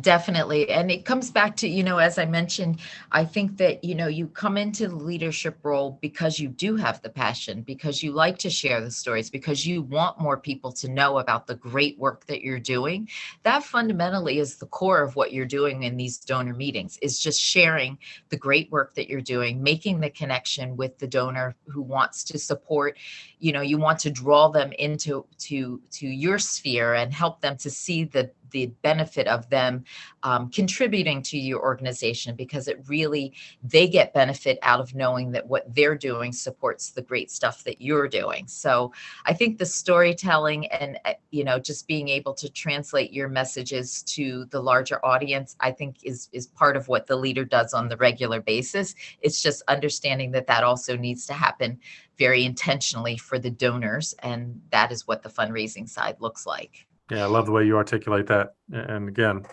Definitely. 0.00 0.70
And 0.70 0.90
it 0.90 1.04
comes 1.04 1.30
back 1.30 1.54
to, 1.56 1.68
you 1.68 1.84
know, 1.84 1.98
as 1.98 2.18
I 2.18 2.24
mentioned, 2.24 2.80
I 3.12 3.24
think 3.24 3.58
that, 3.58 3.84
you 3.84 3.94
know, 3.94 4.08
you 4.08 4.26
come 4.26 4.56
into 4.56 4.88
the 4.88 4.96
leadership 4.96 5.58
role 5.62 5.98
because 6.00 6.40
you 6.40 6.48
do 6.48 6.76
have 6.76 7.00
the 7.02 7.10
passion, 7.10 7.62
because 7.62 8.02
you 8.02 8.12
like 8.12 8.38
to 8.38 8.50
share 8.50 8.80
the 8.80 8.90
stories, 8.90 9.30
because 9.30 9.66
you 9.66 9.82
want 9.82 10.20
more 10.20 10.36
people 10.36 10.72
to 10.72 10.88
know 10.90 11.18
about 11.18 11.46
the 11.46 11.54
great 11.54 11.98
work 11.98 12.26
that 12.26 12.42
you're 12.42 12.58
doing. 12.58 13.08
That 13.44 13.62
fundamentally 13.62 14.38
is 14.38 14.56
the 14.56 14.66
core 14.66 15.02
of 15.02 15.14
what 15.14 15.32
you're 15.32 15.46
doing 15.46 15.84
in 15.84 15.96
these 15.96 16.18
donor 16.18 16.54
meetings, 16.54 16.98
is 17.00 17.20
just 17.20 17.40
sharing 17.40 17.98
the 18.30 18.36
great 18.36 18.70
work 18.72 18.94
that 18.94 19.08
you're 19.08 19.20
doing, 19.20 19.62
making 19.62 20.00
the 20.00 20.10
connection 20.10 20.76
with 20.76 20.98
the 20.98 21.06
donor 21.06 21.54
who 21.66 21.82
wants 21.82 22.24
to 22.24 22.38
support, 22.38 22.98
you 23.38 23.52
know, 23.52 23.60
you 23.60 23.78
want 23.78 23.98
to 24.00 24.10
draw 24.10 24.48
them 24.48 24.72
into 24.78 25.24
to 25.38 25.80
to 25.90 26.06
your 26.06 26.38
sphere 26.38 26.94
and 26.94 27.12
help 27.12 27.40
them 27.40 27.56
to 27.58 27.70
see 27.70 28.04
the 28.04 28.30
the 28.52 28.66
benefit 28.82 29.26
of 29.26 29.48
them 29.50 29.84
um, 30.22 30.50
contributing 30.50 31.22
to 31.22 31.38
your 31.38 31.60
organization 31.60 32.36
because 32.36 32.68
it 32.68 32.80
really 32.86 33.34
they 33.62 33.88
get 33.88 34.14
benefit 34.14 34.58
out 34.62 34.80
of 34.80 34.94
knowing 34.94 35.32
that 35.32 35.46
what 35.46 35.74
they're 35.74 35.96
doing 35.96 36.32
supports 36.32 36.90
the 36.90 37.02
great 37.02 37.30
stuff 37.30 37.64
that 37.64 37.80
you're 37.80 38.08
doing. 38.08 38.46
So 38.46 38.92
i 39.26 39.32
think 39.32 39.58
the 39.58 39.66
storytelling 39.66 40.66
and 40.66 40.98
uh, 41.04 41.14
you 41.30 41.44
know 41.44 41.58
just 41.58 41.86
being 41.86 42.08
able 42.08 42.34
to 42.34 42.48
translate 42.48 43.12
your 43.12 43.28
messages 43.28 44.02
to 44.02 44.44
the 44.46 44.60
larger 44.60 45.04
audience 45.04 45.56
i 45.60 45.70
think 45.70 45.96
is 46.04 46.28
is 46.32 46.46
part 46.46 46.76
of 46.76 46.88
what 46.88 47.06
the 47.06 47.16
leader 47.16 47.44
does 47.44 47.72
on 47.74 47.88
the 47.88 47.96
regular 47.96 48.40
basis. 48.40 48.94
It's 49.20 49.42
just 49.42 49.62
understanding 49.68 50.32
that 50.32 50.46
that 50.46 50.64
also 50.64 50.96
needs 50.96 51.26
to 51.26 51.32
happen 51.32 51.78
very 52.18 52.44
intentionally 52.44 53.16
for 53.16 53.38
the 53.38 53.50
donors 53.50 54.14
and 54.20 54.60
that 54.70 54.92
is 54.92 55.06
what 55.06 55.22
the 55.22 55.28
fundraising 55.28 55.88
side 55.88 56.16
looks 56.20 56.46
like 56.46 56.86
yeah, 57.10 57.24
I 57.24 57.26
love 57.26 57.46
the 57.46 57.52
way 57.52 57.64
you 57.64 57.76
articulate 57.76 58.26
that. 58.28 58.54
And 58.72 59.08
again, 59.08 59.44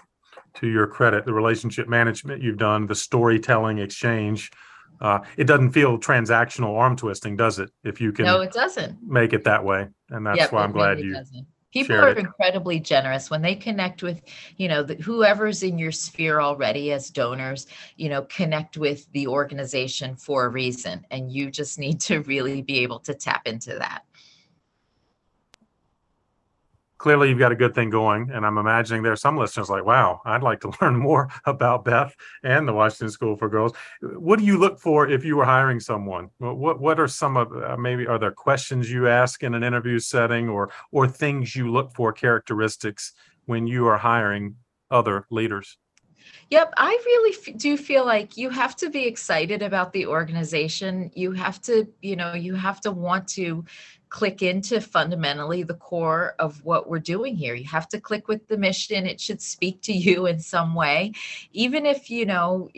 to 0.55 0.67
your 0.67 0.88
credit, 0.88 1.25
the 1.25 1.33
relationship 1.33 1.88
management 1.88 2.41
you've 2.41 2.57
done, 2.57 2.85
the 2.85 2.95
storytelling 2.95 3.79
exchange, 3.79 4.51
uh, 5.01 5.19
it 5.38 5.45
doesn't 5.45 5.71
feel 5.71 5.97
transactional 5.97 6.77
arm 6.77 6.95
twisting, 6.95 7.35
does 7.35 7.59
it? 7.59 7.71
If 7.83 8.01
you 8.01 8.12
can 8.12 8.25
no, 8.25 8.41
it 8.41 8.51
doesn't 8.51 8.97
make 9.05 9.33
it 9.33 9.43
that 9.45 9.63
way. 9.63 9.88
And 10.09 10.25
that's 10.25 10.38
yep, 10.38 10.51
why 10.51 10.63
I'm 10.63 10.71
glad 10.71 10.97
really 10.97 11.07
you 11.07 11.13
doesn't. 11.13 11.47
people 11.71 11.95
are 11.95 12.12
incredibly 12.12 12.79
generous 12.79 13.29
when 13.29 13.41
they 13.41 13.55
connect 13.55 14.03
with 14.03 14.21
you 14.57 14.67
know 14.67 14.83
the, 14.83 14.95
whoever's 14.95 15.63
in 15.63 15.77
your 15.77 15.93
sphere 15.93 16.41
already 16.41 16.91
as 16.91 17.09
donors 17.09 17.67
you 17.95 18.09
know 18.09 18.23
connect 18.23 18.77
with 18.77 19.09
the 19.13 19.27
organization 19.27 20.15
for 20.15 20.45
a 20.45 20.49
reason 20.49 21.06
and 21.12 21.31
you 21.31 21.50
just 21.50 21.79
need 21.79 22.02
to 22.02 22.19
really 22.23 22.62
be 22.62 22.79
able 22.79 23.00
to 23.00 23.13
tap 23.13 23.47
into 23.47 23.75
that 23.75 24.04
clearly 27.00 27.29
you've 27.29 27.39
got 27.39 27.52
a 27.52 27.56
good 27.56 27.73
thing 27.73 27.89
going 27.89 28.29
and 28.31 28.45
i'm 28.45 28.58
imagining 28.58 29.02
there 29.02 29.12
are 29.12 29.25
some 29.27 29.37
listeners 29.37 29.69
like 29.69 29.83
wow 29.83 30.21
i'd 30.25 30.43
like 30.43 30.60
to 30.60 30.71
learn 30.81 30.95
more 30.95 31.27
about 31.45 31.83
beth 31.83 32.15
and 32.43 32.67
the 32.67 32.73
washington 32.73 33.10
school 33.10 33.35
for 33.39 33.50
girls. 33.50 33.73
What 34.02 34.37
do 34.39 34.45
you 34.45 34.58
look 34.58 34.79
for 34.79 35.08
if 35.10 35.25
you 35.25 35.35
were 35.35 35.45
hiring 35.45 35.79
someone? 35.79 36.29
What 36.37 36.79
what 36.79 37.00
are 37.00 37.08
some 37.08 37.37
of 37.37 37.52
uh, 37.52 37.77
maybe 37.77 38.06
are 38.06 38.19
there 38.19 38.31
questions 38.31 38.91
you 38.91 39.08
ask 39.08 39.41
in 39.41 39.56
an 39.56 39.63
interview 39.63 39.97
setting 40.00 40.50
or 40.50 40.69
or 40.91 41.08
things 41.08 41.56
you 41.56 41.71
look 41.71 41.93
for 41.93 42.13
characteristics 42.13 43.13
when 43.45 43.65
you 43.65 43.87
are 43.87 43.97
hiring 43.97 44.56
other 44.91 45.25
leaders? 45.31 45.77
Yep, 46.52 46.73
I 46.77 46.89
really 47.06 47.35
f- 47.37 47.58
do 47.58 47.77
feel 47.77 48.06
like 48.06 48.35
you 48.35 48.50
have 48.50 48.75
to 48.77 48.89
be 48.89 49.06
excited 49.06 49.62
about 49.62 49.93
the 49.93 50.06
organization. 50.06 51.12
You 51.13 51.31
have 51.31 51.62
to, 51.62 51.87
you 52.02 52.15
know, 52.15 52.33
you 52.33 52.56
have 52.56 52.81
to 52.81 52.91
want 52.91 53.27
to 53.29 53.65
click 54.10 54.41
into 54.41 54.81
fundamentally 54.81 55.63
the 55.63 55.75
core 55.75 56.35
of 56.39 56.63
what 56.65 56.89
we're 56.89 56.99
doing 56.99 57.35
here. 57.35 57.53
You 57.53 57.65
have 57.65 57.87
to 57.89 58.01
click 58.01 58.27
with 58.27 58.47
the 58.47 58.57
mission. 58.57 59.05
It 59.05 59.21
should 59.21 59.41
speak 59.41 59.81
to 59.83 59.93
you 59.93 60.25
in 60.25 60.39
some 60.39 60.73
way. 60.73 61.13
Even 61.53 61.85
if, 61.85 62.10
you 62.10 62.25
know, 62.25 62.69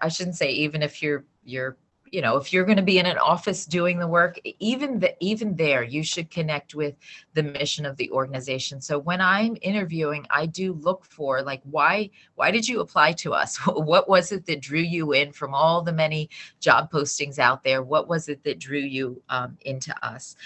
I 0.00 0.08
shouldn't 0.08 0.36
say 0.36 0.50
even 0.50 0.82
if 0.82 1.02
you're 1.02 1.24
you're 1.44 1.76
you 2.10 2.20
know 2.20 2.36
if 2.36 2.52
you're 2.52 2.64
going 2.64 2.76
to 2.76 2.82
be 2.82 2.98
in 2.98 3.06
an 3.06 3.18
office 3.18 3.66
doing 3.66 3.98
the 3.98 4.06
work 4.06 4.38
even 4.58 4.98
the 4.98 5.14
even 5.20 5.56
there 5.56 5.82
you 5.82 6.02
should 6.02 6.30
connect 6.30 6.74
with 6.74 6.94
the 7.34 7.42
mission 7.42 7.84
of 7.86 7.96
the 7.96 8.10
organization. 8.10 8.80
So 8.80 8.98
when 8.98 9.20
i'm 9.20 9.56
interviewing 9.62 10.26
i 10.30 10.46
do 10.46 10.74
look 10.74 11.04
for 11.04 11.42
like 11.42 11.62
why 11.64 12.10
why 12.34 12.50
did 12.50 12.68
you 12.68 12.80
apply 12.80 13.12
to 13.12 13.32
us? 13.32 13.56
What 13.94 14.08
was 14.08 14.32
it 14.32 14.46
that 14.46 14.60
drew 14.60 14.80
you 14.80 15.12
in 15.12 15.32
from 15.32 15.54
all 15.54 15.82
the 15.82 15.92
many 15.92 16.30
job 16.60 16.90
postings 16.90 17.38
out 17.38 17.62
there? 17.62 17.82
What 17.82 18.08
was 18.08 18.28
it 18.28 18.42
that 18.44 18.58
drew 18.58 18.78
you 18.78 19.22
um, 19.28 19.58
into 19.62 19.94
us? 20.04 20.36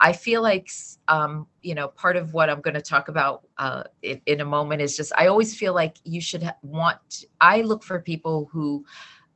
I 0.00 0.12
feel 0.12 0.42
like 0.42 0.70
um, 1.06 1.46
you 1.62 1.74
know 1.74 1.88
part 1.88 2.16
of 2.16 2.32
what 2.34 2.48
i'm 2.48 2.60
going 2.60 2.74
to 2.74 2.82
talk 2.82 3.08
about 3.08 3.46
uh, 3.58 3.82
in, 4.02 4.20
in, 4.26 4.40
a 4.40 4.44
moment 4.44 4.80
is 4.80 4.96
just 4.96 5.12
i 5.16 5.26
always 5.26 5.56
feel 5.56 5.74
like 5.74 5.96
you 6.04 6.20
should 6.20 6.50
want 6.62 7.24
i 7.40 7.60
look 7.62 7.82
for 7.82 8.00
people 8.00 8.48
who 8.52 8.84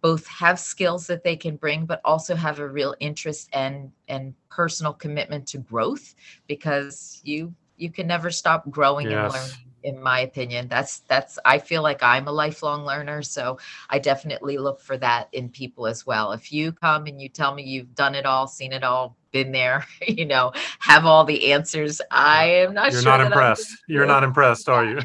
both 0.02 0.26
have 0.26 0.58
skills 0.58 1.06
that 1.06 1.24
they 1.24 1.36
can 1.36 1.56
bring 1.56 1.86
but 1.86 2.00
also 2.04 2.34
have 2.34 2.58
a 2.58 2.68
real 2.68 2.94
interest 3.00 3.48
and 3.52 3.90
and 4.08 4.34
personal 4.50 4.92
commitment 4.92 5.46
to 5.46 5.58
growth 5.58 6.14
because 6.46 7.20
you 7.24 7.54
you 7.76 7.90
can 7.90 8.06
never 8.06 8.30
stop 8.30 8.68
growing 8.70 9.10
yes. 9.10 9.24
and 9.24 9.32
learning 9.32 9.72
in 9.84 10.00
my 10.00 10.20
opinion. 10.20 10.68
That's 10.68 11.00
that's 11.00 11.38
i 11.44 11.58
feel 11.58 11.82
like 11.82 12.02
i'm 12.02 12.28
a 12.28 12.32
lifelong 12.32 12.84
learner 12.84 13.22
so 13.22 13.58
i 13.90 13.98
definitely 13.98 14.58
look 14.58 14.80
for 14.80 14.96
that 14.98 15.28
in 15.32 15.48
people 15.48 15.86
as 15.86 16.06
well. 16.06 16.32
If 16.32 16.52
you 16.52 16.72
come 16.72 17.06
and 17.06 17.20
you 17.20 17.28
tell 17.28 17.54
me 17.54 17.62
you've 17.62 17.94
done 17.94 18.14
it 18.14 18.26
all 18.26 18.46
seen 18.46 18.72
it 18.72 18.84
all 18.84 19.16
been 19.32 19.50
there 19.50 19.86
you 20.06 20.26
know 20.26 20.52
have 20.78 21.06
all 21.06 21.24
the 21.24 21.52
answers 21.52 22.02
i 22.10 22.44
am 22.44 22.74
not 22.74 22.92
you're 22.92 23.00
sure 23.00 23.16
not 23.16 23.20
impressed. 23.22 23.78
you're 23.88 24.06
not 24.06 24.22
impressed 24.22 24.68
are 24.68 24.84
you? 24.90 25.00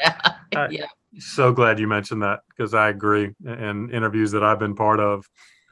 yeah 0.00 0.18
yeah 0.70 0.86
so 1.18 1.52
glad 1.52 1.78
you 1.78 1.86
mentioned 1.86 2.22
that 2.22 2.40
because 2.48 2.74
I 2.74 2.88
agree. 2.88 3.34
In 3.44 3.90
interviews 3.90 4.32
that 4.32 4.44
I've 4.44 4.58
been 4.58 4.74
part 4.74 5.00
of, 5.00 5.28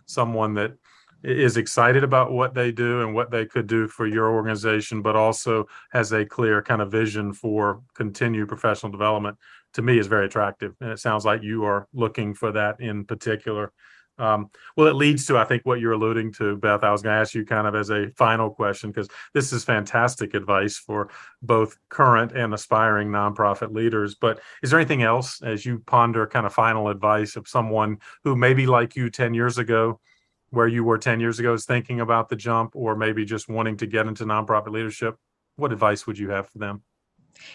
someone 0.06 0.54
that 0.54 0.72
is 1.22 1.56
excited 1.56 2.04
about 2.04 2.32
what 2.32 2.54
they 2.54 2.70
do 2.70 3.00
and 3.00 3.14
what 3.14 3.30
they 3.30 3.46
could 3.46 3.66
do 3.66 3.88
for 3.88 4.06
your 4.06 4.30
organization, 4.30 5.00
but 5.00 5.16
also 5.16 5.66
has 5.90 6.12
a 6.12 6.24
clear 6.24 6.62
kind 6.62 6.82
of 6.82 6.90
vision 6.90 7.32
for 7.32 7.80
continued 7.94 8.48
professional 8.48 8.92
development, 8.92 9.38
to 9.72 9.82
me 9.82 9.98
is 9.98 10.06
very 10.06 10.26
attractive. 10.26 10.74
And 10.80 10.90
it 10.90 10.98
sounds 10.98 11.24
like 11.24 11.42
you 11.42 11.64
are 11.64 11.88
looking 11.94 12.34
for 12.34 12.52
that 12.52 12.80
in 12.80 13.04
particular. 13.04 13.72
Um, 14.18 14.50
well, 14.76 14.86
it 14.86 14.94
leads 14.94 15.26
to, 15.26 15.38
I 15.38 15.44
think, 15.44 15.64
what 15.66 15.80
you're 15.80 15.92
alluding 15.92 16.32
to, 16.34 16.56
Beth. 16.56 16.84
I 16.84 16.92
was 16.92 17.02
going 17.02 17.14
to 17.14 17.20
ask 17.20 17.34
you 17.34 17.44
kind 17.44 17.66
of 17.66 17.74
as 17.74 17.90
a 17.90 18.10
final 18.10 18.50
question, 18.50 18.90
because 18.90 19.08
this 19.32 19.52
is 19.52 19.64
fantastic 19.64 20.34
advice 20.34 20.76
for 20.76 21.08
both 21.42 21.76
current 21.88 22.32
and 22.32 22.54
aspiring 22.54 23.08
nonprofit 23.08 23.74
leaders. 23.74 24.14
But 24.14 24.40
is 24.62 24.70
there 24.70 24.78
anything 24.78 25.02
else 25.02 25.42
as 25.42 25.66
you 25.66 25.80
ponder 25.80 26.26
kind 26.26 26.46
of 26.46 26.54
final 26.54 26.88
advice 26.88 27.36
of 27.36 27.48
someone 27.48 27.98
who 28.22 28.36
maybe 28.36 28.66
like 28.66 28.96
you 28.96 29.10
10 29.10 29.34
years 29.34 29.58
ago, 29.58 30.00
where 30.50 30.68
you 30.68 30.84
were 30.84 30.98
10 30.98 31.20
years 31.20 31.40
ago, 31.40 31.52
is 31.52 31.64
thinking 31.64 32.00
about 32.00 32.28
the 32.28 32.36
jump 32.36 32.76
or 32.76 32.94
maybe 32.94 33.24
just 33.24 33.48
wanting 33.48 33.76
to 33.78 33.86
get 33.86 34.06
into 34.06 34.24
nonprofit 34.24 34.70
leadership? 34.70 35.16
What 35.56 35.72
advice 35.72 36.06
would 36.06 36.18
you 36.18 36.30
have 36.30 36.48
for 36.48 36.58
them? 36.58 36.82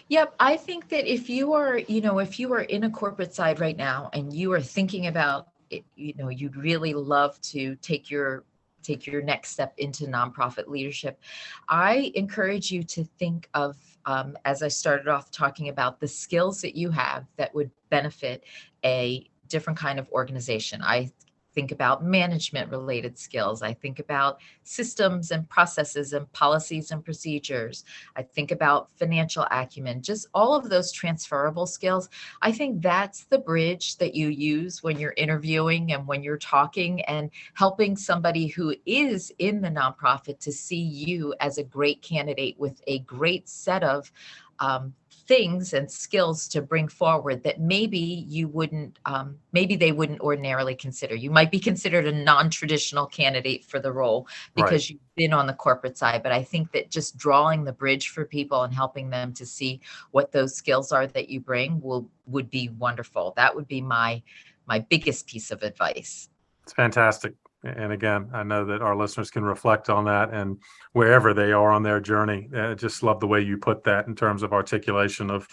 Yep, 0.09 0.35
I 0.39 0.57
think 0.57 0.89
that 0.89 1.11
if 1.11 1.29
you 1.29 1.53
are, 1.53 1.77
you 1.77 2.01
know, 2.01 2.19
if 2.19 2.37
you 2.37 2.51
are 2.53 2.61
in 2.61 2.83
a 2.83 2.89
corporate 2.89 3.33
side 3.33 3.61
right 3.61 3.77
now 3.77 4.09
and 4.11 4.33
you 4.33 4.51
are 4.51 4.61
thinking 4.61 5.07
about 5.07 5.47
it, 5.69 5.83
you 5.95 6.13
know 6.15 6.29
you'd 6.29 6.55
really 6.55 6.93
love 6.93 7.39
to 7.41 7.75
take 7.77 8.09
your 8.09 8.43
take 8.81 9.05
your 9.05 9.21
next 9.21 9.51
step 9.51 9.73
into 9.77 10.05
nonprofit 10.05 10.67
leadership. 10.67 11.19
I 11.67 12.11
encourage 12.15 12.71
you 12.71 12.83
to 12.83 13.03
think 13.03 13.49
of 13.53 13.77
um, 14.05 14.37
as 14.45 14.63
i 14.63 14.67
started 14.69 15.07
off 15.07 15.29
talking 15.29 15.69
about 15.69 15.99
the 15.99 16.07
skills 16.07 16.61
that 16.61 16.75
you 16.75 16.89
have 16.89 17.25
that 17.35 17.53
would 17.53 17.69
benefit 17.89 18.45
a 18.85 19.29
different 19.49 19.77
kind 19.77 19.99
of 19.99 20.09
organization. 20.11 20.81
I 20.81 21.11
think 21.53 21.71
about 21.71 22.03
management 22.03 22.69
related 22.69 23.17
skills. 23.17 23.61
I 23.61 23.73
think 23.73 23.99
about 23.99 24.39
systems 24.63 25.31
and 25.31 25.47
processes 25.49 26.13
and 26.13 26.31
policies 26.31 26.91
and 26.91 27.03
procedures. 27.03 27.83
I 28.15 28.23
think 28.23 28.51
about 28.51 28.91
financial 28.97 29.47
acumen, 29.51 30.01
just 30.01 30.27
all 30.33 30.55
of 30.55 30.69
those 30.69 30.91
transferable 30.91 31.65
skills. 31.65 32.09
I 32.41 32.51
think 32.51 32.81
that's 32.81 33.25
the 33.25 33.39
bridge 33.39 33.97
that 33.97 34.15
you 34.15 34.29
use 34.29 34.83
when 34.83 34.99
you're 34.99 35.13
interviewing 35.17 35.93
and 35.93 36.07
when 36.07 36.23
you're 36.23 36.37
talking 36.37 37.01
and 37.01 37.31
helping 37.53 37.95
somebody 37.95 38.47
who 38.47 38.75
is 38.85 39.31
in 39.39 39.61
the 39.61 39.69
nonprofit 39.69 40.39
to 40.39 40.51
see 40.51 40.81
you 40.81 41.33
as 41.39 41.57
a 41.57 41.63
great 41.63 42.01
candidate 42.01 42.59
with 42.59 42.81
a 42.87 42.99
great 42.99 43.49
set 43.49 43.83
of 43.83 44.11
um, 44.59 44.93
things 45.29 45.73
and 45.73 45.91
skills 45.91 46.47
to 46.47 46.59
bring 46.59 46.87
forward 46.87 47.43
that 47.43 47.61
maybe 47.61 47.99
you 47.99 48.47
wouldn't 48.47 48.97
um, 49.05 49.37
maybe 49.51 49.75
they 49.75 49.91
wouldn't 49.91 50.19
ordinarily 50.21 50.73
consider. 50.73 51.13
You 51.13 51.29
might 51.29 51.51
be 51.51 51.59
considered 51.59 52.07
a 52.07 52.11
non-traditional 52.11 53.05
candidate 53.05 53.63
for 53.63 53.79
the 53.79 53.91
role 53.91 54.27
because 54.55 54.71
right. 54.71 54.89
you've 54.89 55.15
been 55.15 55.31
on 55.31 55.45
the 55.45 55.53
corporate 55.53 55.97
side 55.97 56.23
but 56.23 56.31
i 56.31 56.41
think 56.41 56.71
that 56.71 56.89
just 56.89 57.17
drawing 57.17 57.63
the 57.63 57.73
bridge 57.73 58.07
for 58.09 58.23
people 58.25 58.63
and 58.63 58.73
helping 58.73 59.09
them 59.09 59.33
to 59.33 59.45
see 59.45 59.81
what 60.11 60.31
those 60.31 60.55
skills 60.55 60.91
are 60.91 61.05
that 61.05 61.29
you 61.29 61.39
bring 61.39 61.79
will 61.81 62.09
would 62.25 62.49
be 62.49 62.69
wonderful. 62.69 63.33
That 63.35 63.55
would 63.55 63.67
be 63.67 63.81
my 63.81 64.21
my 64.67 64.79
biggest 64.79 65.27
piece 65.27 65.51
of 65.51 65.63
advice. 65.63 66.29
It's 66.63 66.73
fantastic 66.73 67.33
and 67.63 67.91
again, 67.91 68.29
I 68.33 68.43
know 68.43 68.65
that 68.65 68.81
our 68.81 68.95
listeners 68.95 69.31
can 69.31 69.43
reflect 69.43 69.89
on 69.89 70.05
that 70.05 70.33
and 70.33 70.57
wherever 70.93 71.33
they 71.33 71.51
are 71.51 71.71
on 71.71 71.83
their 71.83 71.99
journey. 71.99 72.49
I 72.55 72.73
just 72.73 73.03
love 73.03 73.19
the 73.19 73.27
way 73.27 73.41
you 73.41 73.57
put 73.57 73.83
that 73.83 74.07
in 74.07 74.15
terms 74.15 74.43
of 74.43 74.53
articulation 74.53 75.29
of 75.29 75.47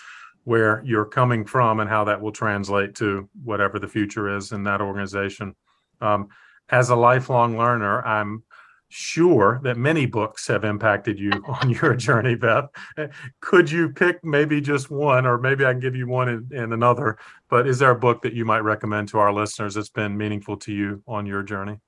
where 0.45 0.81
you're 0.85 1.05
coming 1.05 1.45
from 1.45 1.81
and 1.81 1.91
how 1.91 2.05
that 2.05 2.21
will 2.21 2.31
translate 2.31 2.95
to 2.95 3.29
whatever 3.43 3.81
the 3.81 3.89
future 3.89 4.37
is 4.37 4.53
in 4.53 4.63
that 4.63 4.81
organization. 4.81 5.57
Um, 6.01 6.29
as 6.69 6.91
a 6.91 6.97
lifelong 6.97 7.59
learner, 7.59 8.01
I'm 8.07 8.45
sure 8.89 9.61
that 9.65 9.77
many 9.77 10.07
books 10.07 10.47
have 10.47 10.65
impacted 10.65 11.19
you 11.19 11.33
on 11.49 11.71
your 11.71 11.97
journey, 11.97 12.37
Beth. 12.37 12.67
Could 13.41 13.69
you 13.69 13.89
pick 13.89 14.25
maybe 14.25 14.61
just 14.61 14.91
one, 14.91 15.27
or 15.27 15.39
maybe 15.39 15.65
I 15.65 15.73
can 15.73 15.81
give 15.81 15.97
you 15.97 16.07
one 16.07 16.29
and, 16.29 16.53
and 16.53 16.73
another? 16.73 17.19
But 17.51 17.67
is 17.67 17.81
there 17.81 17.91
a 17.91 17.99
book 17.99 18.23
that 18.23 18.33
you 18.33 18.45
might 18.45 18.61
recommend 18.61 19.09
to 19.09 19.19
our 19.19 19.33
listeners 19.33 19.75
that's 19.75 19.89
been 19.89 20.17
meaningful 20.17 20.57
to 20.59 20.73
you 20.73 21.03
on 21.09 21.27
your 21.27 21.43
journey? 21.43 21.81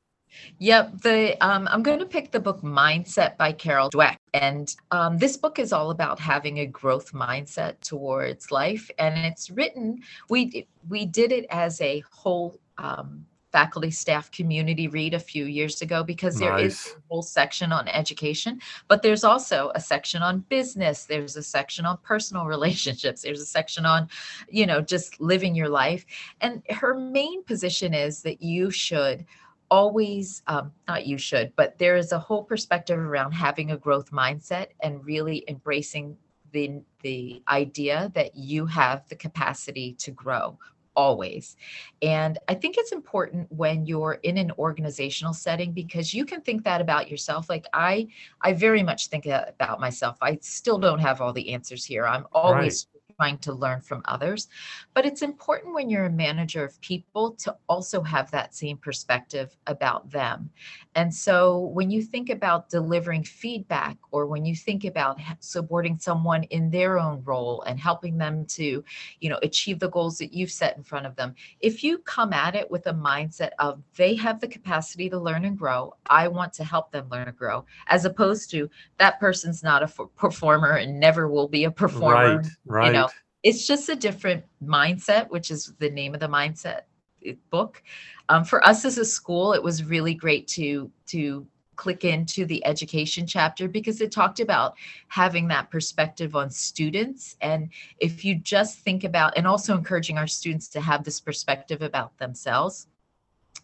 Yep. 0.59 1.03
The 1.03 1.37
um, 1.45 1.69
I'm 1.71 1.83
going 1.83 1.99
to 1.99 2.07
pick 2.07 2.31
the 2.31 2.41
book 2.41 2.63
Mindset 2.63 3.37
by 3.37 3.53
Carol 3.53 3.91
Dweck, 3.91 4.17
and 4.35 4.75
um, 4.91 5.19
this 5.19 5.37
book 5.37 5.59
is 5.59 5.73
all 5.73 5.91
about 5.91 6.19
having 6.19 6.59
a 6.59 6.67
growth 6.67 7.13
mindset 7.13 7.81
towards 7.81 8.51
life. 8.51 8.91
And 8.99 9.19
it's 9.19 9.51
written. 9.51 10.03
We 10.29 10.67
we 10.89 11.07
did 11.07 11.33
it 11.33 11.47
as 11.51 11.81
a 11.81 12.03
whole 12.11 12.59
um, 12.79 13.27
faculty 13.53 13.91
staff 13.91 14.31
community 14.31 14.89
read 14.89 15.15
a 15.15 15.19
few 15.19 15.47
years 15.47 15.81
ago 15.81 16.03
because 16.03 16.39
there 16.39 16.53
nice. 16.53 16.87
is 16.87 16.95
a 16.97 17.01
whole 17.09 17.23
section 17.23 17.73
on 17.73 17.89
education, 17.89 18.61
but 18.89 19.03
there's 19.03 19.25
also 19.25 19.73
a 19.75 19.81
section 19.81 20.23
on 20.23 20.41
business. 20.49 21.05
There's 21.05 21.37
a 21.37 21.43
section 21.43 21.87
on 21.87 21.99
personal 22.03 22.47
relationships. 22.57 23.23
There's 23.23 23.41
a 23.41 23.47
section 23.47 23.87
on, 23.87 24.09
you 24.51 24.67
know, 24.67 24.81
just 24.81 25.21
living 25.21 25.55
your 25.55 25.69
life. 25.69 26.05
And 26.41 26.63
her 26.71 26.95
main 26.95 27.43
position 27.45 27.95
is 27.95 28.23
that 28.23 28.43
you 28.43 28.71
should 28.71 29.25
always 29.71 30.43
um, 30.47 30.73
not 30.87 31.07
you 31.07 31.19
should 31.19 31.53
but 31.57 31.79
there 31.79 31.97
is 31.97 32.13
a 32.13 32.19
whole 32.19 32.43
perspective 32.43 32.99
around 32.99 33.33
having 33.33 33.71
a 33.71 33.77
growth 33.77 34.11
mindset 34.11 34.69
and 34.81 35.05
really 35.05 35.45
embracing 35.49 36.17
the 36.53 36.81
the 37.03 37.43
idea 37.49 38.11
that 38.15 38.35
you 38.35 38.67
have 38.67 39.07
the 39.09 39.17
capacity 39.17 39.95
to 39.95 40.11
grow 40.11 40.59
always. 40.99 41.57
And 42.03 42.39
I 42.49 42.55
think 42.55 42.75
it's 42.77 42.91
important 42.91 43.47
when 43.53 43.87
you're 43.87 44.19
in 44.25 44.37
an 44.37 44.51
organizational 44.59 45.33
setting 45.33 45.73
because 45.73 46.13
you 46.13 46.25
can 46.25 46.41
think 46.41 46.65
that 46.65 46.81
about 46.81 47.09
yourself. 47.09 47.49
Like 47.49 47.67
I 47.73 48.09
I 48.41 48.53
very 48.53 48.83
much 48.83 49.07
think 49.07 49.25
about 49.27 49.79
myself. 49.79 50.19
I 50.21 50.39
still 50.43 50.79
don't 50.79 50.99
have 50.99 51.21
all 51.21 51.33
the 51.33 51.55
answers 51.55 51.85
here. 51.85 52.05
I'm 52.05 52.27
always 52.33 52.89
right 52.93 52.98
trying 53.19 53.39
to 53.39 53.53
learn 53.53 53.81
from 53.81 54.01
others. 54.05 54.49
But 54.95 55.05
it's 55.05 55.23
important 55.23 55.75
when 55.75 55.91
you're 55.91 56.07
a 56.07 56.11
manager 56.11 56.65
of 56.65 56.81
people 56.81 57.33
to 57.33 57.57
also 57.69 58.01
have 58.03 58.31
that 58.31 58.55
same 58.55 58.79
perspective 58.79 59.57
about 59.67 60.09
them. 60.11 60.51
And 60.95 61.13
so 61.13 61.59
when 61.59 61.91
you 61.91 62.03
think 62.03 62.31
about 62.31 62.71
delivering 62.71 63.25
feedback 63.25 63.97
or 64.13 64.27
when 64.27 64.45
you 64.45 64.55
think 64.55 64.85
about 64.85 65.19
supporting 65.41 65.99
someone 65.99 66.45
in 66.45 66.71
their 66.71 66.99
own 66.99 67.23
role 67.25 67.63
and 67.63 67.79
helping 67.79 68.19
them 68.19 68.45
to, 68.47 68.85
you 69.21 69.29
know, 69.29 69.39
achieve 69.43 69.79
the 69.81 69.91
goals 69.91 70.19
that 70.19 70.33
you've 70.33 70.51
set 70.51 70.77
in 70.77 70.83
front 70.83 71.07
of 71.07 71.17
them, 71.17 71.35
if 71.61 71.83
you 71.83 71.99
come 71.99 72.33
at 72.33 72.55
it 72.55 72.71
with 72.71 72.87
a 72.87 72.93
mindset 72.93 73.51
of 73.59 73.83
they 73.97 74.15
have 74.15 74.41
the 74.41 74.49
capacity 74.49 75.11
to 75.11 75.19
learn 75.19 75.45
and 75.45 75.59
grow, 75.59 75.95
I 76.09 76.29
want 76.29 76.53
to 76.55 76.65
help 76.65 76.93
them 76.93 77.09
learn 77.11 77.29
and 77.29 77.37
grow, 77.37 77.65
as 77.89 78.05
opposed 78.05 78.51
to 78.53 78.71
that 78.99 79.19
person's 79.19 79.63
not 79.63 79.83
a 79.83 79.89
performer 80.17 80.75
and 80.77 80.99
never 80.99 81.29
will 81.29 81.49
be 81.49 81.65
a 81.65 81.71
performer. 81.71 82.37
Right, 82.39 82.47
right. 82.67 82.87
You 82.87 82.93
know, 82.93 83.08
it's 83.43 83.67
just 83.67 83.89
a 83.89 83.97
different 83.97 84.45
mindset, 84.63 85.31
which 85.31 85.51
is 85.51 85.73
the 85.79 85.91
name 85.91 86.15
of 86.15 86.21
the 86.21 86.29
mindset 86.29 86.83
eh, 87.25 87.35
book. 87.51 87.83
Um, 88.29 88.45
for 88.45 88.65
us 88.67 88.85
as 88.85 88.99
a 88.99 89.05
school, 89.05 89.53
it 89.53 89.63
was 89.63 89.85
really 89.85 90.15
great 90.15 90.49
to 90.49 90.91
to 91.07 91.47
click 91.77 92.05
into 92.05 92.45
the 92.45 92.65
education 92.67 93.25
chapter 93.25 93.69
because 93.69 94.01
it 94.01 94.11
talked 94.11 94.41
about 94.41 94.75
having 95.07 95.47
that 95.47 95.71
perspective 95.71 96.35
on 96.35 96.51
students 96.51 97.37
and 97.41 97.71
if 98.01 98.25
you 98.25 98.35
just 98.35 98.81
think 98.81 99.05
about 99.05 99.33
and 99.37 99.47
also 99.47 99.77
encouraging 99.77 100.19
our 100.19 100.27
students 100.27 100.67
to 100.67 100.81
have 100.81 101.05
this 101.05 101.21
perspective 101.21 101.81
about 101.81 102.19
themselves 102.19 102.89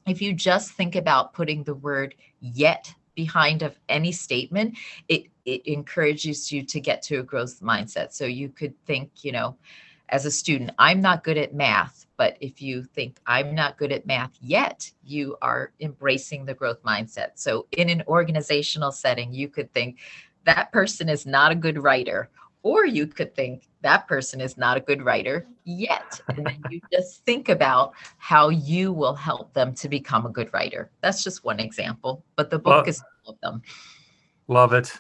if 0.07 0.23
you 0.23 0.33
just 0.33 0.71
think 0.75 0.95
about 0.95 1.33
putting 1.33 1.65
the 1.65 1.75
word 1.75 2.15
yet 2.41 2.95
behind 3.15 3.63
of 3.63 3.79
any 3.89 4.13
statement 4.13 4.77
it 5.09 5.27
it 5.45 5.67
encourages 5.67 6.51
you 6.51 6.63
to 6.63 6.81
get 6.81 7.03
to 7.03 7.19
a 7.19 7.23
growth 7.23 7.61
mindset. 7.61 8.13
So 8.13 8.25
you 8.25 8.49
could 8.49 8.75
think 8.87 9.11
you 9.23 9.33
know 9.33 9.57
as 10.11 10.27
a 10.27 10.31
student 10.31 10.71
i'm 10.79 11.01
not 11.01 11.25
good 11.25 11.39
at 11.39 11.55
math 11.55 12.07
but 12.17 12.37
if 12.41 12.61
you 12.61 12.83
think 12.83 13.19
i'm 13.27 13.55
not 13.55 13.79
good 13.79 13.91
at 13.91 14.07
math 14.07 14.37
yet 14.41 14.91
you 15.03 15.37
are 15.41 15.73
embracing 15.81 16.45
the 16.45 16.55
growth 16.55 16.83
mindset. 16.83 17.31
So 17.35 17.67
in 17.73 17.89
an 17.89 18.03
organizational 18.07 18.93
setting 18.93 19.33
you 19.33 19.49
could 19.49 19.73
think 19.73 19.99
that 20.45 20.73
person 20.73 21.09
is 21.09 21.25
not 21.25 21.53
a 21.53 21.57
good 21.57 21.83
writer 21.83 22.29
or 22.65 22.87
you 22.87 23.07
could 23.07 23.35
think 23.37 23.69
that 23.83 24.09
person 24.09 24.41
is 24.41 24.57
not 24.57 24.77
a 24.77 24.81
good 24.81 25.05
writer 25.05 25.47
yet. 25.65 26.21
And 26.29 26.47
then 26.47 26.63
you 26.71 26.81
just 26.93 27.25
think 27.25 27.51
about 27.51 27.93
how 28.17 28.49
you 28.49 28.93
will 28.93 29.15
help 29.15 29.53
them 29.53 29.75
to 29.75 29.89
become 29.89 30.27
a 30.27 30.31
good 30.31 30.51
writer. 30.53 30.91
That's 31.03 31.23
just 31.23 31.45
one 31.45 31.61
example, 31.61 32.25
but 32.35 32.51
the 32.51 32.59
book 32.59 32.89
is 32.89 33.03
full 33.23 33.35
of 33.35 33.41
them. 33.43 33.63
Love 34.49 34.73
it. 34.73 34.93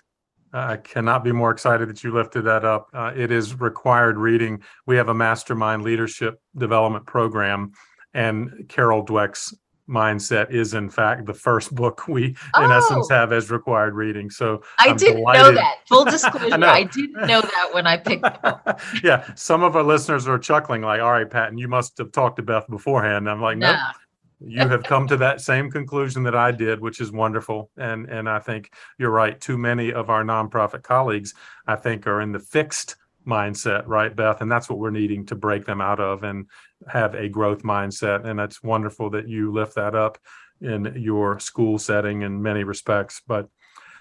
I 0.53 0.77
cannot 0.77 1.25
be 1.25 1.33
more 1.33 1.51
excited 1.51 1.89
that 1.89 2.05
you 2.05 2.13
lifted 2.13 2.43
that 2.43 2.65
up. 2.65 2.89
Uh, 2.93 3.13
it 3.17 3.33
is 3.33 3.59
required 3.59 4.19
reading. 4.19 4.63
We 4.87 4.97
have 4.97 5.09
a 5.09 5.15
mastermind 5.15 5.83
leadership 5.83 6.41
development 6.57 7.07
program, 7.07 7.73
and 8.13 8.67
Carol 8.69 9.05
Dweck's 9.05 9.53
mindset 9.89 10.51
is 10.51 10.75
in 10.75 10.89
fact 10.89 11.27
the 11.27 11.35
first 11.35 11.75
book 11.75 12.09
we 12.09 12.27
in 12.27 12.37
oh. 12.55 12.71
essence 12.71 13.09
have 13.11 13.33
as 13.33 13.51
required 13.51 13.95
reading. 13.95 14.31
So 14.31 14.63
i 14.79 14.89
I'm 14.89 14.97
didn't 14.97 15.17
delighted. 15.17 15.43
know 15.43 15.53
that. 15.53 15.77
Full 15.89 16.05
disclosure 16.05 16.65
I, 16.65 16.71
I, 16.71 16.83
didn't 16.85 17.27
know 17.27 17.41
that 17.41 17.69
when 17.73 17.87
i 17.87 17.97
picked 17.97 18.25
yeah 19.05 19.33
some 19.35 19.63
of 19.63 19.77
our 19.77 19.83
listeners 19.83 20.27
are 20.27 20.39
chuckling 20.39 20.83
like 20.83 21.01
all 21.01 21.13
right 21.13 21.29
patton 21.29 21.59
you 21.59 21.69
must 21.69 21.99
have 21.99 22.13
talked 22.13 22.37
to 22.37 22.43
beth 22.43 22.67
beforehand. 22.69 23.29
I'm 23.29 23.41
like 23.41 23.59
no. 23.59 23.73
Nope. 23.73 23.81
you 24.41 24.69
have 24.69 24.85
come 24.85 25.07
to 25.09 25.17
that 25.19 25.41
same 25.41 25.71
conclusion 25.71 26.23
that 26.23 26.35
i 26.35 26.51
did 26.51 26.81
which 26.81 27.01
is 27.01 27.13
wonderful. 27.13 27.71
And 27.77 28.09
and 28.09 28.29
i 28.29 28.39
think 28.39 28.73
you're 28.99 29.11
right. 29.11 29.39
Too 29.39 29.59
many 29.59 29.93
of 29.93 30.09
our 30.09 30.25
nonprofit 30.25 30.83
colleagues 30.83 31.35
i 31.67 31.77
think 31.77 32.07
are 32.07 32.23
in 32.23 32.33
the 32.33 32.41
fixed 32.41 32.97
mindset, 33.27 33.85
right, 33.87 34.15
Beth? 34.15 34.41
And 34.41 34.51
that's 34.51 34.69
what 34.69 34.79
we're 34.79 34.91
needing 34.91 35.27
to 35.27 35.35
break 35.35 35.65
them 35.65 35.81
out 35.81 36.01
of. 36.01 36.25
And 36.25 36.47
have 36.89 37.15
a 37.15 37.29
growth 37.29 37.63
mindset. 37.63 38.27
And 38.27 38.41
it's 38.41 38.63
wonderful 38.63 39.11
that 39.11 39.29
you 39.29 39.53
lift 39.53 39.75
that 39.77 39.95
up 39.95 40.19
in 40.61 40.95
your 40.97 41.39
school 41.41 41.79
setting 41.79 42.23
in 42.23 42.43
many 42.43 42.65
respects. 42.65 43.21
But 43.27 43.49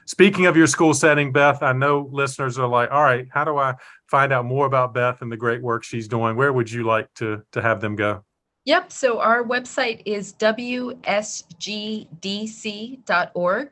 speaking 0.06 0.46
of 0.46 0.56
your 0.56 0.68
school 0.68 0.94
setting, 0.94 1.32
Beth, 1.32 1.64
I 1.64 1.74
know 1.74 2.10
listeners 2.12 2.60
are 2.60 2.68
like, 2.68 2.92
all 2.92 3.04
right, 3.04 3.28
how 3.32 3.44
do 3.44 3.58
I 3.58 3.76
find 4.08 4.32
out 4.32 4.46
more 4.46 4.66
about 4.66 4.94
Beth 4.94 5.22
and 5.22 5.32
the 5.32 5.38
great 5.38 5.62
work 5.62 5.84
she's 5.84 6.08
doing? 6.08 6.36
Where 6.36 6.54
would 6.54 6.72
you 6.72 6.84
like 6.84 7.14
to 7.16 7.44
to 7.52 7.62
have 7.62 7.82
them 7.82 7.96
go? 7.96 8.24
Yep. 8.66 8.92
So 8.94 9.20
our 9.20 9.44
website 9.44 10.04
is 10.06 10.34
wsgdc.org 10.34 10.96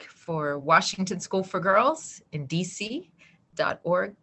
for 0.04 0.60
Washington 0.60 1.22
School 1.22 1.44
for 1.44 1.62
Girls 1.62 2.22
in 2.34 2.46
DC.org 2.48 4.16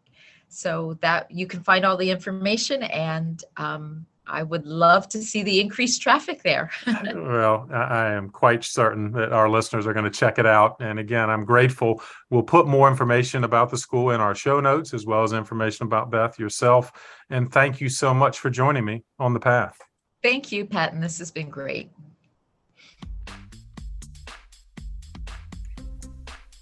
so 0.48 0.98
that 1.00 1.30
you 1.30 1.46
can 1.46 1.62
find 1.62 1.86
all 1.86 1.96
the 1.96 2.10
information 2.10 2.82
and 2.82 3.42
um, 3.56 4.04
I 4.28 4.42
would 4.42 4.66
love 4.66 5.08
to 5.10 5.22
see 5.22 5.42
the 5.42 5.60
increased 5.60 6.02
traffic 6.02 6.42
there. 6.42 6.70
well, 6.86 7.68
I 7.72 8.12
am 8.12 8.30
quite 8.30 8.64
certain 8.64 9.12
that 9.12 9.32
our 9.32 9.48
listeners 9.48 9.86
are 9.86 9.92
going 9.92 10.04
to 10.04 10.10
check 10.10 10.38
it 10.38 10.46
out. 10.46 10.76
And 10.80 10.98
again, 10.98 11.30
I'm 11.30 11.44
grateful. 11.44 12.02
We'll 12.30 12.42
put 12.42 12.66
more 12.66 12.88
information 12.88 13.44
about 13.44 13.70
the 13.70 13.78
school 13.78 14.10
in 14.10 14.20
our 14.20 14.34
show 14.34 14.60
notes, 14.60 14.94
as 14.94 15.06
well 15.06 15.22
as 15.22 15.32
information 15.32 15.86
about 15.86 16.10
Beth 16.10 16.38
yourself. 16.38 16.92
And 17.30 17.52
thank 17.52 17.80
you 17.80 17.88
so 17.88 18.14
much 18.14 18.38
for 18.38 18.50
joining 18.50 18.84
me 18.84 19.04
on 19.18 19.34
the 19.34 19.40
path. 19.40 19.78
Thank 20.22 20.50
you, 20.50 20.64
Patton. 20.66 21.00
This 21.00 21.18
has 21.18 21.30
been 21.30 21.48
great. 21.48 21.90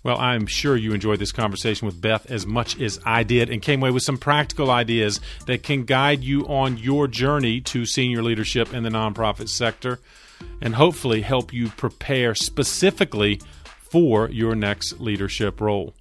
Well, 0.07 0.19
I'm 0.19 0.47
sure 0.47 0.77
you 0.77 0.93
enjoyed 0.93 1.19
this 1.19 1.33
conversation 1.33 1.85
with 1.85 2.01
Beth 2.01 2.31
as 2.31 2.47
much 2.47 2.81
as 2.81 3.01
I 3.05 3.25
did 3.25 3.51
and 3.51 3.61
came 3.61 3.83
away 3.83 3.91
with 3.91 4.05
some 4.05 4.19
practical 4.19 4.71
ideas 4.71 5.21
that 5.47 5.65
can 5.65 5.83
guide 5.83 6.23
you 6.23 6.47
on 6.47 6.79
your 6.79 7.09
journey 7.09 7.61
to 7.63 7.85
senior 7.85 8.23
leadership 8.23 8.73
in 8.73 8.85
the 8.85 8.89
nonprofit 8.89 9.49
sector 9.49 9.99
and 10.63 10.77
hopefully 10.77 11.23
help 11.23 11.53
you 11.53 11.71
prepare 11.71 12.37
specifically 12.37 13.41
for 13.91 14.31
your 14.31 14.55
next 14.55 15.01
leadership 15.01 15.61
role. 15.61 15.93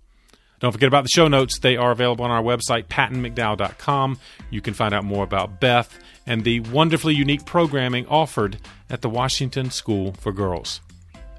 Don't 0.59 0.71
forget 0.71 0.87
about 0.87 1.05
the 1.05 1.09
show 1.09 1.27
notes. 1.27 1.57
They 1.57 1.75
are 1.75 1.89
available 1.89 2.25
on 2.25 2.31
our 2.31 2.43
website, 2.43 2.85
pattonmcdowell.com. 2.85 4.19
You 4.51 4.61
can 4.61 4.75
find 4.75 4.93
out 4.93 5.03
more 5.03 5.23
about 5.23 5.59
Beth 5.59 5.97
and 6.27 6.43
the 6.43 6.59
wonderfully 6.59 7.15
unique 7.15 7.47
programming 7.47 8.05
offered 8.05 8.59
at 8.87 9.01
the 9.01 9.09
Washington 9.09 9.71
School 9.71 10.13
for 10.19 10.31
Girls. 10.31 10.79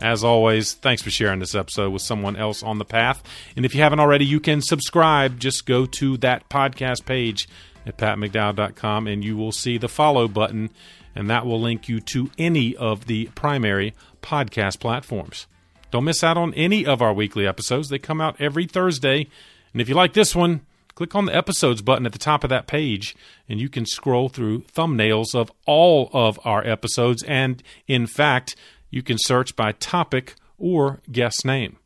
As 0.00 0.22
always, 0.22 0.74
thanks 0.74 1.02
for 1.02 1.10
sharing 1.10 1.40
this 1.40 1.54
episode 1.54 1.90
with 1.90 2.02
someone 2.02 2.36
else 2.36 2.62
on 2.62 2.78
the 2.78 2.84
path. 2.84 3.22
And 3.56 3.64
if 3.64 3.74
you 3.74 3.80
haven't 3.80 4.00
already, 4.00 4.26
you 4.26 4.40
can 4.40 4.60
subscribe. 4.60 5.40
Just 5.40 5.64
go 5.64 5.86
to 5.86 6.18
that 6.18 6.48
podcast 6.50 7.06
page 7.06 7.48
at 7.86 7.96
pattonmcdowell.com 7.96 9.06
and 9.06 9.24
you 9.24 9.36
will 9.36 9.52
see 9.52 9.78
the 9.78 9.88
follow 9.88 10.28
button, 10.28 10.70
and 11.14 11.30
that 11.30 11.46
will 11.46 11.60
link 11.60 11.88
you 11.88 12.00
to 12.00 12.30
any 12.36 12.76
of 12.76 13.06
the 13.06 13.26
primary 13.34 13.94
podcast 14.20 14.80
platforms. 14.80 15.46
Don't 15.90 16.04
miss 16.04 16.22
out 16.22 16.36
on 16.36 16.52
any 16.54 16.84
of 16.84 17.00
our 17.00 17.14
weekly 17.14 17.46
episodes. 17.46 17.88
They 17.88 17.98
come 17.98 18.20
out 18.20 18.38
every 18.38 18.66
Thursday. 18.66 19.28
And 19.72 19.80
if 19.80 19.88
you 19.88 19.94
like 19.94 20.12
this 20.12 20.34
one, 20.34 20.60
click 20.94 21.14
on 21.14 21.26
the 21.26 21.34
episodes 21.34 21.80
button 21.80 22.06
at 22.06 22.12
the 22.12 22.18
top 22.18 22.42
of 22.44 22.50
that 22.50 22.66
page, 22.66 23.16
and 23.48 23.60
you 23.60 23.68
can 23.68 23.86
scroll 23.86 24.28
through 24.28 24.62
thumbnails 24.62 25.34
of 25.34 25.50
all 25.64 26.10
of 26.12 26.40
our 26.44 26.66
episodes. 26.66 27.22
And 27.22 27.62
in 27.86 28.06
fact, 28.06 28.56
you 28.96 29.02
can 29.02 29.18
search 29.18 29.54
by 29.54 29.72
topic 29.72 30.36
or 30.56 31.02
guest 31.12 31.44
name. 31.44 31.76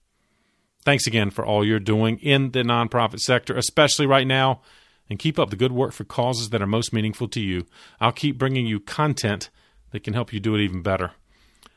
Thanks 0.84 1.08
again 1.08 1.30
for 1.30 1.44
all 1.44 1.66
you're 1.66 1.80
doing 1.80 2.18
in 2.18 2.52
the 2.52 2.62
nonprofit 2.62 3.18
sector, 3.18 3.56
especially 3.56 4.06
right 4.06 4.28
now, 4.28 4.60
and 5.08 5.18
keep 5.18 5.36
up 5.36 5.50
the 5.50 5.56
good 5.56 5.72
work 5.72 5.92
for 5.92 6.04
causes 6.04 6.50
that 6.50 6.62
are 6.62 6.68
most 6.68 6.92
meaningful 6.92 7.26
to 7.26 7.40
you. 7.40 7.66
I'll 8.00 8.12
keep 8.12 8.38
bringing 8.38 8.64
you 8.64 8.78
content 8.78 9.50
that 9.90 10.04
can 10.04 10.14
help 10.14 10.32
you 10.32 10.38
do 10.38 10.54
it 10.54 10.60
even 10.60 10.82
better. 10.82 11.10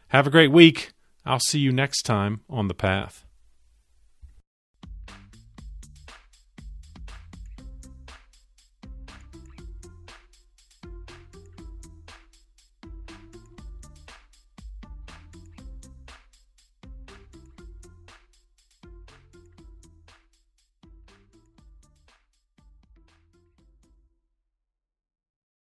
Have 0.09 0.27
a 0.27 0.29
great 0.29 0.51
week. 0.51 0.91
I'll 1.25 1.39
see 1.39 1.59
you 1.59 1.71
next 1.71 2.03
time 2.03 2.41
on 2.47 2.67
The 2.67 2.75
Path. 2.75 3.22